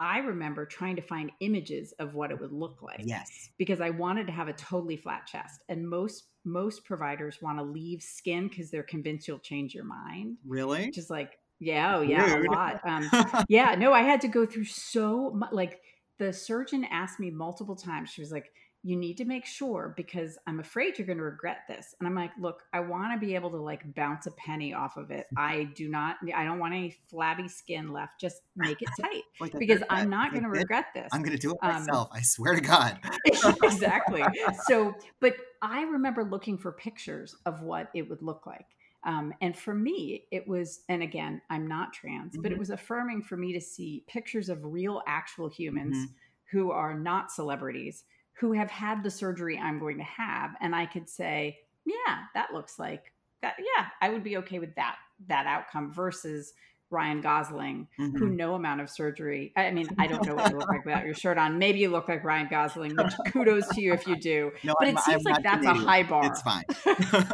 I 0.00 0.18
remember 0.18 0.64
trying 0.64 0.96
to 0.96 1.02
find 1.02 1.30
images 1.40 1.92
of 1.98 2.14
what 2.14 2.30
it 2.30 2.40
would 2.40 2.52
look 2.52 2.80
like. 2.82 3.02
Yes. 3.04 3.50
Because 3.58 3.82
I 3.82 3.90
wanted 3.90 4.26
to 4.28 4.32
have 4.32 4.48
a 4.48 4.54
totally 4.54 4.96
flat 4.96 5.26
chest. 5.26 5.62
And 5.68 5.86
most 5.86 6.24
most 6.46 6.86
providers 6.86 7.42
want 7.42 7.58
to 7.58 7.62
leave 7.62 8.02
skin 8.02 8.48
because 8.48 8.70
they're 8.70 8.82
convinced 8.82 9.28
you'll 9.28 9.38
change 9.38 9.74
your 9.74 9.84
mind. 9.84 10.38
Really? 10.46 10.90
Just 10.90 11.10
like, 11.10 11.38
yeah, 11.58 11.98
oh 11.98 12.00
yeah, 12.00 12.34
Rude. 12.34 12.46
a 12.46 12.50
lot. 12.50 12.80
Um, 12.82 13.44
yeah, 13.48 13.74
no, 13.74 13.92
I 13.92 14.00
had 14.00 14.22
to 14.22 14.28
go 14.28 14.46
through 14.46 14.64
so 14.64 15.32
much. 15.32 15.52
Like 15.52 15.82
the 16.18 16.32
surgeon 16.32 16.84
asked 16.90 17.20
me 17.20 17.30
multiple 17.30 17.76
times. 17.76 18.08
She 18.08 18.22
was 18.22 18.32
like, 18.32 18.50
you 18.82 18.96
need 18.96 19.18
to 19.18 19.26
make 19.26 19.44
sure 19.44 19.92
because 19.96 20.38
I'm 20.46 20.58
afraid 20.58 20.96
you're 20.96 21.06
going 21.06 21.18
to 21.18 21.24
regret 21.24 21.64
this. 21.68 21.94
And 21.98 22.08
I'm 22.08 22.14
like, 22.14 22.30
look, 22.40 22.62
I 22.72 22.80
want 22.80 23.12
to 23.12 23.24
be 23.24 23.34
able 23.34 23.50
to 23.50 23.58
like 23.58 23.94
bounce 23.94 24.26
a 24.26 24.30
penny 24.32 24.72
off 24.72 24.96
of 24.96 25.10
it. 25.10 25.26
I 25.36 25.64
do 25.74 25.88
not, 25.88 26.16
I 26.34 26.44
don't 26.44 26.58
want 26.58 26.72
any 26.72 26.96
flabby 27.10 27.48
skin 27.48 27.92
left. 27.92 28.20
Just 28.20 28.40
make 28.56 28.80
it 28.80 28.88
tight 29.00 29.52
because 29.58 29.82
I'm 29.90 30.08
not 30.08 30.32
going 30.32 30.44
to 30.44 30.48
regret 30.48 30.86
this. 30.94 31.08
I'm 31.12 31.22
going 31.22 31.36
to 31.36 31.42
do 31.42 31.50
it 31.50 31.58
um, 31.62 31.72
myself. 31.72 32.08
Um, 32.10 32.18
I 32.18 32.22
swear 32.22 32.54
to 32.54 32.60
God. 32.62 32.98
exactly. 33.62 34.24
So, 34.66 34.94
but 35.20 35.34
I 35.60 35.82
remember 35.82 36.24
looking 36.24 36.56
for 36.56 36.72
pictures 36.72 37.36
of 37.44 37.60
what 37.60 37.90
it 37.94 38.08
would 38.08 38.22
look 38.22 38.46
like. 38.46 38.66
Um, 39.04 39.32
and 39.40 39.56
for 39.56 39.74
me, 39.74 40.24
it 40.30 40.46
was, 40.46 40.80
and 40.88 41.02
again, 41.02 41.40
I'm 41.50 41.66
not 41.66 41.92
trans, 41.92 42.32
mm-hmm. 42.32 42.42
but 42.42 42.50
it 42.50 42.54
mm-hmm. 42.54 42.60
was 42.60 42.70
affirming 42.70 43.22
for 43.22 43.36
me 43.36 43.52
to 43.52 43.60
see 43.60 44.04
pictures 44.06 44.48
of 44.48 44.58
real, 44.62 45.02
actual 45.06 45.48
humans 45.48 45.96
mm-hmm. 45.96 46.56
who 46.56 46.70
are 46.70 46.98
not 46.98 47.30
celebrities 47.30 48.04
who 48.40 48.52
have 48.52 48.70
had 48.70 49.02
the 49.02 49.10
surgery 49.10 49.58
I'm 49.58 49.78
going 49.78 49.98
to 49.98 50.04
have. 50.04 50.52
And 50.60 50.74
I 50.74 50.86
could 50.86 51.08
say, 51.08 51.58
yeah, 51.84 52.24
that 52.34 52.52
looks 52.54 52.78
like 52.78 53.12
that. 53.42 53.56
Yeah, 53.58 53.86
I 54.00 54.08
would 54.10 54.24
be 54.24 54.38
okay 54.38 54.58
with 54.58 54.74
that, 54.76 54.96
that 55.28 55.46
outcome 55.46 55.92
versus 55.92 56.52
Ryan 56.92 57.20
Gosling, 57.20 57.86
Mhm. 58.00 58.18
who 58.18 58.28
no 58.30 58.54
amount 58.54 58.80
of 58.80 58.90
surgery. 58.90 59.52
I 59.56 59.70
mean, 59.70 59.86
I 59.98 60.06
don't 60.08 60.26
know 60.26 60.34
what 60.34 60.50
you 60.50 60.58
look 60.58 60.68
like 60.68 60.84
without 60.84 61.04
your 61.04 61.14
shirt 61.22 61.38
on. 61.38 61.58
Maybe 61.58 61.78
you 61.78 61.88
look 61.90 62.08
like 62.08 62.24
Ryan 62.24 62.48
Gosling, 62.50 62.96
which 62.96 63.12
kudos 63.32 63.68
to 63.68 63.80
you 63.80 63.92
if 63.92 64.06
you 64.08 64.16
do. 64.16 64.50
No, 64.64 64.74
But 64.78 64.88
I'm- 64.88 64.96
it 64.96 65.00
seems 65.02 65.24
I'm 65.26 65.32
like 65.34 65.42
that's 65.44 65.66
a 65.66 65.74
high 65.74 66.02
bar. 66.02 66.26
It's 66.26 66.42
fine. 66.42 66.64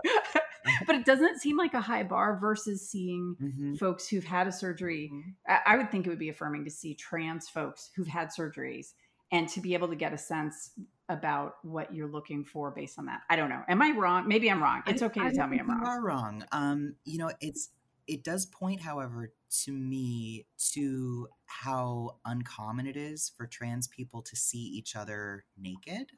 but 0.86 0.94
it 0.96 1.04
doesn't 1.04 1.40
seem 1.40 1.56
like 1.56 1.74
a 1.74 1.80
high 1.80 2.02
bar 2.02 2.36
versus 2.38 2.88
seeing 2.90 3.36
Mhm. 3.40 3.78
folks 3.78 4.08
who've 4.08 4.24
had 4.24 4.46
a 4.46 4.52
surgery. 4.52 5.10
I 5.48 5.60
I 5.66 5.76
would 5.76 5.90
think 5.90 6.06
it 6.06 6.10
would 6.10 6.18
be 6.18 6.28
affirming 6.28 6.64
to 6.64 6.70
see 6.70 6.94
trans 6.94 7.48
folks 7.48 7.90
who've 7.96 8.08
had 8.08 8.28
surgeries 8.28 8.92
and 9.32 9.48
to 9.48 9.60
be 9.60 9.74
able 9.74 9.88
to 9.88 9.96
get 9.96 10.12
a 10.12 10.18
sense 10.18 10.72
about 11.08 11.56
what 11.64 11.94
you're 11.94 12.08
looking 12.08 12.44
for 12.44 12.70
based 12.70 12.98
on 12.98 13.06
that. 13.06 13.22
I 13.30 13.36
don't 13.36 13.48
know. 13.48 13.62
Am 13.68 13.80
I 13.82 13.90
wrong? 13.90 14.26
Maybe 14.26 14.50
I'm 14.50 14.62
wrong. 14.62 14.82
It's 14.86 15.02
okay 15.02 15.20
I 15.20 15.28
to 15.28 15.32
tell 15.32 15.46
me 15.46 15.58
I'm 15.58 15.68
think 15.68 15.70
you 15.70 15.84
wrong. 15.84 15.86
are 15.86 16.02
wrong. 16.02 16.44
Um, 16.52 16.96
you 17.04 17.18
know, 17.18 17.30
it's 17.40 17.70
it 18.06 18.22
does 18.24 18.46
point, 18.46 18.80
however, 18.80 19.32
to 19.64 19.72
me 19.72 20.46
to 20.72 21.28
how 21.46 22.18
uncommon 22.24 22.86
it 22.86 22.96
is 22.96 23.30
for 23.36 23.46
trans 23.46 23.88
people 23.88 24.22
to 24.22 24.36
see 24.36 24.58
each 24.58 24.94
other 24.96 25.44
naked 25.56 26.12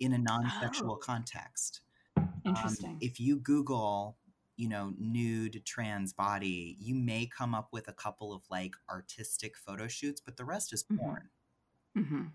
in 0.00 0.12
a 0.12 0.18
non-sexual 0.18 0.96
Oh. 0.96 0.98
context. 0.98 1.80
Um, 2.16 2.44
Interesting. 2.44 2.98
if 3.00 3.20
you 3.20 3.36
Google, 3.38 4.18
you 4.56 4.68
know, 4.68 4.94
nude 4.98 5.62
trans 5.64 6.12
body, 6.12 6.76
you 6.80 6.94
may 6.94 7.26
come 7.26 7.54
up 7.54 7.72
with 7.72 7.88
a 7.88 7.92
couple 7.94 8.32
of 8.32 8.42
like 8.50 8.74
artistic 8.90 9.56
photo 9.56 9.88
shoots, 9.88 10.20
but 10.20 10.36
the 10.36 10.44
rest 10.44 10.72
is 10.72 10.82
Mhm. 10.90 10.98
porn. 10.98 11.30
hmm 11.94 12.26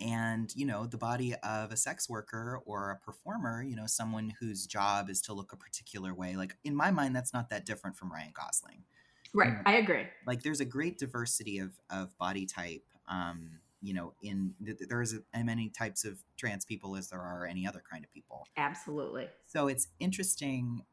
and 0.00 0.52
you 0.56 0.64
know 0.64 0.86
the 0.86 0.96
body 0.98 1.34
of 1.42 1.70
a 1.72 1.76
sex 1.76 2.08
worker 2.08 2.60
or 2.64 2.90
a 2.90 2.96
performer 2.96 3.62
you 3.62 3.76
know 3.76 3.86
someone 3.86 4.32
whose 4.40 4.66
job 4.66 5.10
is 5.10 5.20
to 5.20 5.32
look 5.32 5.52
a 5.52 5.56
particular 5.56 6.14
way 6.14 6.36
like 6.36 6.56
in 6.64 6.74
my 6.74 6.90
mind 6.90 7.14
that's 7.14 7.32
not 7.32 7.50
that 7.50 7.66
different 7.66 7.96
from 7.96 8.12
ryan 8.12 8.32
gosling 8.34 8.84
Right. 9.32 9.58
I 9.64 9.74
agree. 9.74 10.06
like 10.26 10.42
there's 10.42 10.60
a 10.60 10.64
great 10.64 10.98
diversity 10.98 11.58
of 11.60 11.72
of 11.88 12.16
body 12.18 12.46
type 12.46 12.82
um 13.08 13.60
you 13.80 13.94
know 13.94 14.12
in 14.22 14.54
th- 14.64 14.78
th- 14.78 14.88
there's 14.88 15.12
as 15.14 15.44
many 15.44 15.68
types 15.68 16.04
of 16.04 16.22
trans 16.36 16.64
people 16.64 16.96
as 16.96 17.10
there 17.10 17.20
are 17.20 17.46
any 17.46 17.66
other 17.66 17.82
kind 17.88 18.04
of 18.04 18.10
people 18.10 18.46
Absolutely. 18.56 19.28
so 19.46 19.68
it's 19.68 19.86
interesting 20.00 20.84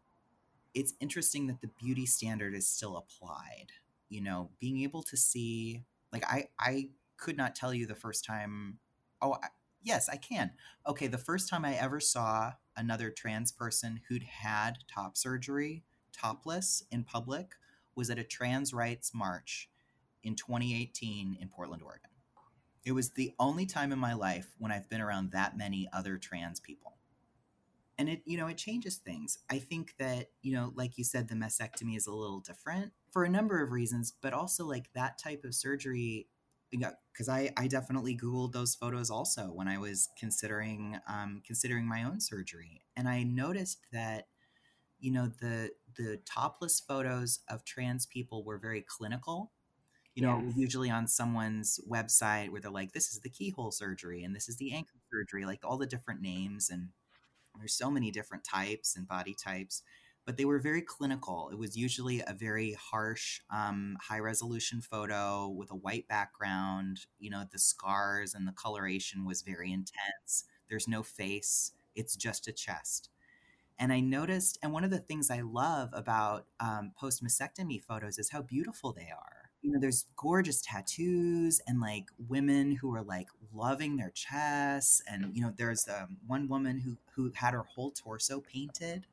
it's 0.74 0.94
interesting 1.00 1.48
that 1.48 1.62
the 1.62 1.68
beauty 1.84 2.06
standard 2.06 2.54
is 2.54 2.68
still 2.68 2.98
applied 2.98 3.68
you 4.10 4.22
know 4.22 4.50
being 4.60 4.82
able 4.82 5.02
to 5.04 5.18
see 5.18 5.84
like 6.14 6.24
i 6.28 6.48
i 6.60 6.90
could 7.18 7.36
not 7.38 7.56
tell 7.56 7.74
you 7.74 7.88
the 7.88 7.96
first 7.96 8.24
time 8.24 8.78
oh 9.22 9.34
I, 9.42 9.48
yes 9.84 10.10
i 10.10 10.16
can. 10.18 10.52
Okay 10.88 11.08
the 11.08 11.18
first 11.18 11.50
time 11.50 11.66
i 11.66 11.76
ever 11.76 12.00
saw 12.00 12.54
another 12.76 13.10
trans 13.10 13.52
person 13.52 14.02
who'd 14.08 14.24
had 14.24 14.80
top 14.94 15.18
surgery 15.18 15.84
topless 16.14 16.84
in 16.92 17.04
public 17.04 17.52
was 17.96 18.10
at 18.10 18.20
a 18.20 18.24
trans 18.24 18.74
rights 18.74 19.14
march 19.14 19.70
in 20.24 20.36
2018 20.36 21.38
in 21.40 21.48
portland 21.50 21.84
oregon. 21.84 22.10
It 22.86 22.94
was 22.94 23.12
the 23.12 23.34
only 23.38 23.66
time 23.66 23.92
in 23.92 24.00
my 24.00 24.14
life 24.14 24.48
when 24.58 24.72
i've 24.72 24.90
been 24.90 25.02
around 25.02 25.32
that 25.32 25.58
many 25.58 25.88
other 25.92 26.18
trans 26.18 26.60
people. 26.60 26.94
And 28.00 28.10
it 28.10 28.22
you 28.26 28.38
know 28.38 28.48
it 28.48 28.58
changes 28.58 28.98
things. 28.98 29.40
I 29.50 29.58
think 29.60 29.96
that 29.98 30.30
you 30.42 30.54
know 30.54 30.72
like 30.76 30.98
you 30.98 31.04
said 31.04 31.28
the 31.28 31.36
mastectomy 31.36 31.98
is 31.98 32.08
a 32.08 32.14
little 32.14 32.40
different 32.40 32.92
for 33.12 33.24
a 33.24 33.30
number 33.30 33.64
of 33.64 33.72
reasons 33.72 34.14
but 34.22 34.34
also 34.34 34.66
like 34.66 34.90
that 34.94 35.18
type 35.18 35.44
of 35.44 35.56
surgery 35.56 36.28
because 36.72 37.30
I, 37.30 37.52
I 37.58 37.68
definitely 37.68 38.18
googled 38.18 38.52
those 38.54 38.76
photos 38.76 39.10
also 39.10 39.44
when 39.46 39.68
i 39.68 39.78
was 39.78 40.10
considering 40.20 41.00
um, 41.08 41.42
considering 41.46 41.88
my 41.88 42.04
own 42.04 42.20
surgery. 42.20 42.82
And 42.96 43.08
i 43.08 43.24
noticed 43.24 43.80
that 43.94 44.28
you 45.00 45.12
know 45.12 45.28
the 45.42 45.72
the 45.98 46.20
topless 46.26 46.80
photos 46.80 47.40
of 47.50 47.64
trans 47.66 48.06
people 48.06 48.44
were 48.44 48.58
very 48.58 48.84
clinical. 48.88 49.52
You 50.16 50.24
know 50.24 50.44
Yes. 50.44 50.54
usually 50.56 50.90
on 50.92 51.08
someone's 51.08 51.80
website 51.90 52.52
where 52.52 52.62
they're 52.62 52.72
like 52.72 52.94
this 52.94 53.14
is 53.14 53.22
the 53.22 53.30
keyhole 53.30 53.72
surgery 53.72 54.24
and 54.24 54.36
this 54.36 54.50
is 54.50 54.58
the 54.58 54.74
ankle 54.74 55.00
surgery 55.12 55.46
like 55.46 55.62
all 55.64 55.78
the 55.78 55.88
different 55.88 56.22
names 56.22 56.70
and 56.72 56.90
there's 57.58 57.74
so 57.78 57.90
many 57.92 58.12
different 58.12 58.44
types 58.44 58.96
and 58.96 59.08
body 59.08 59.36
types 59.36 59.84
but 60.28 60.36
they 60.36 60.46
were 60.46 60.60
very 60.60 60.82
clinical. 60.82 61.50
It 61.54 61.58
was 61.58 61.78
usually 61.78 62.20
a 62.20 62.34
very 62.34 62.74
harsh 62.74 63.40
um, 63.50 63.98
high 64.02 64.20
resolution 64.20 64.82
photo 64.82 65.48
with 65.48 65.72
a 65.72 65.76
white 65.76 66.08
background. 66.10 67.00
You 67.18 67.30
know 67.32 67.46
the 67.50 67.58
scars 67.58 68.36
and 68.36 68.46
the 68.46 68.52
coloration 68.52 69.26
was 69.26 69.42
very 69.42 69.72
intense. 69.72 70.44
There's 70.70 70.88
no 70.88 71.02
face. 71.02 71.72
It's 71.96 72.18
just 72.18 72.48
a 72.48 72.52
chest. 72.52 73.10
And 73.80 73.94
i 73.94 74.00
noticed 74.02 74.60
and 74.64 74.74
one 74.74 74.84
of 74.84 74.92
the 74.92 75.00
things 75.00 75.30
i 75.32 75.42
love 75.42 75.90
about 75.94 76.48
um, 76.60 76.92
post 77.00 77.24
mastectomy 77.24 77.82
photos 77.82 78.18
is 78.20 78.32
how 78.32 78.42
beautiful 78.42 78.92
they 78.94 79.10
are. 79.12 79.52
You 79.62 79.72
know 79.72 79.80
there's 79.80 80.06
gorgeous 80.18 80.62
tattoos 80.62 81.62
and 81.68 81.80
like 81.80 82.06
women 82.28 82.74
who 82.74 82.94
are 82.94 83.04
like 83.04 83.30
loving 83.54 83.96
their 83.98 84.12
chests 84.12 85.02
and 85.10 85.36
you 85.36 85.42
know 85.42 85.54
there's 85.58 85.88
um, 85.88 86.18
one 86.28 86.50
woman 86.50 86.80
who 86.80 86.98
who 87.16 87.32
had 87.36 87.54
her 87.54 87.64
whole 87.64 87.92
torso 87.92 88.42
painted 88.42 89.06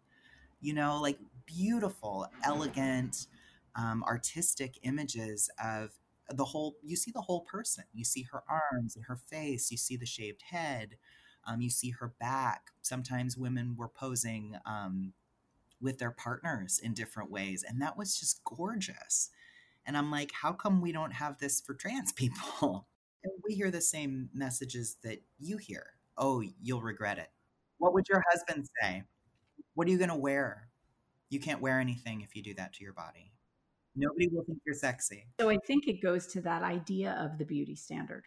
you 0.64 0.72
know 0.74 1.00
like 1.00 1.18
beautiful 1.46 2.26
elegant 2.44 3.26
um, 3.76 4.02
artistic 4.04 4.78
images 4.82 5.50
of 5.62 5.90
the 6.30 6.44
whole 6.44 6.76
you 6.82 6.96
see 6.96 7.10
the 7.10 7.20
whole 7.20 7.42
person. 7.42 7.84
You 7.92 8.04
see 8.04 8.22
her 8.32 8.42
arms 8.48 8.96
and 8.96 9.04
her 9.06 9.16
face. 9.16 9.70
You 9.70 9.76
see 9.76 9.96
the 9.96 10.06
shaved 10.06 10.42
head. 10.50 10.96
Um, 11.46 11.60
you 11.60 11.68
see 11.68 11.90
her 11.90 12.14
back. 12.18 12.68
Sometimes 12.80 13.36
women 13.36 13.76
were 13.76 13.88
posing 13.88 14.56
um, 14.64 15.12
with 15.80 15.98
their 15.98 16.10
partners 16.10 16.80
in 16.82 16.94
different 16.94 17.30
ways 17.30 17.64
and 17.68 17.82
that 17.82 17.96
was 17.98 18.18
just 18.18 18.42
gorgeous. 18.44 19.30
And 19.86 19.96
i'm 19.98 20.10
like 20.10 20.32
how 20.32 20.52
come 20.52 20.80
we 20.80 20.92
don't 20.92 21.12
have 21.12 21.38
this 21.38 21.60
for 21.60 21.74
trans 21.74 22.12
people? 22.14 22.86
And 23.24 23.32
we 23.46 23.54
hear 23.54 23.70
the 23.70 23.80
same 23.80 24.30
messages 24.34 24.96
that 25.04 25.20
you 25.38 25.58
hear. 25.58 25.94
Oh 26.18 26.42
you'll 26.62 26.82
regret 26.82 27.18
it. 27.18 27.30
What 27.78 27.94
would 27.94 28.08
your 28.08 28.22
husband 28.32 28.68
say 28.80 29.04
what 29.74 29.86
are 29.86 29.90
you 29.90 29.98
going 29.98 30.10
to 30.10 30.16
wear 30.16 30.68
you 31.30 31.40
can't 31.40 31.60
wear 31.60 31.80
anything 31.80 32.20
if 32.20 32.34
you 32.36 32.42
do 32.42 32.54
that 32.54 32.72
to 32.74 32.84
your 32.84 32.92
body 32.92 33.32
nobody 33.96 34.28
will 34.28 34.44
think 34.44 34.58
you're 34.66 34.74
sexy 34.74 35.26
So 35.40 35.48
I 35.50 35.58
think 35.66 35.86
it 35.86 36.02
goes 36.02 36.26
to 36.28 36.40
that 36.42 36.62
idea 36.62 37.12
of 37.20 37.38
the 37.38 37.44
beauty 37.44 37.76
standard 37.76 38.24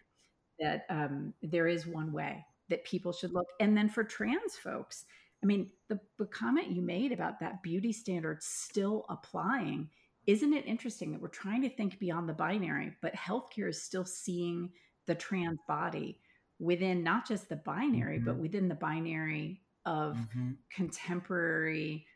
that 0.58 0.86
um, 0.88 1.34
there 1.42 1.68
is 1.68 1.86
one 1.86 2.12
way 2.12 2.44
that 2.68 2.84
people 2.84 3.12
should 3.12 3.32
look. 3.32 3.46
And 3.60 3.76
then 3.76 3.88
for 3.88 4.02
trans 4.02 4.56
folks, 4.56 5.04
I 5.42 5.46
mean, 5.46 5.70
the, 5.88 6.00
the 6.18 6.26
comment 6.26 6.70
you 6.70 6.82
made 6.82 7.12
about 7.12 7.38
that 7.40 7.62
beauty 7.62 7.92
standard 7.92 8.42
still 8.42 9.06
applying, 9.08 9.88
isn't 10.26 10.52
it 10.52 10.66
interesting 10.66 11.12
that 11.12 11.20
we're 11.20 11.28
trying 11.28 11.62
to 11.62 11.70
think 11.70 11.98
beyond 11.98 12.28
the 12.28 12.34
binary, 12.34 12.92
but 13.00 13.14
healthcare 13.14 13.68
is 13.68 13.80
still 13.82 14.04
seeing 14.04 14.70
the 15.06 15.14
trans 15.14 15.60
body 15.68 16.18
within 16.58 17.04
not 17.04 17.26
just 17.26 17.48
the 17.48 17.56
binary, 17.56 18.18
but 18.18 18.36
Mhm. 18.36 18.40
within 18.40 18.68
the 18.68 18.74
binary 18.74 19.62
of 19.88 20.18
Mhm. 20.18 20.58
contemporary 20.70 22.06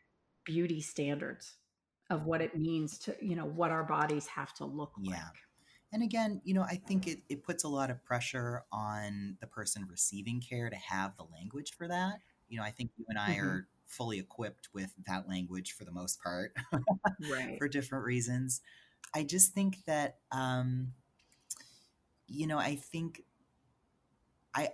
beauty 0.45 0.81
standards 0.81 1.57
of 2.09 2.25
what 2.25 2.41
it 2.41 2.57
means 2.57 2.99
to, 2.99 3.17
you 3.21 3.35
know, 3.35 3.45
what 3.45 3.71
our 3.71 3.83
bodies 3.85 4.27
have 4.27 4.53
to 4.55 4.65
look 4.65 4.93
Yeah. 4.95 5.29
like. 5.29 5.47
And 5.93 6.03
again, 6.03 6.41
you 6.45 6.53
know, 6.53 6.63
I 6.63 6.75
think 6.77 7.07
it, 7.07 7.21
it 7.29 7.43
puts 7.43 7.63
a 7.63 7.69
lot 7.69 7.91
of 7.91 8.03
pressure 8.03 8.63
on 8.71 9.37
the 9.41 9.47
person 9.47 9.87
receiving 9.89 10.41
care 10.41 10.69
to 10.69 10.75
have 10.77 11.17
the 11.17 11.23
language 11.25 11.73
for 11.77 11.87
that. 11.87 12.21
You 12.49 12.57
know, 12.59 12.63
I 12.65 12.71
think 12.71 12.91
you 12.97 13.05
and 13.09 13.19
I 13.19 13.35
Mhm. 13.35 13.37
are 13.37 13.67
fully 13.87 14.19
equipped 14.19 14.69
with 14.73 14.93
that 15.07 15.29
language 15.29 15.73
for 15.73 15.85
the 15.85 15.91
most 15.91 16.21
part 16.21 16.55
Right. 17.19 17.59
for 17.59 17.67
different 17.69 18.05
reasons. 18.05 18.61
I 19.15 19.23
just 19.23 19.53
think 19.53 19.85
that, 19.85 20.19
um, 20.31 20.93
you 22.27 22.47
know, 22.47 22.57
I 22.57 22.75
think 22.75 23.23
I, 24.53 24.69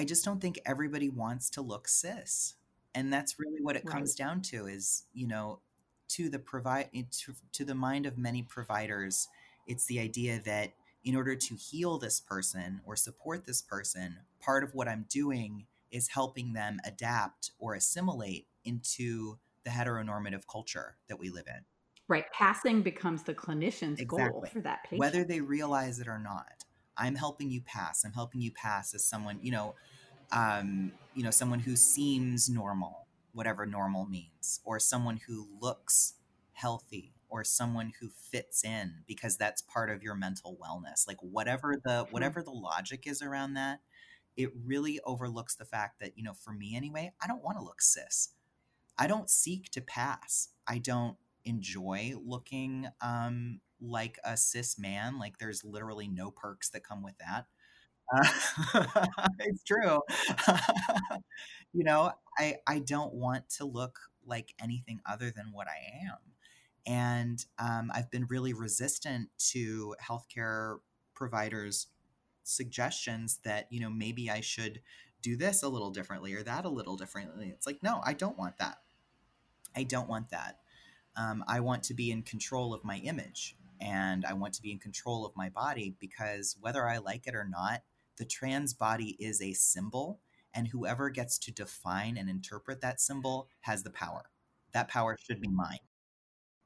I 0.00 0.04
just 0.04 0.24
don't 0.24 0.40
think 0.40 0.58
everybody 0.64 1.10
wants 1.10 1.50
to 1.50 1.60
look 1.62 1.86
cis. 1.86 2.54
And 2.94 3.12
that's 3.12 3.38
really 3.38 3.60
what 3.60 3.76
it 3.76 3.84
Right. 3.84 3.92
comes 3.94 4.14
down 4.14 4.40
to 4.42 4.66
is, 4.66 5.04
you 5.12 5.26
know, 5.28 5.60
to 6.08 6.28
the 6.30 6.38
provide 6.38 6.88
eh, 6.94 7.02
to, 7.10 7.34
to 7.52 7.64
the 7.64 7.74
mind 7.74 8.06
of 8.06 8.18
many 8.18 8.42
providers, 8.42 9.28
it's 9.66 9.86
the 9.86 10.00
idea 10.00 10.40
that 10.40 10.72
in 11.04 11.14
order 11.14 11.36
to 11.36 11.54
heal 11.54 11.98
this 11.98 12.20
person 12.20 12.80
or 12.84 12.96
support 12.96 13.44
this 13.44 13.62
person, 13.62 14.20
part 14.40 14.64
of 14.64 14.74
what 14.74 14.88
I'm 14.88 15.06
doing 15.08 15.66
is 15.90 16.08
helping 16.08 16.52
them 16.54 16.78
adapt 16.84 17.52
or 17.58 17.74
assimilate 17.74 18.46
into 18.64 19.38
the 19.64 19.70
heteronormative 19.70 20.46
culture 20.50 20.96
that 21.08 21.18
we 21.18 21.30
live 21.30 21.46
in, 21.46 21.64
Right. 22.08 22.24
Passing 22.32 22.82
becomes 22.82 23.22
the 23.22 23.34
clinician's 23.34 24.02
goal 24.02 24.44
for 24.52 24.60
that 24.62 24.82
patient. 24.84 24.98
whether 24.98 25.24
they 25.24 25.40
realize 25.40 26.00
it 26.00 26.08
or 26.08 26.18
not. 26.18 26.59
I'm 27.00 27.16
helping 27.16 27.50
you 27.50 27.62
pass. 27.62 28.04
I'm 28.04 28.12
helping 28.12 28.42
you 28.42 28.52
pass 28.52 28.94
as 28.94 29.02
someone, 29.02 29.40
you 29.42 29.50
know, 29.50 29.74
um, 30.32 30.92
you 31.14 31.24
know, 31.24 31.30
someone 31.30 31.60
who 31.60 31.74
seems 31.74 32.48
normal, 32.48 33.06
whatever 33.32 33.66
normal 33.66 34.06
means, 34.06 34.60
or 34.64 34.78
someone 34.78 35.20
who 35.26 35.48
looks 35.60 36.14
healthy, 36.52 37.14
or 37.30 37.42
someone 37.44 37.92
who 38.00 38.10
fits 38.10 38.64
in 38.64 38.96
because 39.06 39.36
that's 39.36 39.62
part 39.62 39.88
of 39.88 40.02
your 40.02 40.14
mental 40.14 40.58
wellness. 40.62 41.08
Like 41.08 41.18
whatever 41.20 41.76
the 41.82 42.06
whatever 42.10 42.42
the 42.42 42.50
logic 42.50 43.04
is 43.06 43.22
around 43.22 43.54
that, 43.54 43.80
it 44.36 44.50
really 44.66 45.00
overlooks 45.04 45.54
the 45.54 45.64
fact 45.64 46.00
that, 46.00 46.16
you 46.16 46.24
know, 46.24 46.34
for 46.34 46.52
me 46.52 46.76
anyway, 46.76 47.12
I 47.22 47.26
don't 47.26 47.42
want 47.42 47.58
to 47.58 47.64
look 47.64 47.80
cis. 47.80 48.30
I 48.98 49.06
don't 49.06 49.30
seek 49.30 49.70
to 49.70 49.80
pass. 49.80 50.48
I 50.66 50.78
don't 50.78 51.16
enjoy 51.44 52.14
looking 52.22 52.88
um, 53.00 53.60
like 53.80 54.18
a 54.24 54.36
cis 54.36 54.78
man. 54.78 55.18
Like 55.18 55.38
there's 55.38 55.64
literally 55.64 56.08
no 56.08 56.30
perks 56.30 56.70
that 56.70 56.84
come 56.84 57.02
with 57.02 57.14
that. 57.18 57.46
Uh, 58.12 58.96
it's 59.40 59.62
true. 59.64 60.00
you 61.72 61.84
know, 61.84 62.12
I 62.38 62.56
I 62.66 62.78
don't 62.80 63.14
want 63.14 63.48
to 63.58 63.64
look 63.64 63.98
like 64.24 64.54
anything 64.60 65.00
other 65.06 65.30
than 65.30 65.50
what 65.52 65.68
I 65.68 66.06
am. 66.06 66.18
And 66.86 67.44
um, 67.58 67.90
I've 67.94 68.10
been 68.10 68.26
really 68.26 68.52
resistant 68.52 69.28
to 69.50 69.94
healthcare 70.02 70.78
providers' 71.14 71.88
suggestions 72.44 73.40
that, 73.44 73.66
you 73.70 73.80
know, 73.80 73.90
maybe 73.90 74.30
I 74.30 74.40
should 74.40 74.80
do 75.22 75.36
this 75.36 75.62
a 75.62 75.68
little 75.68 75.90
differently 75.90 76.34
or 76.34 76.42
that 76.42 76.64
a 76.64 76.70
little 76.70 76.96
differently. 76.96 77.50
It's 77.50 77.66
like, 77.66 77.82
no, 77.82 78.00
I 78.04 78.14
don't 78.14 78.38
want 78.38 78.58
that. 78.58 78.78
I 79.76 79.84
don't 79.84 80.08
want 80.08 80.30
that. 80.30 80.58
Um, 81.16 81.44
I 81.46 81.60
want 81.60 81.82
to 81.84 81.94
be 81.94 82.10
in 82.10 82.22
control 82.22 82.72
of 82.72 82.84
my 82.84 82.96
image 82.98 83.56
and 83.80 84.24
I 84.24 84.34
want 84.34 84.54
to 84.54 84.62
be 84.62 84.72
in 84.72 84.78
control 84.78 85.24
of 85.24 85.36
my 85.36 85.48
body 85.48 85.94
because 85.98 86.56
whether 86.60 86.88
I 86.88 86.98
like 86.98 87.26
it 87.26 87.34
or 87.34 87.46
not, 87.48 87.82
the 88.18 88.24
trans 88.24 88.74
body 88.74 89.16
is 89.18 89.40
a 89.40 89.52
symbol, 89.54 90.20
and 90.52 90.68
whoever 90.68 91.08
gets 91.10 91.38
to 91.38 91.52
define 91.52 92.16
and 92.16 92.28
interpret 92.28 92.80
that 92.82 93.00
symbol 93.00 93.48
has 93.60 93.82
the 93.82 93.90
power. 93.90 94.30
That 94.72 94.88
power 94.88 95.16
should 95.18 95.40
be 95.40 95.48
mine. 95.48 95.78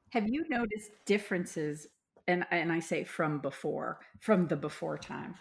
Have 0.09 0.27
you 0.27 0.45
noticed 0.49 0.91
differences? 1.05 1.87
And, 2.27 2.45
and 2.51 2.71
I 2.71 2.79
say 2.79 3.03
from 3.03 3.39
before, 3.39 3.99
from 4.19 4.47
the 4.47 4.55
before 4.55 4.97
time, 4.97 5.35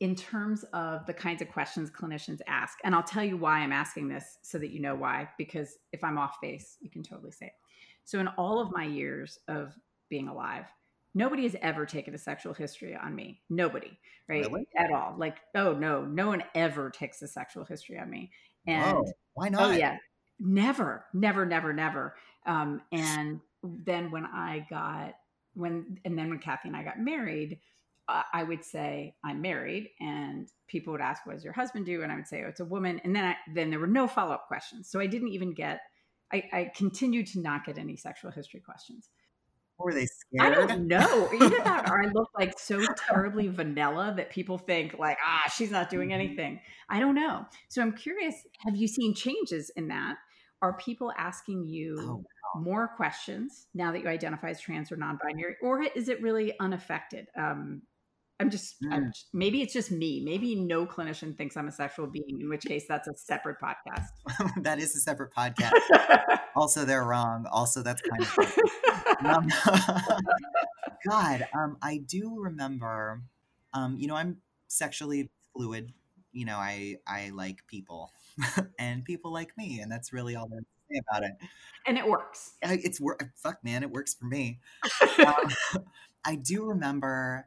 in 0.00 0.14
terms 0.14 0.64
of 0.72 1.06
the 1.06 1.12
kinds 1.12 1.42
of 1.42 1.48
questions 1.50 1.90
clinicians 1.90 2.40
ask. 2.46 2.78
And 2.84 2.94
I'll 2.94 3.02
tell 3.02 3.24
you 3.24 3.36
why 3.36 3.60
I'm 3.60 3.72
asking 3.72 4.08
this 4.08 4.38
so 4.42 4.58
that 4.58 4.70
you 4.70 4.80
know 4.80 4.94
why, 4.94 5.28
because 5.38 5.76
if 5.92 6.02
I'm 6.02 6.18
off 6.18 6.36
base, 6.40 6.76
you 6.80 6.90
can 6.90 7.02
totally 7.02 7.30
say 7.30 7.46
it. 7.46 7.52
So, 8.06 8.18
in 8.18 8.28
all 8.28 8.60
of 8.60 8.72
my 8.72 8.84
years 8.84 9.38
of 9.48 9.74
being 10.08 10.28
alive, 10.28 10.64
nobody 11.14 11.42
has 11.42 11.56
ever 11.60 11.84
taken 11.84 12.14
a 12.14 12.18
sexual 12.18 12.54
history 12.54 12.96
on 12.96 13.14
me. 13.14 13.42
Nobody, 13.50 13.98
right? 14.28 14.44
Really? 14.44 14.66
At 14.78 14.92
all. 14.92 15.14
Like, 15.18 15.38
oh 15.54 15.74
no, 15.74 16.04
no 16.04 16.28
one 16.28 16.42
ever 16.54 16.88
takes 16.88 17.20
a 17.20 17.28
sexual 17.28 17.64
history 17.64 17.98
on 17.98 18.08
me. 18.08 18.30
And 18.66 18.98
Whoa, 18.98 19.12
why 19.34 19.46
oh, 19.48 19.50
not? 19.50 19.62
Oh 19.62 19.70
yeah, 19.72 19.96
never, 20.38 21.04
never, 21.12 21.44
never, 21.44 21.72
never. 21.72 22.14
Um, 22.46 22.80
and 22.92 23.40
then 23.62 24.10
when 24.10 24.24
I 24.24 24.66
got 24.70 25.14
when 25.54 25.98
and 26.04 26.16
then 26.16 26.28
when 26.28 26.38
Kathy 26.38 26.68
and 26.68 26.76
I 26.76 26.84
got 26.84 27.00
married, 27.00 27.58
uh, 28.08 28.22
I 28.32 28.44
would 28.44 28.64
say 28.64 29.16
I'm 29.24 29.42
married, 29.42 29.90
and 30.00 30.48
people 30.68 30.92
would 30.92 31.00
ask, 31.00 31.26
"What 31.26 31.34
does 31.34 31.44
your 31.44 31.52
husband 31.52 31.86
do?" 31.86 32.02
And 32.02 32.12
I 32.12 32.16
would 32.16 32.28
say, 32.28 32.44
"Oh, 32.44 32.48
it's 32.48 32.60
a 32.60 32.64
woman." 32.64 33.00
And 33.02 33.16
then 33.16 33.24
I, 33.24 33.36
then 33.52 33.70
there 33.70 33.80
were 33.80 33.86
no 33.86 34.06
follow 34.06 34.32
up 34.32 34.46
questions, 34.46 34.88
so 34.88 35.00
I 35.00 35.06
didn't 35.06 35.28
even 35.28 35.54
get. 35.54 35.80
I, 36.32 36.42
I 36.52 36.72
continued 36.74 37.26
to 37.28 37.40
not 37.40 37.64
get 37.64 37.78
any 37.78 37.96
sexual 37.96 38.30
history 38.30 38.60
questions. 38.60 39.10
Were 39.78 39.92
they 39.92 40.06
scared? 40.06 40.52
I 40.52 40.66
don't 40.66 40.86
know. 40.86 41.28
Either 41.34 41.58
that 41.62 41.88
or 41.90 42.02
I 42.02 42.06
look 42.06 42.30
like 42.38 42.58
so 42.58 42.82
terribly 43.08 43.48
vanilla 43.48 44.14
that 44.16 44.30
people 44.30 44.56
think 44.56 44.98
like, 44.98 45.18
ah, 45.24 45.50
she's 45.54 45.70
not 45.70 45.90
doing 45.90 46.08
mm-hmm. 46.08 46.20
anything. 46.20 46.60
I 46.88 46.98
don't 46.98 47.14
know. 47.14 47.44
So 47.68 47.82
I'm 47.82 47.92
curious, 47.92 48.34
have 48.60 48.76
you 48.76 48.88
seen 48.88 49.14
changes 49.14 49.70
in 49.76 49.88
that? 49.88 50.16
Are 50.62 50.78
people 50.78 51.12
asking 51.18 51.66
you 51.66 51.98
oh, 52.00 52.24
wow. 52.54 52.62
more 52.62 52.88
questions 52.96 53.66
now 53.74 53.92
that 53.92 54.00
you 54.00 54.08
identify 54.08 54.48
as 54.48 54.60
trans 54.60 54.90
or 54.90 54.96
non-binary, 54.96 55.56
or 55.60 55.82
is 55.82 56.08
it 56.08 56.22
really 56.22 56.54
unaffected? 56.58 57.26
Um, 57.36 57.82
I'm 58.38 58.50
just, 58.50 58.82
mm. 58.82 58.92
I'm 58.92 59.06
just, 59.06 59.28
maybe 59.32 59.62
it's 59.62 59.72
just 59.72 59.90
me. 59.90 60.20
Maybe 60.24 60.54
no 60.54 60.84
clinician 60.84 61.36
thinks 61.36 61.56
I'm 61.56 61.68
a 61.68 61.72
sexual 61.72 62.06
being, 62.06 62.38
in 62.40 62.48
which 62.48 62.64
case 62.64 62.84
that's 62.88 63.08
a 63.08 63.16
separate 63.16 63.56
podcast. 63.62 64.08
that 64.62 64.78
is 64.78 64.94
a 64.94 65.00
separate 65.00 65.32
podcast. 65.34 65.72
also, 66.56 66.84
they're 66.84 67.04
wrong. 67.04 67.46
Also, 67.50 67.82
that's 67.82 68.02
kind 68.02 68.22
of 68.22 68.58
um, 69.24 69.48
God, 71.08 71.46
um, 71.54 71.78
I 71.82 71.98
do 71.98 72.36
remember, 72.38 73.22
um, 73.72 73.96
you 73.98 74.06
know, 74.06 74.16
I'm 74.16 74.38
sexually 74.68 75.30
fluid. 75.54 75.92
You 76.32 76.44
know, 76.44 76.56
I 76.56 76.96
I 77.06 77.30
like 77.30 77.66
people, 77.66 78.12
and 78.78 79.02
people 79.04 79.32
like 79.32 79.56
me, 79.56 79.80
and 79.80 79.90
that's 79.90 80.12
really 80.12 80.36
all 80.36 80.46
there's 80.48 80.62
to 80.62 80.94
say 80.94 81.00
about 81.08 81.24
it. 81.24 81.32
And 81.86 81.96
it 81.96 82.06
works. 82.06 82.52
I, 82.62 82.78
it's 82.82 83.00
work. 83.00 83.24
Fuck, 83.36 83.64
man, 83.64 83.82
it 83.82 83.90
works 83.90 84.14
for 84.14 84.26
me. 84.26 84.60
Um, 85.18 85.50
I 86.26 86.34
do 86.34 86.66
remember 86.66 87.46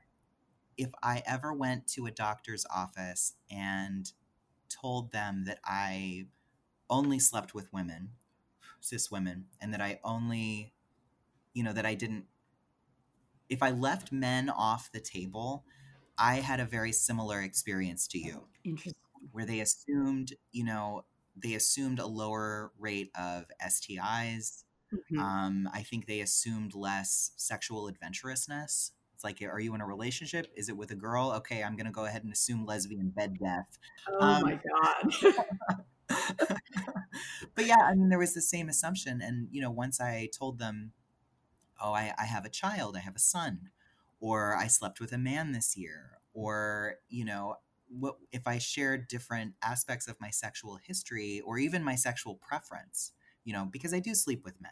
if 0.80 0.92
I 1.04 1.22
ever 1.28 1.54
went 1.54 1.88
to 1.88 2.06
a 2.06 2.12
doctor's 2.12 2.66
office 2.74 3.34
and 3.52 4.12
told 4.70 5.12
them 5.12 5.44
that 5.46 5.60
I 5.66 6.28
only 6.90 7.20
slept 7.20 7.54
with 7.54 7.72
women, 7.74 8.12
cis 8.80 9.12
women, 9.12 9.48
and 9.62 9.74
that 9.74 9.82
I 9.82 10.00
only, 10.06 10.74
you 11.54 11.64
know, 11.64 11.74
that 11.74 11.86
I 11.86 11.96
didn't, 11.96 12.26
if 13.50 13.62
I 13.62 13.72
left 13.72 14.14
men 14.14 14.50
off 14.50 14.90
the 14.92 15.02
table, 15.02 15.66
I 16.18 16.36
had 16.36 16.62
a 16.62 16.66
very 16.66 16.94
similar 16.94 17.42
experience 17.42 18.08
to 18.08 18.18
you. 18.18 18.46
Interesting. 18.64 18.94
Where 19.34 19.46
they 19.46 19.60
assumed, 19.60 20.34
you 20.54 20.64
know, 20.64 21.04
they 21.36 21.56
assumed 21.56 22.00
a 22.00 22.08
lower 22.08 22.72
rate 22.80 23.12
of 23.20 23.48
STIs. 23.62 24.64
Mm-hmm. 24.94 25.20
Um, 25.20 25.70
I 25.74 25.84
think 25.84 26.08
they 26.08 26.22
assumed 26.22 26.74
less 26.74 27.32
sexual 27.36 27.90
adventurousness. 27.90 28.92
It's 29.20 29.26
like, 29.26 29.42
are 29.42 29.60
you 29.60 29.76
in 29.76 29.82
a 29.82 29.86
relationship? 29.86 30.48
Is 30.56 30.70
it 30.70 30.78
with 30.78 30.92
a 30.92 30.96
girl? 30.96 31.34
Okay, 31.40 31.62
I'm 31.62 31.76
going 31.76 31.88
to 31.88 31.92
go 31.92 32.06
ahead 32.06 32.24
and 32.24 32.32
assume 32.32 32.66
lesbian 32.66 33.10
bed 33.10 33.38
death. 33.38 33.78
Oh 34.10 34.18
um, 34.18 34.44
my 34.44 34.58
God. 34.72 35.14
but 37.54 37.66
yeah, 37.66 37.82
I 37.84 37.96
mean, 37.96 38.08
there 38.08 38.18
was 38.18 38.34
the 38.34 38.42
same 38.42 38.70
assumption. 38.70 39.20
And, 39.22 39.50
you 39.52 39.62
know, 39.62 39.72
once 39.72 40.00
I 40.00 40.30
told 40.34 40.58
them, 40.58 40.94
oh, 41.84 41.92
I, 41.92 42.14
I 42.18 42.28
have 42.28 42.46
a 42.46 42.50
child, 42.50 42.96
I 42.96 43.02
have 43.02 43.18
a 43.18 43.20
son, 43.20 43.72
or 44.22 44.56
I 44.56 44.68
slept 44.68 45.02
with 45.02 45.12
a 45.12 45.18
man 45.18 45.52
this 45.52 45.76
year, 45.76 46.12
or, 46.34 46.96
you 47.10 47.26
know, 47.26 47.56
what 47.90 48.16
if 48.32 48.48
I 48.48 48.58
shared 48.58 49.10
different 49.10 49.56
aspects 49.62 50.08
of 50.08 50.16
my 50.22 50.30
sexual 50.30 50.80
history 50.82 51.42
or 51.46 51.58
even 51.58 51.84
my 51.84 51.96
sexual 51.96 52.36
preference, 52.36 53.12
you 53.44 53.52
know, 53.52 53.68
because 53.70 53.94
I 53.94 54.00
do 54.00 54.16
sleep 54.16 54.46
with 54.46 54.62
men. 54.62 54.72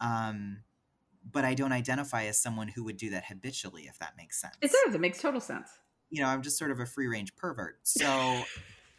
Um, 0.00 0.64
but 1.30 1.44
I 1.44 1.54
don't 1.54 1.72
identify 1.72 2.24
as 2.24 2.38
someone 2.38 2.68
who 2.68 2.84
would 2.84 2.96
do 2.96 3.10
that 3.10 3.26
habitually, 3.26 3.82
if 3.82 3.98
that 3.98 4.14
makes 4.16 4.40
sense. 4.40 4.56
It 4.60 4.72
does. 4.84 4.94
It 4.94 5.00
makes 5.00 5.20
total 5.20 5.40
sense. 5.40 5.70
You 6.10 6.22
know, 6.22 6.28
I'm 6.28 6.42
just 6.42 6.58
sort 6.58 6.70
of 6.70 6.80
a 6.80 6.86
free 6.86 7.06
range 7.06 7.36
pervert. 7.36 7.80
So 7.84 8.44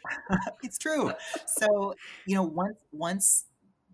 it's 0.62 0.76
true. 0.78 1.12
So, 1.46 1.94
you 2.26 2.34
know, 2.34 2.42
once 2.42 2.76
once 2.92 3.44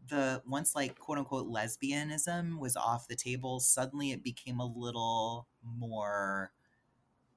the 0.08 0.42
once 0.44 0.74
like 0.74 0.98
quote 0.98 1.18
unquote 1.18 1.48
lesbianism 1.48 2.58
was 2.58 2.76
off 2.76 3.06
the 3.06 3.14
table, 3.14 3.60
suddenly 3.60 4.10
it 4.10 4.24
became 4.24 4.58
a 4.58 4.66
little 4.66 5.46
more 5.62 6.50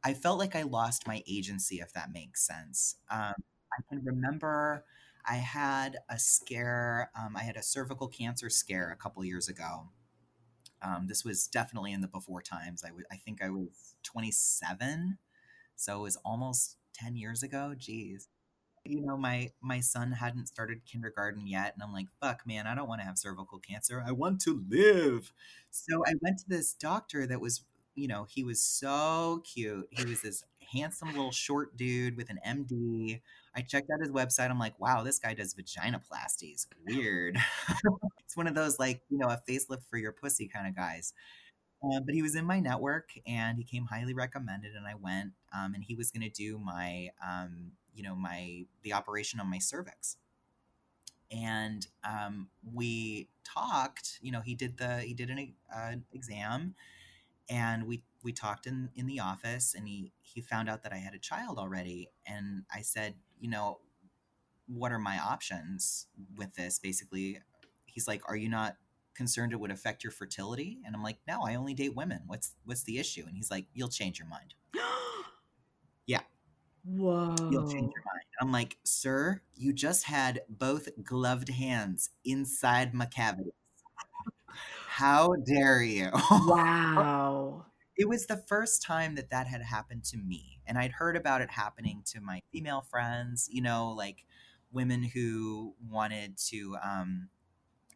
I 0.03 0.13
felt 0.13 0.39
like 0.39 0.55
I 0.55 0.63
lost 0.63 1.07
my 1.07 1.23
agency, 1.27 1.79
if 1.79 1.93
that 1.93 2.11
makes 2.11 2.45
sense. 2.45 2.97
Um, 3.09 3.33
I 3.71 3.81
can 3.89 4.03
remember 4.03 4.85
I 5.25 5.35
had 5.35 5.97
a 6.09 6.19
scare. 6.19 7.11
Um, 7.15 7.37
I 7.37 7.43
had 7.43 7.55
a 7.55 7.63
cervical 7.63 8.07
cancer 8.07 8.49
scare 8.49 8.91
a 8.91 8.95
couple 8.95 9.23
years 9.23 9.47
ago 9.47 9.89
um, 10.83 11.07
this 11.07 11.23
was 11.23 11.47
definitely 11.47 11.93
in 11.93 12.01
the 12.01 12.07
before 12.07 12.41
times. 12.41 12.83
I, 12.83 12.89
w- 12.89 13.05
I 13.11 13.17
think 13.17 13.41
I 13.43 13.49
was 13.49 13.95
27, 14.03 15.17
so 15.75 15.99
it 15.99 16.03
was 16.03 16.17
almost 16.25 16.77
10 16.93 17.15
years 17.15 17.43
ago. 17.43 17.73
Jeez. 17.77 18.27
You 18.85 19.01
know, 19.01 19.15
my 19.15 19.51
my 19.61 19.79
son 19.79 20.11
hadn't 20.11 20.47
started 20.47 20.85
kindergarten 20.85 21.47
yet, 21.47 21.73
and 21.73 21.81
I'm 21.81 21.93
like, 21.93 22.07
"Fuck, 22.19 22.45
man, 22.45 22.67
I 22.67 22.75
don't 22.75 22.89
want 22.89 22.99
to 22.99 23.05
have 23.07 23.17
cervical 23.17 23.59
cancer. 23.59 24.03
I 24.05 24.11
want 24.11 24.41
to 24.41 24.61
live." 24.69 25.31
So 25.71 26.03
I 26.05 26.13
went 26.21 26.39
to 26.39 26.45
this 26.49 26.73
doctor 26.73 27.25
that 27.27 27.39
was, 27.39 27.63
you 27.95 28.09
know, 28.09 28.25
he 28.29 28.43
was 28.43 28.61
so 28.61 29.41
cute. 29.45 29.87
He 29.89 30.03
was 30.03 30.21
this 30.21 30.43
handsome 30.73 31.09
little 31.09 31.31
short 31.31 31.77
dude 31.77 32.17
with 32.17 32.29
an 32.29 32.39
MD. 32.45 33.21
I 33.55 33.61
checked 33.61 33.89
out 33.89 34.01
his 34.01 34.11
website. 34.11 34.49
I'm 34.49 34.59
like, 34.59 34.77
wow, 34.81 35.01
this 35.03 35.19
guy 35.19 35.33
does 35.33 35.53
vaginoplasties. 35.53 36.67
Weird. 36.85 37.37
it's 38.33 38.37
one 38.37 38.47
of 38.47 38.55
those 38.55 38.79
like, 38.79 39.01
you 39.09 39.17
know, 39.19 39.27
a 39.27 39.39
facelift 39.47 39.83
for 39.91 39.97
your 39.97 40.11
pussy 40.11 40.47
kind 40.47 40.67
of 40.67 40.75
guys. 40.75 41.13
Uh, 41.83 41.99
but 42.05 42.15
he 42.15 42.21
was 42.23 42.35
in 42.35 42.45
my 42.45 42.59
network 42.59 43.09
and 43.27 43.57
he 43.57 43.63
came 43.63 43.85
highly 43.85 44.13
recommended 44.13 44.73
and 44.75 44.87
I 44.87 44.95
went 44.95 45.33
um, 45.55 45.75
and 45.75 45.83
he 45.83 45.95
was 45.95 46.11
going 46.11 46.23
to 46.23 46.29
do 46.29 46.57
my, 46.57 47.09
um, 47.25 47.73
you 47.93 48.03
know, 48.03 48.15
my, 48.15 48.65
the 48.83 48.93
operation 48.93 49.39
on 49.39 49.49
my 49.49 49.59
cervix. 49.59 50.17
And 51.31 51.85
um, 52.03 52.49
we 52.73 53.27
talked, 53.43 54.19
you 54.21 54.31
know, 54.31 54.41
he 54.41 54.53
did 54.55 54.77
the, 54.77 54.99
he 55.01 55.13
did 55.13 55.29
an 55.29 55.53
uh, 55.75 55.93
exam 56.13 56.75
and 57.49 57.85
we 57.87 58.03
we 58.23 58.33
talked 58.33 58.67
in 58.67 58.89
in 58.95 59.07
the 59.07 59.19
office 59.19 59.75
and 59.75 59.87
he 59.87 60.13
he 60.21 60.41
found 60.41 60.69
out 60.69 60.83
that 60.83 60.93
I 60.93 60.97
had 60.97 61.13
a 61.15 61.19
child 61.19 61.59
already 61.59 62.09
and 62.27 62.63
I 62.73 62.81
said, 62.81 63.15
you 63.39 63.49
know, 63.49 63.79
what 64.67 64.91
are 64.91 64.99
my 64.99 65.19
options 65.19 66.07
with 66.37 66.55
this 66.55 66.79
basically? 66.79 67.39
He's 67.93 68.07
like, 68.07 68.21
"Are 68.27 68.35
you 68.35 68.49
not 68.49 68.75
concerned 69.15 69.53
it 69.53 69.59
would 69.59 69.71
affect 69.71 70.03
your 70.03 70.11
fertility?" 70.11 70.81
And 70.85 70.95
I'm 70.95 71.03
like, 71.03 71.19
"No, 71.27 71.41
I 71.45 71.55
only 71.55 71.73
date 71.73 71.95
women. 71.95 72.23
What's 72.27 72.53
what's 72.65 72.83
the 72.83 72.97
issue?" 72.97 73.23
And 73.27 73.35
he's 73.35 73.51
like, 73.51 73.67
"You'll 73.73 73.89
change 73.89 74.19
your 74.19 74.27
mind." 74.27 74.53
yeah. 76.07 76.21
Whoa. 76.85 77.35
You'll 77.51 77.69
change 77.71 77.93
your 77.93 78.03
mind. 78.05 78.23
I'm 78.41 78.51
like, 78.51 78.77
"Sir, 78.83 79.41
you 79.55 79.73
just 79.73 80.05
had 80.05 80.41
both 80.49 80.89
gloved 81.03 81.49
hands 81.49 82.09
inside 82.25 82.93
my 82.93 83.05
cavity." 83.05 83.51
How 84.87 85.33
dare 85.43 85.81
you? 85.81 86.09
Wow. 86.31 87.65
it 87.97 88.07
was 88.07 88.25
the 88.27 88.43
first 88.47 88.81
time 88.81 89.15
that 89.15 89.29
that 89.29 89.47
had 89.47 89.61
happened 89.61 90.03
to 90.05 90.17
me. 90.17 90.59
And 90.65 90.77
I'd 90.77 90.91
heard 90.91 91.15
about 91.15 91.41
it 91.41 91.51
happening 91.51 92.03
to 92.07 92.21
my 92.21 92.41
female 92.51 92.85
friends, 92.89 93.47
you 93.51 93.61
know, 93.61 93.89
like 93.89 94.25
women 94.71 95.03
who 95.03 95.75
wanted 95.89 96.37
to, 96.49 96.77
um, 96.83 97.29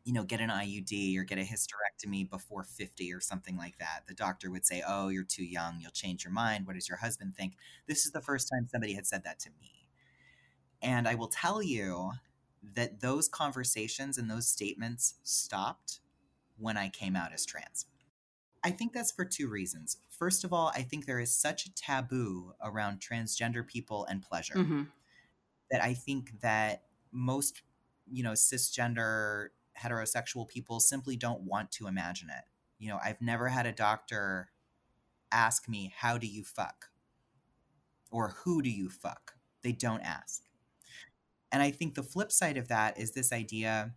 you 0.08 0.14
know, 0.14 0.24
get 0.24 0.40
an 0.40 0.50
IUD 0.50 1.18
or 1.18 1.26
get 1.26 1.38
a 1.38 1.42
hysterectomy 1.42 2.30
before 2.30 2.64
50 2.64 3.14
or 3.14 3.20
something 3.20 3.58
like 3.58 3.78
that. 3.80 4.04
The 4.08 4.14
doctor 4.14 4.50
would 4.50 4.66
say, 4.66 4.82
Oh, 4.88 5.10
you're 5.10 5.26
too 5.26 5.44
young. 5.44 5.82
You'll 5.82 5.92
change 5.92 6.24
your 6.24 6.32
mind. 6.32 6.66
What 6.66 6.76
does 6.76 6.88
your 6.88 7.00
husband 7.00 7.36
think? 7.36 7.56
This 7.88 8.06
is 8.06 8.14
the 8.14 8.22
first 8.22 8.50
time 8.50 8.70
somebody 8.72 8.94
had 8.94 9.06
said 9.06 9.26
that 9.26 9.40
to 9.42 9.50
me. 9.60 9.90
And 10.82 11.08
I 11.08 11.16
will 11.16 11.28
tell 11.28 11.62
you 11.62 12.12
that 12.62 13.02
those 13.02 13.28
conversations 13.28 14.18
and 14.18 14.30
those 14.30 14.48
statements 14.48 15.16
stopped 15.24 16.02
when 16.58 16.78
I 16.78 16.90
came 16.90 17.16
out 17.16 17.34
as 17.34 17.46
trans. 17.46 17.88
I 18.64 18.72
think 18.72 18.94
that's 18.94 19.12
for 19.12 19.26
two 19.26 19.50
reasons. 19.50 19.98
First 20.10 20.44
of 20.44 20.54
all, 20.54 20.72
I 20.76 20.84
think 20.84 21.06
there 21.06 21.20
is 21.20 21.32
such 21.36 21.66
a 21.66 21.74
taboo 21.76 22.54
around 22.62 23.02
transgender 23.02 23.68
people 23.68 24.06
and 24.06 24.22
pleasure 24.24 24.64
hmm 24.64 24.90
that 25.72 25.84
I 25.84 25.94
think 25.94 26.42
that 26.42 26.84
most, 27.12 27.62
you 28.12 28.24
know, 28.24 28.34
cisgender 28.34 29.50
heterosexual 29.84 30.48
people 30.48 30.80
simply 30.80 31.16
don't 31.16 31.42
want 31.42 31.72
to 31.74 31.88
imagine 31.88 32.30
it. 32.30 32.44
You 32.80 32.90
know, 32.90 33.00
I've 33.04 33.22
never 33.22 33.50
had 33.50 33.66
a 33.66 33.72
doctor 33.72 34.50
ask 35.32 35.68
me, 35.68 35.94
How 35.98 36.18
do 36.18 36.28
you 36.28 36.44
fuck? 36.44 36.88
or 38.12 38.36
Who 38.44 38.62
do 38.62 38.70
you 38.70 38.90
fuck? 38.90 39.34
They 39.64 39.72
don't 39.74 40.02
ask. 40.02 40.44
And 41.52 41.62
I 41.62 41.72
think 41.72 41.96
the 41.96 42.04
flip 42.04 42.32
side 42.32 42.58
of 42.58 42.68
that 42.68 43.00
is 43.00 43.14
this 43.14 43.32
idea 43.34 43.94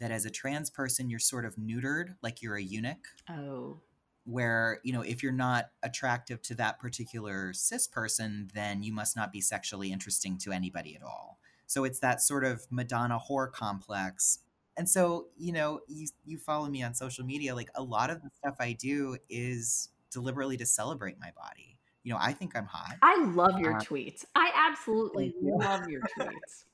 that 0.00 0.10
as 0.10 0.24
a 0.24 0.30
trans 0.30 0.70
person, 0.70 1.10
you're 1.10 1.18
sort 1.18 1.44
of 1.44 1.56
neutered, 1.56 2.14
like 2.22 2.40
you're 2.40 2.56
a 2.56 2.62
eunuch 2.62 3.04
Oh. 3.28 3.80
where 4.24 4.78
you 4.84 4.92
know 4.92 5.00
if 5.02 5.22
you're 5.22 5.32
not 5.32 5.70
attractive 5.82 6.40
to 6.42 6.54
that 6.54 6.78
particular 6.78 7.52
cis 7.54 7.86
person 7.88 8.48
then 8.54 8.82
you 8.82 8.92
must 8.92 9.16
not 9.16 9.32
be 9.32 9.40
sexually 9.40 9.90
interesting 9.90 10.36
to 10.38 10.52
anybody 10.52 10.94
at 10.94 11.02
all 11.02 11.38
so 11.66 11.82
it's 11.84 12.00
that 12.00 12.20
sort 12.22 12.44
of 12.44 12.66
madonna 12.70 13.18
whore 13.18 13.50
complex 13.50 14.38
and 14.78 14.88
so 14.88 15.28
you 15.36 15.52
know 15.52 15.80
you, 15.88 16.06
you 16.24 16.38
follow 16.38 16.68
me 16.68 16.82
on 16.82 16.94
social 16.94 17.24
media 17.24 17.54
like 17.54 17.70
a 17.74 17.82
lot 17.82 18.10
of 18.10 18.22
the 18.22 18.30
stuff 18.38 18.56
i 18.60 18.72
do 18.72 19.18
is 19.28 19.90
deliberately 20.10 20.56
to 20.56 20.66
celebrate 20.66 21.18
my 21.20 21.32
body 21.36 21.78
you 22.04 22.12
know 22.12 22.18
i 22.20 22.32
think 22.32 22.56
i'm 22.56 22.66
hot 22.66 22.96
I 23.02 23.22
love 23.24 23.58
your 23.60 23.74
Uh, 23.76 23.80
tweets. 23.80 24.24
I 24.34 24.50
absolutely 24.54 25.34
you. 25.40 25.58
love 25.58 25.88
your 25.88 26.02
tweets. 26.18 26.64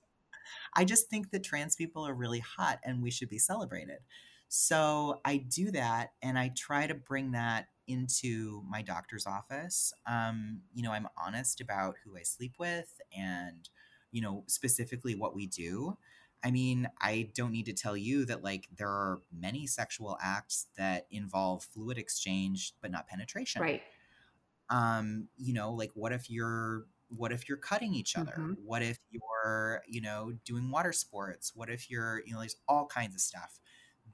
I 0.75 0.85
just 0.85 1.09
think 1.09 1.31
that 1.31 1.45
trans 1.45 1.77
people 1.77 2.07
are 2.07 2.15
really 2.15 2.41
hot 2.41 2.81
and 2.85 3.03
we 3.03 3.11
should 3.11 3.29
be 3.29 3.39
celebrated. 3.39 4.01
So 4.49 5.21
I 5.25 5.39
do 5.39 5.71
that 5.73 6.13
and 6.23 6.39
I 6.39 6.51
try 6.51 6.87
to 6.87 6.95
bring 6.95 7.33
that 7.33 7.69
into 7.87 8.63
my 8.69 8.83
doctor's 8.83 9.27
office. 9.27 9.93
Um, 10.07 10.63
you 10.75 10.83
know, 10.83 10.93
I'm 10.93 11.09
honest 11.17 11.61
about 11.61 11.97
who 12.05 12.17
I 12.17 12.23
sleep 12.23 12.55
with 12.59 13.01
and, 13.17 13.69
you 14.11 14.23
know, 14.23 14.45
specifically 14.47 15.15
what 15.15 15.35
we 15.35 15.47
do. 15.47 15.99
I 16.45 16.51
mean, 16.51 16.91
I 17.01 17.33
don't 17.35 17.53
need 17.53 17.67
to 17.67 17.73
tell 17.73 17.97
you 17.97 18.27
that, 18.27 18.43
like, 18.45 18.69
there 18.77 18.89
are 18.91 19.23
many 19.33 19.67
sexual 19.67 20.19
acts 20.23 20.69
that 20.77 21.07
involve 21.11 21.65
fluid 21.65 21.99
exchange, 21.99 22.75
but 22.83 22.91
not 22.91 23.09
penetration 23.09 23.63
Right. 23.63 23.85
um 24.71 25.29
you 25.37 25.53
know 25.53 25.73
like 25.73 25.91
what 25.95 26.13
if 26.13 26.31
you're 26.31 26.87
what 27.09 27.33
if 27.33 27.49
you're 27.49 27.59
cutting 27.59 27.95
each 27.95 28.17
other 28.17 28.45
Mhm. 28.45 28.57
what 28.57 28.83
if 28.83 28.99
you're 29.11 29.83
you 29.87 30.01
know 30.01 30.33
doing 30.45 30.71
water 30.71 30.93
sports 30.93 31.55
what 31.55 31.69
if 31.69 31.91
you're 31.91 32.23
you 32.25 32.33
know 32.33 32.41
there's 32.41 32.57
all 32.67 32.87
kinds 32.87 33.15
of 33.15 33.21
stuff 33.21 33.61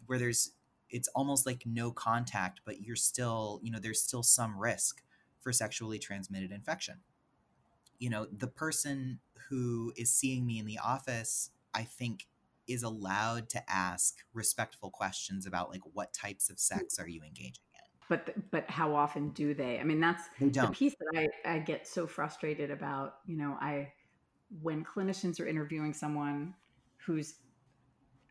where 0.07 0.19
there's 0.19 0.53
it's 0.89 1.09
almost 1.09 1.47
like 1.47 1.65
no 1.67 1.93
contact 1.93 2.61
but 2.65 2.81
you're 2.81 2.97
still 2.97 3.61
you 3.63 3.71
know 3.71 3.79
there's 3.79 4.03
still 4.03 4.23
some 4.25 4.59
risk 4.59 5.03
for 5.41 5.53
sexually 5.53 5.99
transmitted 5.99 6.51
infection 6.51 7.01
you 7.99 8.11
know 8.11 8.27
the 8.27 8.47
person 8.49 9.21
who 9.49 9.93
is 9.97 10.13
seeing 10.13 10.47
me 10.47 10.59
in 10.59 10.67
the 10.67 10.79
office 10.79 11.51
i 11.75 11.83
think 11.83 12.27
is 12.69 12.83
allowed 12.83 13.49
to 13.49 13.63
ask 13.69 14.19
respectful 14.33 14.91
questions 14.91 15.47
about 15.47 15.71
like 15.71 15.81
what 15.93 16.13
types 16.13 16.51
of 16.51 16.59
sex 16.61 16.99
are 16.99 17.09
you 17.09 17.23
engaging 17.23 17.65
in 17.75 17.81
But 18.09 18.51
but 18.51 18.69
how 18.71 18.95
often 18.95 19.31
do 19.31 19.55
they? 19.55 19.79
I 19.79 19.85
mean, 19.85 20.01
that's 20.01 20.25
the 20.39 20.69
piece 20.73 20.95
that 20.99 21.29
I, 21.45 21.55
I 21.55 21.59
get 21.59 21.87
so 21.87 22.07
frustrated 22.07 22.71
about. 22.71 23.15
You 23.27 23.37
know, 23.37 23.57
I 23.61 23.93
when 24.63 24.85
clinicians 24.85 25.41
are 25.41 25.47
interviewing 25.47 25.95
someone 25.95 26.55
whose 27.07 27.35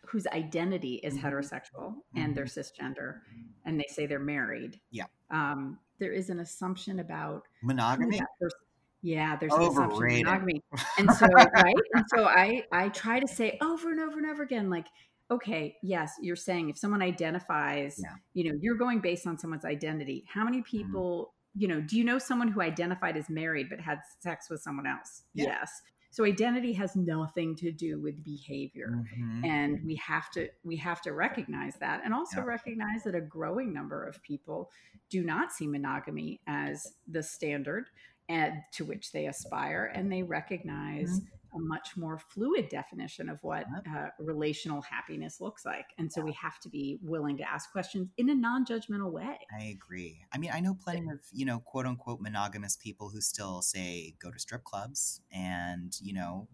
whose 0.06 0.26
identity 0.28 0.96
is 0.96 1.16
Mhm. 1.16 1.22
heterosexual 1.22 1.96
and 2.16 2.36
they're 2.36 2.46
cisgender, 2.46 3.22
and 3.66 3.80
they 3.80 3.86
say 3.90 4.06
they're 4.06 4.20
married. 4.20 4.80
Yeah. 4.92 5.06
Um, 5.30 5.80
there 6.00 6.12
is 6.14 6.30
an 6.30 6.40
assumption 6.40 7.00
about 7.00 7.48
monogamy 7.62 8.20
that 8.20 8.28
person. 8.40 8.60
Yeah, 9.02 9.38
there's 9.38 9.54
an 9.54 9.62
Overrated. 9.62 10.26
monogamy, 10.26 10.62
and 10.98 11.12
so 11.14 11.26
right, 11.28 11.76
and 11.94 12.06
so 12.14 12.26
I 12.26 12.64
I 12.72 12.90
try 12.90 13.20
to 13.20 13.28
say 13.28 13.58
over 13.62 13.92
and 13.92 14.00
over 14.00 14.18
and 14.20 14.30
over 14.30 14.44
again, 14.44 14.70
like, 14.70 14.88
okay, 15.32 15.78
yes, 15.82 16.12
you're 16.22 16.36
saying 16.36 16.70
if 16.70 16.78
someone 16.78 17.02
identifies, 17.02 18.00
Yeah. 18.04 18.14
you 18.34 18.52
know, 18.52 18.58
you're 18.62 18.76
going 18.76 19.00
based 19.00 19.26
on 19.28 19.38
someone's 19.38 19.64
identity. 19.66 20.26
How 20.28 20.44
many 20.44 20.62
people, 20.64 21.34
you 21.56 21.68
know, 21.68 21.80
do 21.82 21.98
you 21.98 22.04
know 22.04 22.18
someone 22.20 22.48
who 22.50 22.62
identified 22.62 23.16
as 23.16 23.30
married 23.30 23.68
but 23.70 23.80
had 23.80 24.00
sex 24.20 24.50
with 24.50 24.62
someone 24.62 24.86
else? 24.88 25.24
Yeah. 25.34 25.46
Yes. 25.46 25.82
So 26.12 26.26
identity 26.26 26.74
has 26.74 26.96
nothing 26.96 27.56
to 27.58 27.72
do 27.72 28.02
with 28.02 28.24
behavior 28.24 29.06
Mhm. 29.16 29.46
and 29.46 29.86
we 29.86 29.96
have 29.98 30.32
to 30.32 30.50
we 30.64 30.76
have 30.78 31.02
to 31.04 31.14
recognize 31.14 31.76
that 31.78 32.02
and 32.04 32.14
also 32.16 32.38
Yeah. 32.40 32.46
recognize 32.46 33.04
that 33.04 33.14
a 33.14 33.22
growing 33.22 33.72
number 33.72 34.04
of 34.04 34.20
people 34.24 34.72
do 35.12 35.24
not 35.24 35.52
see 35.52 35.68
monogamy 35.68 36.42
as 36.48 36.96
the 37.08 37.22
standard 37.22 37.86
and 38.30 38.54
to 38.72 38.86
which 38.86 39.12
they 39.12 39.26
aspire 39.28 39.92
and 39.94 40.12
they 40.12 40.24
recognize 40.24 41.10
Mm-hmm. 41.10 41.58
a 41.58 41.60
much 41.68 41.98
more 41.98 42.18
fluid 42.20 42.70
definition 42.70 43.28
of 43.28 43.40
what 43.42 43.66
uh, 43.90 44.10
relational 44.20 44.82
happiness 44.84 45.42
looks 45.42 45.66
like 45.66 45.86
and 45.98 46.12
so 46.14 46.22
we 46.22 46.32
have 46.34 46.60
to 46.60 46.70
be 46.70 47.00
willing 47.02 47.38
to 47.38 47.44
ask 47.50 47.72
questions 47.72 48.08
in 48.18 48.30
a 48.30 48.36
non-judgmental 48.36 49.12
way 49.12 49.36
I 49.60 49.64
agree. 49.66 50.26
I 50.32 50.38
mean, 50.38 50.52
I 50.54 50.60
know 50.60 50.76
plenty 50.76 51.10
of, 51.10 51.20
you 51.34 51.46
know, 51.46 51.60
quote 51.60 51.88
unquote 51.88 52.22
monogamous 52.22 52.76
people 52.78 53.10
who 53.10 53.20
still 53.20 53.62
say 53.64 54.14
go 54.22 54.30
to 54.32 54.38
strip 54.40 54.64
clubs 54.64 55.22
and, 55.34 55.98
you 56.02 56.14
know, 56.14 56.48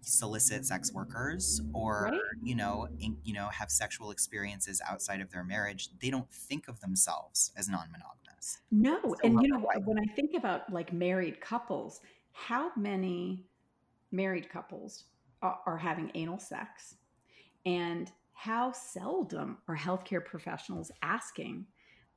solicit 0.00 0.66
sex 0.66 0.92
workers 0.92 1.60
or, 1.72 2.08
Right. 2.10 2.20
you 2.42 2.56
know, 2.56 2.88
in, 2.98 3.18
you 3.22 3.32
know, 3.34 3.48
have 3.50 3.70
sexual 3.70 4.10
experiences 4.10 4.80
outside 4.88 5.20
of 5.20 5.30
their 5.30 5.44
marriage. 5.44 5.88
They 6.00 6.10
don't 6.10 6.28
think 6.32 6.66
of 6.66 6.80
themselves 6.80 7.52
as 7.56 7.68
non-monogamous. 7.68 8.21
No, 8.70 9.16
So 9.20 9.22
and 9.22 9.40
you 9.40 9.48
know 9.48 9.60
when 9.84 9.98
I 9.98 10.12
think 10.14 10.34
about 10.34 10.72
like 10.72 10.92
married 10.92 11.40
couples, 11.40 12.00
how 12.32 12.72
many 12.76 13.48
married 14.12 14.48
couples 14.50 15.06
are, 15.42 15.60
are 15.66 15.78
having 15.78 16.10
anal 16.14 16.38
sex, 16.38 16.96
and 17.66 18.12
how 18.34 18.72
seldom 18.72 19.58
are 19.68 19.76
healthcare 19.76 20.24
professionals 20.24 20.92
asking 21.02 21.66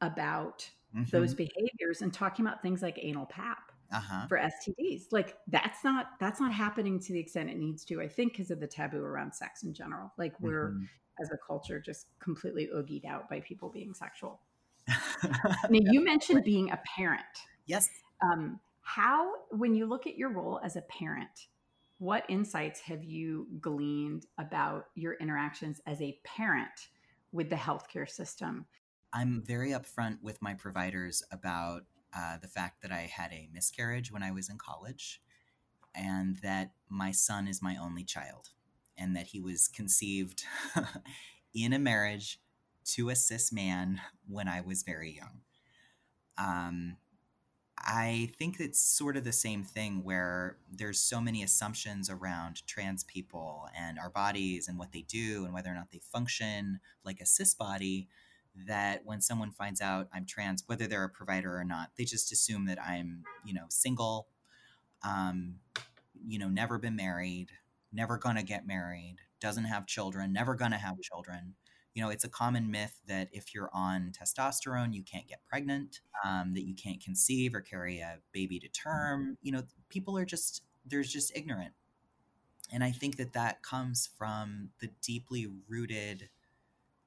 about 0.01 0.69
those 1.11 1.33
Mhm. 1.33 1.35
behaviors 1.35 2.01
and 2.01 2.13
talking 2.13 2.45
about 2.45 2.61
things 2.61 2.81
like 2.81 2.99
anal 3.01 3.27
pap 3.27 3.71
Uh-huh. 3.91 4.27
for 4.27 4.37
STDs. 4.39 5.11
Like 5.11 5.37
that's 5.47 5.83
not 5.83 6.19
that's 6.19 6.39
not 6.41 6.53
happening 6.53 6.99
to 7.01 7.13
the 7.13 7.19
extent 7.19 7.49
it 7.51 7.57
needs 7.57 7.85
to. 7.85 8.01
I 8.01 8.07
think 8.09 8.33
because 8.33 8.51
of 8.51 8.59
the 8.61 8.67
taboo 8.67 9.03
around 9.03 9.33
sex 9.35 9.63
in 9.63 9.73
general. 9.73 10.13
Like 10.17 10.39
we're 10.41 10.75
Mhm. 10.75 10.89
as 11.21 11.31
a 11.31 11.37
culture 11.47 11.79
just 11.81 12.07
completely 12.19 12.67
oogied 12.75 13.05
out 13.05 13.29
by 13.29 13.41
people 13.41 13.69
being 13.69 13.93
sexual. 13.93 14.41
Now 15.69 15.79
you 15.91 16.03
mentioned 16.03 16.43
being 16.43 16.71
a 16.71 16.79
parent. 16.95 17.23
yes. 17.65 17.89
um, 18.21 18.59
how 18.81 19.31
when 19.49 19.73
you 19.73 19.87
look 19.87 20.05
at 20.05 20.15
your 20.17 20.29
role 20.29 20.59
as 20.63 20.75
a 20.75 20.81
parent 20.81 21.47
what 21.97 22.25
insights 22.29 22.81
have 22.81 23.03
you 23.03 23.47
gleaned 23.61 24.25
about 24.37 24.87
your 24.95 25.13
interactions 25.13 25.79
as 25.87 26.01
a 26.01 26.19
parent 26.23 26.89
with 27.31 27.49
the 27.49 27.55
healthcare 27.55 28.09
system 28.09 28.65
I'm 29.15 29.41
very 29.41 29.71
upfront 29.71 30.21
with 30.21 30.41
my 30.41 30.53
providers 30.53 31.23
about 31.31 31.83
uh, 32.15 32.37
the 32.41 32.49
fact 32.49 32.81
that 32.81 32.91
I 32.91 33.09
had 33.11 33.31
a 33.31 33.49
miscarriage 33.53 34.11
when 34.11 34.23
I 34.23 34.31
was 34.31 34.49
in 34.49 34.57
college 34.57 35.21
and 35.95 36.35
that 36.43 36.71
my 36.89 37.11
son 37.11 37.47
is 37.47 37.61
my 37.61 37.77
only 37.77 38.03
child 38.03 38.49
and 38.97 39.15
that 39.15 39.27
he 39.27 39.39
was 39.39 39.69
conceived 39.69 40.43
in 41.53 41.71
a 41.71 41.79
marriage 41.79 42.39
to 42.85 43.09
a 43.09 43.15
cis 43.15 43.51
man 43.51 44.01
when 44.27 44.47
I 44.47 44.61
was 44.61 44.83
very 44.83 45.11
young. 45.11 45.41
Um, 46.37 46.97
I 47.77 48.31
think 48.39 48.59
it's 48.59 48.79
sort 48.79 49.17
of 49.17 49.23
the 49.23 49.31
same 49.31 49.63
thing 49.63 50.03
where 50.03 50.57
there's 50.71 50.99
so 50.99 51.19
many 51.21 51.43
assumptions 51.43 52.09
around 52.09 52.65
trans 52.67 53.03
people 53.03 53.67
and 53.77 53.99
our 53.99 54.09
bodies 54.09 54.67
and 54.67 54.79
what 54.79 54.91
they 54.91 55.01
do 55.01 55.43
and 55.45 55.53
whether 55.53 55.69
or 55.69 55.75
not 55.75 55.91
they 55.91 55.99
function 55.99 56.79
like 57.03 57.19
a 57.19 57.25
cis 57.25 57.53
body 57.53 58.07
that 58.67 59.01
when 59.05 59.19
someone 59.21 59.51
finds 59.51 59.81
out 59.81 60.07
I'm 60.13 60.25
trans, 60.25 60.63
whether 60.67 60.87
they're 60.87 61.03
a 61.03 61.09
provider 61.09 61.57
or 61.57 61.65
not, 61.65 61.91
they 61.97 62.05
just 62.05 62.31
assume 62.31 62.65
that 62.67 62.81
I'm, 62.81 63.23
you 63.45 63.53
know, 63.53 63.65
single, 63.69 64.27
um, 65.03 65.55
you 66.25 66.39
know, 66.39 66.47
never 66.49 66.77
been 66.79 66.95
married, 66.95 67.49
never 67.91 68.17
gonna 68.17 68.43
get 68.43 68.65
married, 68.65 69.17
doesn't 69.41 69.65
have 69.65 69.85
children, 69.85 70.31
never 70.31 70.55
gonna 70.55 70.77
have 70.77 71.01
children, 71.01 71.55
you 71.95 72.03
know, 72.03 72.09
it's 72.09 72.25
a 72.25 72.29
common 72.29 72.69
myth 72.69 72.99
that 73.07 73.29
if 73.31 73.55
you're 73.55 73.69
on 73.73 74.11
testosterone, 74.11 74.93
you 74.93 75.01
can't 75.01 75.27
get 75.27 75.39
pregnant, 75.49 76.01
um, 76.25 76.53
that 76.53 76.65
you 76.65 76.75
can't 76.75 77.01
conceive 77.01 77.55
or 77.55 77.61
carry 77.61 77.99
a 77.99 78.19
baby 78.33 78.59
to 78.59 78.67
term. 78.67 79.37
You 79.41 79.53
know, 79.53 79.63
people 79.89 80.17
are 80.17 80.25
just, 80.25 80.61
there's 80.85 81.11
just 81.11 81.31
ignorant. 81.33 81.73
And 82.71 82.83
I 82.83 82.91
think 82.91 83.15
that 83.15 83.31
that 83.33 83.63
comes 83.63 84.09
from 84.17 84.71
the 84.81 84.89
deeply 85.01 85.47
rooted 85.69 86.29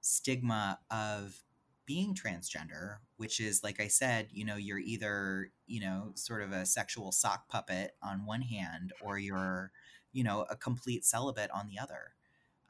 stigma 0.01 0.79
of 0.91 1.43
being 1.85 2.15
transgender, 2.15 2.97
which 3.19 3.41
is, 3.41 3.63
like 3.63 3.81
I 3.81 3.89
said, 3.89 4.29
you 4.31 4.45
know, 4.45 4.57
you're 4.57 4.79
either, 4.79 5.51
you 5.67 5.81
know, 5.81 6.13
sort 6.15 6.43
of 6.43 6.53
a 6.53 6.65
sexual 6.65 7.13
sock 7.13 7.49
puppet 7.49 7.95
on 8.03 8.25
one 8.25 8.43
hand, 8.43 8.93
or 9.03 9.19
you're, 9.19 9.71
you 10.13 10.25
know, 10.25 10.47
a 10.49 10.57
complete 10.57 11.05
celibate 11.05 11.51
on 11.51 11.69
the 11.69 11.79
other. 11.79 12.13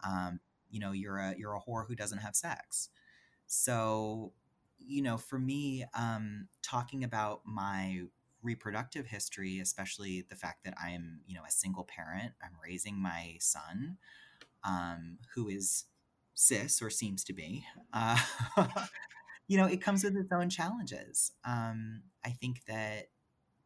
Um, 0.05 0.41
you 0.71 0.81
know 0.81 0.93
you're 0.93 1.19
a 1.19 1.35
you're 1.37 1.55
a 1.55 1.61
whore 1.61 1.87
who 1.87 1.95
doesn't 1.95 2.19
have 2.19 2.37
sex 2.37 2.89
so 3.47 4.33
you 4.79 5.03
know 5.03 5.17
for 5.17 5.39
me 5.39 5.85
um 5.95 6.49
talking 6.63 7.05
about 7.05 7.41
my 7.45 8.03
reproductive 8.43 9.07
history 9.07 9.59
especially 9.59 10.25
the 10.29 10.37
fact 10.37 10.65
that 10.65 10.75
i 10.83 10.91
am 10.91 11.21
you 11.27 11.35
know 11.35 11.43
a 11.47 11.51
single 11.51 11.85
parent 11.85 12.33
i'm 12.43 12.57
raising 12.63 13.01
my 13.01 13.37
son 13.41 13.97
um 14.65 15.19
who 15.35 15.49
is 15.49 15.85
cis 16.35 16.81
or 16.81 16.89
seems 16.89 17.25
to 17.25 17.33
be 17.33 17.65
uh 17.93 18.19
you 19.49 19.57
know 19.57 19.67
it 19.67 19.81
comes 19.83 20.05
with 20.05 20.17
its 20.17 20.33
own 20.33 20.49
challenges 20.49 21.33
um 21.45 22.03
i 22.25 22.31
think 22.31 22.63
that 22.69 23.09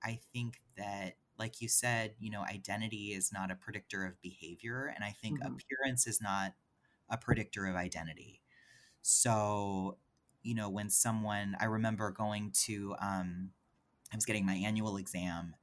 i 0.03 0.19
think 0.33 0.61
that 0.77 1.17
like 1.39 1.61
you 1.61 1.69
said 1.69 2.15
you 2.19 2.31
know 2.31 2.43
identity 2.43 3.13
is 3.13 3.31
not 3.33 3.51
a 3.51 3.55
predictor 3.55 4.07
of 4.07 4.21
behavior 4.23 4.91
and 4.95 5.05
i 5.05 5.15
think 5.21 5.39
mm-hmm. 5.39 5.55
appearance 5.55 6.07
is 6.07 6.21
not 6.21 6.55
a 7.13 7.19
predictor 7.19 7.67
of 7.67 7.77
identity. 7.77 8.41
So, 9.03 9.99
you 10.43 10.55
know, 10.55 10.69
when 10.69 10.91
someone, 10.91 11.57
I 11.61 11.67
remember 11.67 12.11
going 12.11 12.53
to, 12.65 12.97
um, 13.01 13.51
I 14.13 14.17
was 14.17 14.25
getting 14.25 14.47
my 14.47 14.55
annual 14.55 14.97
exam, 14.97 15.55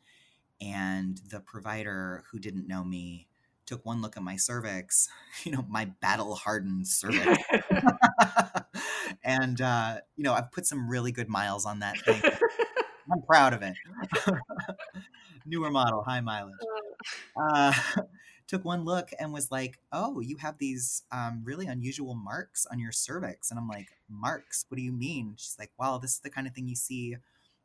and 0.61 1.19
the 1.29 1.39
provider 1.39 2.23
who 2.31 2.39
didn't 2.39 2.67
know 2.67 2.83
me 2.83 3.27
took 3.65 3.85
one 3.85 4.01
look 4.01 4.17
at 4.17 4.23
my 4.23 4.35
cervix, 4.35 5.09
you 5.43 5.51
know, 5.51 5.65
my 5.67 5.85
battle 5.85 6.35
hardened 6.35 6.87
cervix. 6.87 7.43
and, 9.23 9.59
uh, 9.59 9.97
you 10.15 10.23
know, 10.23 10.33
I've 10.33 10.51
put 10.51 10.65
some 10.65 10.89
really 10.89 11.11
good 11.11 11.29
miles 11.29 11.65
on 11.65 11.79
that 11.79 11.97
thing. 11.99 12.21
I'm 13.11 13.21
proud 13.23 13.53
of 13.53 13.63
it. 13.63 13.73
Newer 15.45 15.71
model, 15.71 16.03
high 16.03 16.21
mileage. 16.21 16.53
Uh, 17.35 17.73
took 18.49 18.65
one 18.65 18.83
look 18.83 19.11
and 19.19 19.31
was 19.31 19.51
like, 19.51 19.79
"Oh, 19.91 20.19
you 20.19 20.37
have 20.37 20.57
these 20.57 21.03
um, 21.11 21.41
really 21.45 21.67
unusual 21.67 22.15
marks 22.15 22.65
on 22.69 22.79
your 22.79 22.91
cervix." 22.91 23.51
And 23.51 23.59
I'm 23.59 23.67
like, 23.67 23.89
"Marks? 24.09 24.65
What 24.67 24.77
do 24.77 24.83
you 24.83 24.91
mean?" 24.91 25.35
She's 25.37 25.55
like, 25.57 25.71
"Well, 25.77 25.99
this 25.99 26.13
is 26.13 26.19
the 26.19 26.29
kind 26.29 26.47
of 26.47 26.53
thing 26.53 26.67
you 26.67 26.75
see, 26.75 27.15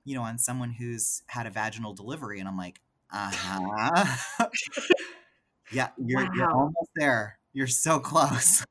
you 0.04 0.14
know, 0.14 0.22
on 0.22 0.38
someone 0.38 0.72
who's 0.72 1.22
had 1.28 1.46
a 1.46 1.50
vaginal 1.50 1.94
delivery." 1.94 2.38
And 2.38 2.48
I'm 2.48 2.58
like, 2.58 2.80
"Uh 3.12 3.32
huh." 3.32 4.46
yeah, 5.72 5.88
you're, 5.96 6.22
wow. 6.22 6.30
you're 6.34 6.52
almost 6.52 6.90
there. 6.94 7.38
You're 7.54 7.66
so 7.66 7.98
close. 7.98 8.64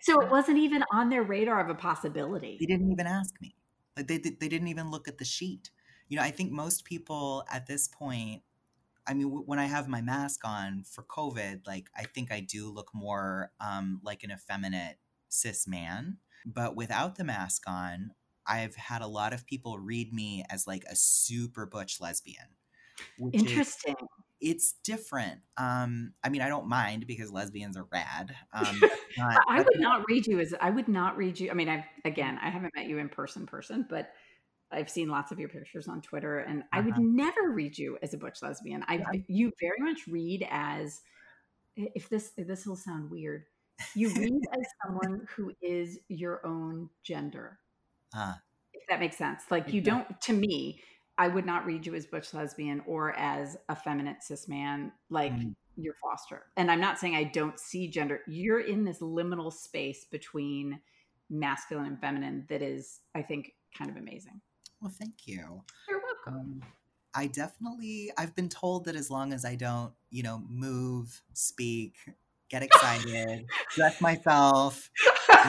so 0.00 0.20
it 0.20 0.30
wasn't 0.30 0.58
even 0.58 0.82
on 0.90 1.10
their 1.10 1.22
radar 1.22 1.60
of 1.60 1.68
a 1.68 1.74
possibility. 1.74 2.56
They 2.58 2.66
didn't 2.66 2.90
even 2.90 3.06
ask 3.06 3.34
me. 3.40 3.54
Like 3.96 4.08
they 4.08 4.18
they 4.18 4.48
didn't 4.48 4.68
even 4.68 4.90
look 4.90 5.06
at 5.06 5.18
the 5.18 5.24
sheet. 5.24 5.70
You 6.08 6.16
know, 6.16 6.22
I 6.22 6.30
think 6.30 6.50
most 6.50 6.84
people 6.84 7.44
at 7.52 7.66
this 7.66 7.88
point 7.88 8.42
I 9.08 9.14
mean, 9.14 9.28
w- 9.28 9.44
when 9.44 9.58
I 9.58 9.66
have 9.66 9.88
my 9.88 10.00
mask 10.00 10.40
on 10.44 10.84
for 10.84 11.02
COVID, 11.02 11.66
like 11.66 11.86
I 11.96 12.04
think 12.04 12.30
I 12.30 12.40
do 12.40 12.70
look 12.70 12.90
more 12.94 13.50
um, 13.60 14.00
like 14.04 14.22
an 14.22 14.30
effeminate 14.30 14.98
cis 15.28 15.66
man. 15.66 16.18
But 16.44 16.76
without 16.76 17.16
the 17.16 17.24
mask 17.24 17.62
on, 17.66 18.12
I've 18.46 18.76
had 18.76 19.02
a 19.02 19.06
lot 19.06 19.32
of 19.32 19.46
people 19.46 19.78
read 19.78 20.12
me 20.12 20.44
as 20.50 20.66
like 20.66 20.84
a 20.90 20.96
super 20.96 21.66
butch 21.66 22.00
lesbian. 22.00 22.46
Interesting. 23.32 23.94
Is, 24.00 24.08
it's 24.40 24.74
different. 24.84 25.40
Um, 25.56 26.12
I 26.22 26.28
mean, 26.28 26.42
I 26.42 26.48
don't 26.48 26.68
mind 26.68 27.06
because 27.06 27.32
lesbians 27.32 27.76
are 27.76 27.86
rad. 27.92 28.34
Um, 28.52 28.80
not, 29.16 29.40
I 29.48 29.58
would 29.58 29.78
not 29.78 30.04
read 30.08 30.26
you 30.26 30.40
as 30.40 30.54
I 30.60 30.70
would 30.70 30.88
not 30.88 31.16
read 31.16 31.38
you. 31.38 31.50
I 31.50 31.54
mean, 31.54 31.68
I 31.68 31.84
again, 32.04 32.38
I 32.42 32.50
haven't 32.50 32.72
met 32.74 32.86
you 32.86 32.98
in 32.98 33.08
person, 33.08 33.46
person, 33.46 33.86
but 33.88 34.10
I've 34.70 34.90
seen 34.90 35.08
lots 35.08 35.32
of 35.32 35.38
your 35.38 35.48
pictures 35.48 35.88
on 35.88 36.02
Twitter, 36.02 36.40
and 36.40 36.60
uh-huh. 36.60 36.78
I 36.78 36.80
would 36.80 36.94
uh-huh. 36.94 37.02
never 37.02 37.50
read 37.50 37.76
you 37.78 37.98
as 38.02 38.14
a 38.14 38.18
butch 38.18 38.42
lesbian. 38.42 38.84
I 38.86 38.94
yeah. 39.12 39.20
you 39.28 39.52
very 39.60 39.78
much 39.80 40.06
read 40.06 40.46
as 40.50 41.00
if 41.76 42.08
this 42.08 42.32
if 42.36 42.46
this 42.46 42.66
will 42.66 42.76
sound 42.76 43.10
weird. 43.10 43.44
You 43.94 44.08
read 44.10 44.42
as 44.52 44.66
someone 44.84 45.26
who 45.34 45.52
is 45.62 45.98
your 46.08 46.44
own 46.46 46.90
gender. 47.02 47.58
Uh, 48.16 48.34
if 48.72 48.82
that 48.88 49.00
makes 49.00 49.16
sense. 49.16 49.44
Like 49.50 49.72
you 49.72 49.80
don't 49.80 50.20
to 50.22 50.32
me, 50.32 50.82
I 51.16 51.28
would 51.28 51.46
not 51.46 51.66
read 51.66 51.86
you 51.86 51.94
as 51.94 52.06
butch 52.06 52.34
lesbian 52.34 52.82
or 52.86 53.16
as 53.18 53.56
a 53.68 53.76
feminine 53.76 54.16
cis 54.20 54.48
man 54.48 54.92
like 55.10 55.32
mm. 55.32 55.54
your 55.76 55.94
Foster. 56.02 56.46
And 56.56 56.70
I'm 56.70 56.80
not 56.80 56.98
saying 56.98 57.14
I 57.14 57.24
don't 57.24 57.58
see 57.58 57.88
gender. 57.88 58.20
You're 58.26 58.60
in 58.60 58.84
this 58.84 59.00
liminal 59.00 59.52
space 59.52 60.06
between 60.10 60.80
masculine 61.30 61.86
and 61.86 62.00
feminine 62.00 62.46
that 62.48 62.62
is, 62.62 63.00
I 63.14 63.22
think, 63.22 63.52
kind 63.76 63.90
of 63.90 63.96
amazing. 63.96 64.40
Well, 64.80 64.92
thank 64.98 65.26
you. 65.26 65.62
You're 65.88 66.00
welcome. 66.00 66.40
Um, 66.40 66.62
I 67.14 67.26
definitely, 67.26 68.12
I've 68.16 68.34
been 68.34 68.48
told 68.48 68.84
that 68.84 68.94
as 68.94 69.10
long 69.10 69.32
as 69.32 69.44
I 69.44 69.56
don't, 69.56 69.92
you 70.10 70.22
know, 70.22 70.42
move, 70.48 71.22
speak, 71.32 71.94
get 72.48 72.62
excited, 72.62 73.46
dress 73.74 74.00
myself, 74.00 74.90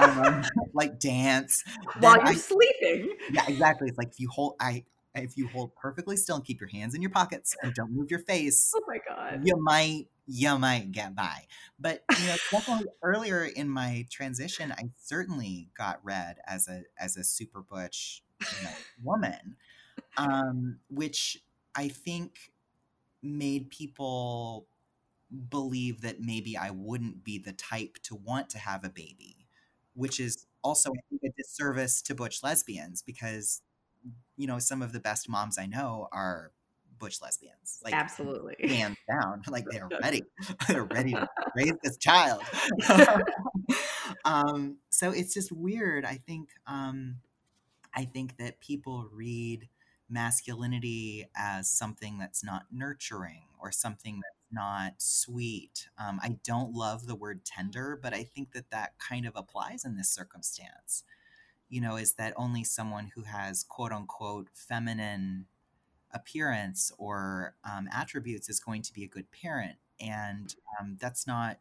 um, 0.01 0.43
like 0.73 0.99
dance 0.99 1.63
while 1.99 2.15
you're 2.15 2.27
I, 2.27 2.34
sleeping. 2.34 3.13
Yeah, 3.32 3.45
exactly. 3.47 3.89
It's 3.89 3.97
like 3.97 4.09
if 4.09 4.19
you 4.19 4.30
hold, 4.30 4.55
I, 4.59 4.86
if 5.15 5.38
you 5.38 5.47
hold 5.49 5.75
perfectly 5.75 6.17
still 6.17 6.38
and 6.38 6.45
keep 6.45 6.59
your 6.59 6.69
hands 6.69 6.95
in 6.95 7.01
your 7.01 7.11
pockets 7.11 7.55
and 7.61 7.73
don't 7.73 7.91
move 7.91 8.09
your 8.09 8.21
face, 8.21 8.71
oh 8.75 8.82
my 8.88 8.99
god, 9.07 9.41
you 9.43 9.55
might 9.61 10.07
you 10.25 10.57
might 10.57 10.91
get 10.91 11.15
by. 11.15 11.45
But 11.80 12.03
you 12.19 12.27
know, 12.27 12.36
definitely 12.51 12.88
earlier 13.01 13.43
in 13.43 13.69
my 13.69 14.05
transition, 14.09 14.71
I 14.71 14.89
certainly 14.97 15.69
got 15.77 15.99
read 16.03 16.38
as 16.47 16.67
a 16.67 16.84
as 16.97 17.17
a 17.17 17.23
super 17.23 17.61
butch 17.61 18.23
woman, 19.04 19.56
um, 20.18 20.80
which 20.90 21.38
I 21.76 21.88
think 21.88 22.52
made 23.22 23.70
people 23.70 24.68
believe 25.50 26.02
that 26.02 26.22
maybe 26.22 26.58
I 26.58 26.72
wouldn't 26.72 27.24
be 27.24 27.38
the 27.38 27.54
type 27.54 27.98
to 28.04 28.16
want 28.16 28.50
to 28.52 28.58
have 28.58 28.84
a 28.84 28.90
baby, 28.90 29.48
which 29.94 30.20
is 30.20 30.46
also 30.64 30.92
a 31.24 31.30
disservice 31.38 32.02
to 32.04 32.16
butch 32.16 32.44
lesbians 32.44 33.02
because 33.02 33.62
you 34.38 34.48
know 34.48 34.60
some 34.60 34.82
of 34.82 34.94
the 34.94 35.00
best 35.00 35.30
moms 35.30 35.58
I 35.58 35.66
know 35.66 36.08
are 36.12 36.52
butch 36.98 37.22
lesbians. 37.22 37.80
Like 37.84 37.94
absolutely, 37.94 38.56
hands 38.68 38.98
down. 39.10 39.42
Like 39.50 39.66
they're 39.70 39.90
ready. 40.04 40.24
they're 40.68 40.84
ready 40.84 41.14
to 41.14 41.28
raise 41.56 41.74
this 41.84 41.98
child. 41.98 42.44
um, 44.26 44.78
so 44.90 45.12
it's 45.12 45.34
just 45.34 45.52
weird. 45.52 46.06
I 46.06 46.16
think 46.16 46.50
um, 46.68 47.18
I 47.96 48.06
think 48.06 48.38
that 48.38 48.60
people 48.60 49.10
read 49.12 49.68
masculinity 50.10 51.28
as 51.36 51.70
something 51.70 52.18
that's 52.18 52.44
not 52.44 52.66
nurturing 52.72 53.44
or 53.60 53.72
something 53.72 54.16
that's 54.16 54.36
not 54.52 54.94
sweet. 54.98 55.88
Um, 55.98 56.20
I 56.24 56.38
don't 56.44 56.74
love 56.74 57.06
the 57.06 57.16
word 57.16 57.46
tender, 57.46 58.00
but 58.02 58.14
I 58.14 58.24
think 58.24 58.54
that 58.54 58.72
that 58.72 58.94
kind 59.00 59.26
of 59.28 59.36
applies 59.36 59.86
in 59.86 59.98
this 59.98 60.10
circumstance. 60.10 61.04
You 61.70 61.82
know, 61.82 61.98
is 61.98 62.14
that 62.16 62.34
only 62.38 62.64
someone 62.64 63.12
who 63.16 63.24
has 63.24 63.64
quote 63.64 63.92
unquote 63.92 64.48
feminine 64.54 65.46
appearance 66.12 66.92
or 66.98 67.56
um, 67.64 67.88
attributes 67.92 68.50
is 68.50 68.60
going 68.60 68.82
to 68.84 68.94
be 68.94 69.04
a 69.04 69.08
good 69.08 69.32
parent. 69.32 69.78
And 70.00 70.56
um, 70.80 70.98
that's 71.00 71.28
not 71.28 71.60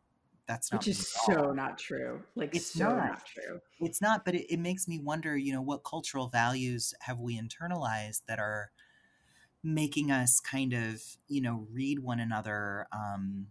that's 0.49 0.73
not 0.73 0.81
which 0.81 0.89
is 0.89 1.07
so 1.07 1.53
not 1.53 1.79
true 1.79 2.23
like 2.35 2.55
it's 2.55 2.73
so 2.73 2.89
not. 2.89 2.97
not 2.97 3.27
true. 3.27 3.61
It's 3.81 4.01
not 4.01 4.25
but 4.25 4.35
it, 4.35 4.53
it 4.53 4.59
makes 4.59 4.89
me 4.89 4.99
wonder 4.99 5.37
you 5.37 5.53
know 5.53 5.63
what 5.63 5.85
cultural 5.85 6.29
values 6.29 6.95
have 7.03 7.21
we 7.21 7.39
internalized 7.39 8.23
that 8.27 8.41
are 8.41 8.73
making 9.63 10.11
us 10.11 10.41
kind 10.41 10.73
of 10.73 11.03
you 11.29 11.43
know 11.43 11.67
read 11.71 12.01
one 12.01 12.19
another 12.19 12.87
um, 12.93 13.49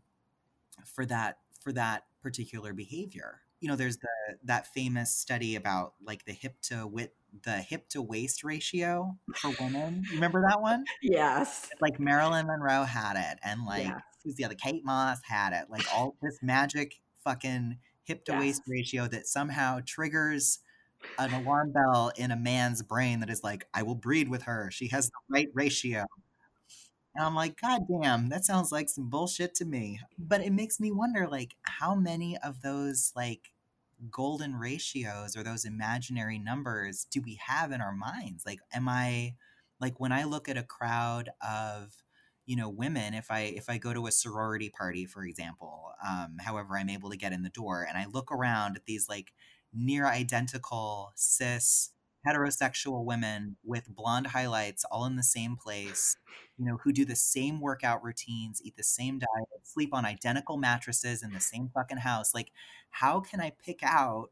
for 0.86 1.06
that 1.06 1.38
for 1.62 1.72
that 1.72 2.06
particular 2.22 2.74
behavior? 2.74 3.42
You 3.60 3.70
know 3.70 3.76
there's 3.76 3.98
the 3.98 4.10
that 4.44 4.68
famous 4.74 5.14
study 5.14 5.56
about 5.56 5.94
like 6.04 6.26
the 6.26 6.34
hip 6.34 6.60
to 6.64 6.88
wit 6.88 7.14
the 7.44 7.58
hip 7.58 7.90
to 7.90 8.02
waist 8.02 8.44
ratio 8.44 9.18
for 9.36 9.52
women. 9.62 10.04
You 10.10 10.16
remember 10.16 10.44
that 10.50 10.62
one? 10.62 10.84
Yes. 11.02 11.70
Like 11.80 12.00
marilyn 12.00 12.48
monroe 12.48 12.84
had 12.84 13.18
it 13.18 13.40
and 13.44 13.66
like 13.66 13.86
yes 13.86 14.02
who's 14.24 14.36
the 14.36 14.46
other? 14.46 14.56
Kate 14.56 14.84
Moss 14.84 15.20
had 15.24 15.54
it. 15.54 15.70
Like 15.70 15.86
all 15.94 16.16
this 16.22 16.40
magic 16.42 16.96
fucking 17.24 17.78
hip 18.04 18.26
to 18.26 18.38
waist 18.38 18.62
ratio 18.68 19.08
that 19.08 19.28
somehow 19.28 19.80
triggers 19.86 20.60
an 21.20 21.34
alarm 21.34 21.72
bell 21.72 22.12
in 22.16 22.32
a 22.32 22.36
man's 22.36 22.82
brain 22.82 23.20
that 23.20 23.30
is 23.30 23.44
like, 23.44 23.68
I 23.74 23.84
will 23.84 23.96
breed 23.96 24.30
with 24.30 24.44
her. 24.44 24.70
She 24.72 24.88
has 24.90 25.08
the 25.08 25.14
right 25.30 25.50
ratio. 25.54 26.06
And 27.16 27.26
I'm 27.26 27.36
like, 27.36 27.60
God 27.60 27.82
damn, 27.90 28.30
that 28.30 28.46
sounds 28.46 28.72
like 28.72 28.90
some 28.90 29.10
bullshit 29.10 29.56
to 29.56 29.66
me. 29.66 30.00
But 30.18 30.42
it 30.42 30.52
makes 30.52 30.80
me 30.80 30.92
wonder, 30.92 31.28
like, 31.28 31.56
how 31.64 31.96
many 31.96 32.38
of 32.38 32.62
those 32.62 33.12
like 33.16 33.52
golden 34.12 34.56
ratios 34.56 35.36
or 35.36 35.44
those 35.44 35.66
imaginary 35.66 36.38
numbers 36.38 37.08
do 37.10 37.22
we 37.22 37.40
have 37.48 37.72
in 37.72 37.82
our 37.82 37.92
minds? 37.92 38.44
Like, 38.46 38.60
am 38.72 38.88
I 38.88 39.34
like 39.80 40.00
when 40.00 40.12
I 40.12 40.24
look 40.24 40.48
at 40.48 40.58
a 40.58 40.64
crowd 40.64 41.30
of 41.42 41.92
you 42.48 42.56
know 42.56 42.70
women 42.70 43.14
if 43.14 43.30
i 43.30 43.42
if 43.42 43.70
i 43.70 43.78
go 43.78 43.94
to 43.94 44.08
a 44.08 44.12
sorority 44.12 44.70
party 44.70 45.06
for 45.06 45.24
example 45.26 45.92
um, 46.08 46.38
however 46.40 46.78
i'm 46.78 46.90
able 46.90 47.12
to 47.12 47.18
get 47.18 47.34
in 47.34 47.44
the 47.44 47.50
door 47.50 47.86
and 47.88 47.98
i 47.98 48.06
look 48.12 48.32
around 48.32 48.76
at 48.78 48.86
these 48.86 49.08
like 49.10 49.34
near 49.74 50.08
identical 50.08 51.12
cis 51.16 51.92
heterosexual 52.28 53.06
women 53.06 53.58
with 53.64 53.94
blonde 53.96 54.28
highlights 54.28 54.86
all 54.92 55.06
in 55.06 55.16
the 55.18 55.24
same 55.24 55.56
place 55.56 56.18
you 56.58 56.66
know 56.66 56.78
who 56.78 56.92
do 56.92 57.06
the 57.06 57.16
same 57.16 57.60
workout 57.62 58.04
routines 58.04 58.62
eat 58.64 58.76
the 58.78 58.84
same 58.84 59.20
diet 59.20 59.48
sleep 59.64 59.94
on 59.94 60.06
identical 60.06 60.58
mattresses 60.58 61.22
in 61.22 61.34
the 61.34 61.40
same 61.40 61.70
fucking 61.74 61.98
house 62.00 62.34
like 62.34 62.52
how 62.90 63.20
can 63.20 63.40
i 63.40 63.52
pick 63.64 63.80
out 63.84 64.30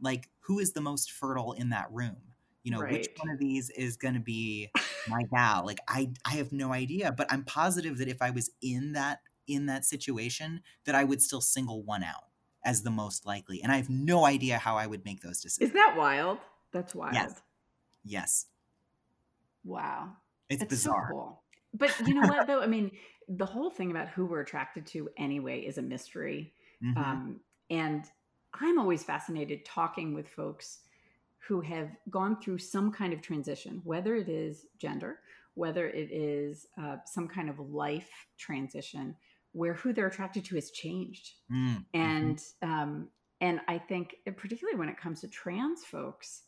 like 0.00 0.28
who 0.40 0.58
is 0.58 0.72
the 0.72 0.80
most 0.80 1.10
fertile 1.10 1.52
in 1.52 1.70
that 1.70 1.90
room 1.90 2.27
you 2.68 2.74
know 2.74 2.82
right. 2.82 2.92
which 2.92 3.08
one 3.16 3.32
of 3.32 3.38
these 3.38 3.70
is 3.70 3.96
going 3.96 4.14
to 4.14 4.20
be 4.20 4.68
my 5.08 5.22
gal? 5.34 5.64
Like 5.64 5.78
i 5.88 6.10
i 6.24 6.30
have 6.30 6.52
no 6.52 6.72
idea 6.72 7.12
but 7.12 7.26
i'm 7.32 7.44
positive 7.44 7.98
that 7.98 8.08
if 8.08 8.20
i 8.20 8.30
was 8.30 8.50
in 8.62 8.92
that 8.92 9.20
in 9.46 9.66
that 9.66 9.84
situation 9.84 10.60
that 10.84 10.94
i 10.94 11.04
would 11.04 11.22
still 11.22 11.40
single 11.40 11.82
one 11.82 12.02
out 12.02 12.24
as 12.64 12.82
the 12.82 12.90
most 12.90 13.24
likely 13.24 13.62
and 13.62 13.72
i 13.72 13.76
have 13.76 13.88
no 13.88 14.26
idea 14.26 14.58
how 14.58 14.76
i 14.76 14.86
would 14.86 15.04
make 15.04 15.22
those 15.22 15.40
decisions. 15.40 15.70
is 15.70 15.74
that 15.74 15.94
wild? 15.96 16.38
That's 16.72 16.94
wild. 16.94 17.14
Yes. 17.14 17.42
Yes 18.04 18.46
wow. 19.64 20.10
It's 20.48 20.60
That's 20.60 20.70
bizarre. 20.70 21.08
so 21.10 21.14
cool. 21.14 21.42
but 21.74 21.94
you 22.06 22.14
know 22.14 22.26
what 22.26 22.46
though? 22.46 22.62
I 22.62 22.66
mean 22.66 22.90
the 23.28 23.46
whole 23.46 23.70
thing 23.70 23.90
about 23.90 24.08
who 24.08 24.26
we're 24.26 24.40
attracted 24.40 24.86
to 24.86 25.08
anyway 25.18 25.60
is 25.60 25.78
a 25.78 25.82
mystery 25.82 26.54
mm-hmm. 26.82 26.98
um, 26.98 27.40
and 27.70 28.04
i'm 28.54 28.78
always 28.78 29.04
fascinated 29.04 29.64
talking 29.64 30.14
with 30.14 30.26
folks 30.28 30.78
who 31.48 31.62
have 31.62 31.88
gone 32.10 32.38
through 32.40 32.58
some 32.58 32.92
kind 32.92 33.14
of 33.14 33.22
transition, 33.22 33.80
whether 33.84 34.14
it 34.14 34.28
is 34.28 34.66
gender, 34.78 35.20
whether 35.54 35.88
it 35.88 36.12
is 36.12 36.66
uh, 36.80 36.96
some 37.06 37.26
kind 37.26 37.48
of 37.48 37.58
life 37.58 38.10
transition, 38.36 39.16
where 39.52 39.72
who 39.72 39.94
they're 39.94 40.08
attracted 40.08 40.44
to 40.44 40.54
has 40.56 40.70
changed. 40.70 41.32
Mm-hmm. 41.50 41.78
And 41.94 42.42
um, 42.60 43.08
and 43.40 43.60
I 43.66 43.78
think, 43.78 44.16
particularly 44.36 44.78
when 44.78 44.90
it 44.90 45.00
comes 45.00 45.22
to 45.22 45.28
trans 45.28 45.84
folks, 45.84 46.42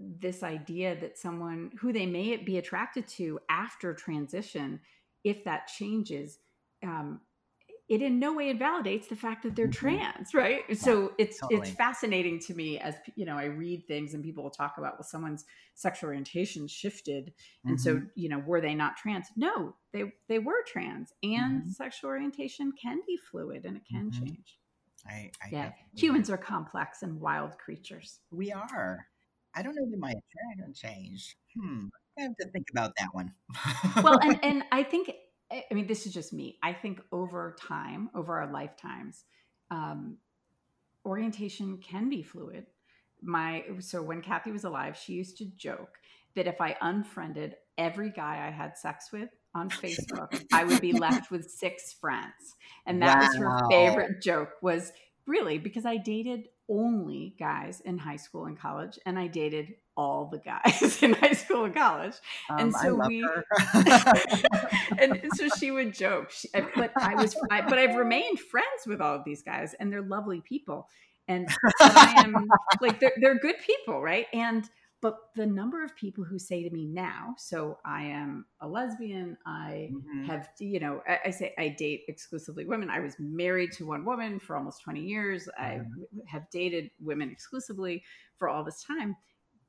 this 0.00 0.42
idea 0.42 0.98
that 1.00 1.16
someone 1.16 1.70
who 1.78 1.92
they 1.92 2.06
may 2.06 2.36
be 2.36 2.58
attracted 2.58 3.06
to 3.06 3.38
after 3.48 3.94
transition, 3.94 4.80
if 5.22 5.44
that 5.44 5.68
changes, 5.68 6.38
um, 6.82 7.20
it 7.88 8.00
in 8.00 8.18
no 8.18 8.32
way 8.32 8.48
invalidates 8.48 9.08
the 9.08 9.16
fact 9.16 9.42
that 9.42 9.54
they're 9.54 9.66
mm-hmm. 9.66 9.86
trans 9.86 10.34
right 10.34 10.62
yeah, 10.68 10.74
so 10.74 11.12
it's 11.18 11.38
totally. 11.38 11.60
it's 11.60 11.70
fascinating 11.70 12.38
to 12.38 12.54
me 12.54 12.78
as 12.78 12.94
you 13.16 13.24
know 13.24 13.36
i 13.36 13.44
read 13.44 13.86
things 13.86 14.14
and 14.14 14.24
people 14.24 14.42
will 14.42 14.50
talk 14.50 14.74
about 14.78 14.94
well 14.94 15.02
someone's 15.02 15.44
sexual 15.74 16.08
orientation 16.08 16.66
shifted 16.66 17.32
and 17.64 17.78
mm-hmm. 17.78 17.98
so 17.98 18.02
you 18.14 18.28
know 18.28 18.38
were 18.38 18.60
they 18.60 18.74
not 18.74 18.96
trans 18.96 19.26
no 19.36 19.74
they 19.92 20.04
they 20.28 20.38
were 20.38 20.62
trans 20.66 21.12
and 21.22 21.62
mm-hmm. 21.62 21.70
sexual 21.70 22.08
orientation 22.08 22.72
can 22.80 23.00
be 23.06 23.18
fluid 23.30 23.64
and 23.64 23.76
it 23.76 23.82
can 23.90 24.10
mm-hmm. 24.10 24.24
change 24.24 24.58
I, 25.06 25.30
I 25.42 25.48
yeah 25.50 25.72
humans 25.94 26.30
are 26.30 26.38
complex 26.38 27.02
and 27.02 27.20
wild 27.20 27.58
creatures 27.58 28.20
we 28.30 28.50
are 28.52 29.06
i 29.54 29.62
don't 29.62 29.74
know 29.74 29.86
that 29.90 29.98
my 29.98 30.10
attraction 30.12 30.74
changed 30.74 31.34
hmm 31.54 31.86
I 32.16 32.22
have 32.22 32.36
to 32.36 32.46
think 32.46 32.66
about 32.70 32.92
that 32.98 33.08
one. 33.12 33.32
well, 34.02 34.18
and, 34.22 34.38
and 34.44 34.64
I 34.70 34.82
think 34.82 35.10
I 35.70 35.74
mean, 35.74 35.86
this 35.86 36.06
is 36.06 36.12
just 36.12 36.32
me. 36.32 36.58
I 36.62 36.72
think 36.72 37.00
over 37.12 37.56
time, 37.60 38.10
over 38.14 38.40
our 38.40 38.50
lifetimes, 38.50 39.24
um, 39.70 40.18
orientation 41.04 41.78
can 41.78 42.08
be 42.08 42.22
fluid. 42.22 42.66
My 43.22 43.64
so 43.80 44.02
when 44.02 44.20
Kathy 44.20 44.52
was 44.52 44.64
alive, 44.64 44.96
she 44.96 45.12
used 45.12 45.38
to 45.38 45.46
joke 45.56 45.98
that 46.34 46.46
if 46.46 46.60
I 46.60 46.76
unfriended 46.80 47.56
every 47.78 48.10
guy 48.10 48.46
I 48.46 48.50
had 48.50 48.76
sex 48.76 49.10
with 49.12 49.30
on 49.54 49.68
Facebook, 49.70 50.44
I 50.52 50.64
would 50.64 50.80
be 50.80 50.92
left 50.92 51.30
with 51.30 51.50
six 51.50 51.92
friends. 51.92 52.56
And 52.86 53.00
that 53.02 53.20
wow. 53.20 53.26
was 53.26 53.36
her 53.36 53.58
favorite 53.70 54.22
joke 54.22 54.50
was 54.62 54.92
really 55.26 55.58
because 55.58 55.86
I 55.86 55.96
dated 55.96 56.48
only 56.68 57.34
guys 57.38 57.80
in 57.80 57.98
high 57.98 58.16
school 58.16 58.46
and 58.46 58.58
college 58.58 58.98
and 59.04 59.18
I 59.18 59.26
dated 59.26 59.74
all 59.96 60.26
the 60.26 60.38
guys 60.38 61.02
in 61.02 61.12
high 61.12 61.32
school 61.32 61.64
and 61.64 61.74
college. 61.74 62.14
Um, 62.50 62.58
and 62.58 62.74
so 62.74 62.94
we, 63.06 63.26
and 64.98 65.20
so 65.34 65.48
she 65.58 65.70
would 65.70 65.94
joke, 65.94 66.30
she, 66.30 66.48
but 66.52 66.92
I 66.96 67.14
was, 67.14 67.36
I, 67.50 67.60
but 67.60 67.78
I've 67.78 67.96
remained 67.96 68.40
friends 68.40 68.86
with 68.86 69.00
all 69.00 69.14
of 69.14 69.24
these 69.24 69.42
guys 69.42 69.74
and 69.78 69.92
they're 69.92 70.02
lovely 70.02 70.40
people. 70.40 70.88
And 71.28 71.48
I 71.80 72.14
am 72.18 72.48
like, 72.80 73.00
they're, 73.00 73.14
they're 73.20 73.38
good 73.38 73.56
people. 73.64 74.02
Right. 74.02 74.26
And, 74.32 74.68
but 75.04 75.18
the 75.36 75.44
number 75.44 75.84
of 75.84 75.94
people 75.96 76.24
who 76.24 76.38
say 76.38 76.66
to 76.66 76.70
me 76.70 76.86
now, 76.86 77.34
so 77.36 77.76
I 77.84 78.04
am 78.04 78.46
a 78.62 78.66
lesbian, 78.66 79.36
I 79.44 79.90
mm-hmm. 79.92 80.24
have, 80.24 80.48
you 80.58 80.80
know, 80.80 81.02
I, 81.06 81.18
I, 81.26 81.30
say 81.30 81.52
I 81.58 81.68
date 81.68 82.04
exclusively 82.08 82.64
women. 82.64 82.88
I 82.88 83.00
was 83.00 83.14
married 83.18 83.72
to 83.72 83.84
one 83.84 84.06
woman 84.06 84.40
for 84.40 84.56
almost 84.56 84.82
20 84.82 85.02
years. 85.02 85.46
Mm-hmm. 85.60 85.62
I 85.62 86.30
have 86.32 86.48
dated 86.48 86.90
women 87.02 87.28
exclusively 87.30 88.02
for 88.38 88.48
all 88.48 88.64
this 88.64 88.82
time 88.82 89.14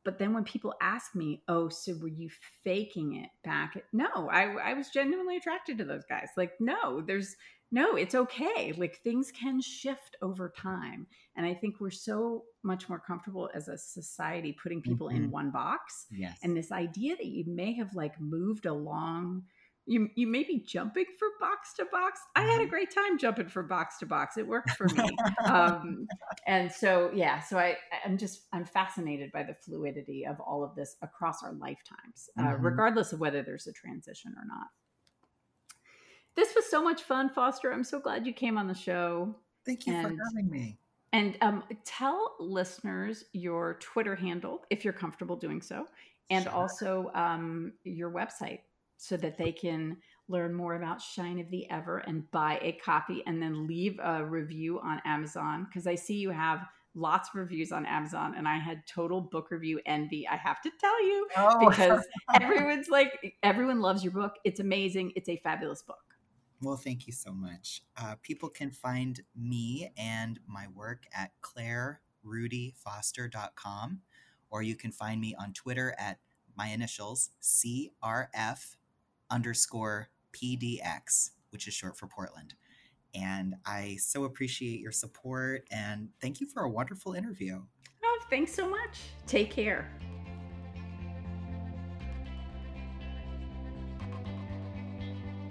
but 0.06 0.20
then 0.20 0.34
when 0.34 0.44
people 0.44 0.72
ask 0.82 1.16
me, 1.16 1.42
"Oh, 1.48 1.68
so 1.68 1.96
were 2.00 2.08
you 2.08 2.30
faking 2.64 3.16
it 3.16 3.32
back?" 3.44 3.84
No, 3.92 4.30
I 4.32 4.44
I 4.44 4.74
was 4.76 4.90
genuinely 4.90 5.36
attracted 5.36 5.80
to 5.80 5.84
those 5.84 6.04
guys. 6.08 6.30
Like, 6.38 6.52
no, 6.60 7.02
there's 7.02 7.36
no, 7.72 7.96
it's 7.96 8.16
okay. 8.16 8.74
Like 8.78 9.00
things 9.04 9.32
can 9.32 9.60
shift 9.62 10.16
over 10.22 10.54
time, 10.58 11.08
and 11.36 11.46
I 11.46 11.54
think 11.54 11.80
we're 11.80 11.92
so 11.92 12.44
much 12.64 12.88
more 12.90 13.00
comfortable 13.00 13.50
as 13.54 13.68
a 13.68 13.78
society 13.78 14.56
putting 14.62 14.82
people 14.82 15.08
mm-hmm. 15.08 15.26
in 15.26 15.32
one 15.32 15.52
box. 15.52 16.06
Yes, 16.12 16.38
and 16.44 16.56
this 16.56 16.72
idea 16.72 17.16
that 17.16 17.26
you 17.26 17.44
may 17.48 17.74
have 17.74 17.94
like 17.96 18.20
moved 18.20 18.66
along 18.66 19.44
you 19.88 20.10
you 20.16 20.28
may 20.28 20.44
be 20.44 20.64
jumping 20.66 21.06
from 21.20 21.30
box 21.40 21.74
to 21.76 21.86
box. 21.92 22.20
I 22.36 22.42
had 22.42 22.50
a 22.50 22.64
mm-hmm. 22.64 22.70
great 22.70 22.94
time 22.94 23.18
jumping 23.18 23.48
from 23.48 23.68
box 23.68 24.00
to 24.00 24.06
box. 24.06 24.38
It 24.38 24.48
worked 24.48 24.72
for 24.72 24.88
me. 24.88 25.10
um, 25.46 26.08
and 26.48 26.72
so 26.72 27.12
yeah, 27.14 27.40
so 27.40 27.58
I 27.58 27.76
I'm 28.04 28.18
just 28.18 28.48
I'm 28.52 28.66
fascinated 28.66 29.32
by 29.32 29.44
the 29.44 29.54
fluidity 29.54 30.26
of 30.26 30.40
all 30.40 30.64
of 30.64 30.76
this 30.76 30.96
across 31.02 31.44
our 31.44 31.54
lifetimes, 31.54 32.30
uh, 32.40 32.44
mm-hmm. 32.44 32.66
regardless 32.66 33.14
of 33.14 33.20
whether 33.20 33.44
there's 33.44 33.68
a 33.68 33.74
transition 33.74 34.34
or 34.38 34.46
not. 34.48 34.68
This 36.36 36.54
was 36.56 36.66
so 36.70 36.84
much 36.84 37.04
fun, 37.04 37.30
Foster. 37.30 37.72
I'm 37.72 37.84
so 37.84 38.00
glad 38.00 38.26
you 38.26 38.34
came 38.34 38.58
on 38.58 38.68
the 38.68 38.74
show. 38.74 39.36
Thank 39.66 39.88
you 39.88 39.94
and, 39.94 40.04
for 40.04 40.16
having 40.30 40.50
me. 40.50 40.78
And 41.14 41.38
um, 41.42 41.64
tell 41.86 42.36
listeners 42.40 43.26
your 43.32 43.76
Twitter 43.76 44.16
handle 44.16 44.64
if 44.70 44.84
you're 44.84 44.94
comfortable 44.94 45.38
doing 45.38 45.62
so, 45.62 45.86
and 46.30 46.44
sure. 46.44 46.54
also 46.54 47.12
um, 47.14 47.74
your 47.84 48.12
website 48.12 48.60
so 48.98 49.18
that 49.18 49.38
they 49.38 49.52
can 49.52 49.98
learn 50.28 50.54
more 50.54 50.76
about 50.76 51.02
Shine 51.02 51.40
of 51.40 51.50
the 51.52 51.70
Ever 51.70 52.00
and 52.00 52.30
buy 52.32 52.60
a 52.62 52.74
copy 52.74 53.24
and 53.28 53.42
then 53.42 53.68
leave 53.68 54.00
a 54.04 54.26
review 54.26 54.80
on 54.80 55.02
Amazon. 55.06 55.66
Because 55.66 55.88
I 55.88 55.96
see 55.96 56.16
you 56.16 56.32
have 56.32 56.66
lots 56.96 57.30
of 57.30 57.36
reviews 57.36 57.72
on 57.72 57.86
Amazon 57.86 58.34
and 58.38 58.48
I 58.48 58.58
had 58.58 58.88
total 58.88 59.22
book 59.22 59.52
review 59.52 59.80
envy, 59.86 60.28
I 60.28 60.38
have 60.38 60.62
to 60.62 60.72
tell 60.80 61.06
you, 61.06 61.28
oh. 61.38 61.70
because 61.70 62.04
everyone's 62.42 62.88
like, 62.90 63.36
everyone 63.44 63.82
loves 63.82 64.04
your 64.04 64.14
book. 64.14 64.36
It's 64.44 64.60
amazing. 64.60 65.12
It's 65.16 65.30
a 65.30 65.38
fabulous 65.38 65.82
book. 65.82 66.05
Well, 66.66 66.78
thank 66.78 67.06
you 67.06 67.14
so 67.14 67.32
much. 67.32 67.84
Uh, 67.96 68.16
people 68.24 68.50
can 68.50 68.72
find 68.72 69.22
me 69.36 69.92
and 69.96 70.40
my 70.48 70.66
work 70.74 71.04
at 71.14 71.30
clairerudyfoster.com, 71.44 74.02
or 74.50 74.64
you 74.64 74.76
can 74.76 74.92
find 74.92 75.22
me 75.22 75.36
on 75.40 75.54
Twitter 75.54 75.94
at 76.00 76.18
my 76.58 76.70
initials, 76.70 77.30
CRF 77.40 78.78
underscore 79.30 80.10
PDX, 80.34 81.30
which 81.52 81.68
is 81.68 81.76
short 81.76 82.00
for 82.00 82.08
Portland. 82.08 82.56
And 83.14 83.58
I 83.64 83.98
so 84.00 84.24
appreciate 84.24 84.80
your 84.80 84.92
support 84.92 85.68
and 85.70 86.10
thank 86.20 86.42
you 86.42 86.48
for 86.48 86.64
a 86.64 86.70
wonderful 86.70 87.14
interview. 87.14 87.62
Oh, 88.04 88.20
thanks 88.32 88.56
so 88.56 88.68
much. 88.68 89.02
Take 89.28 89.52
care. 89.52 89.92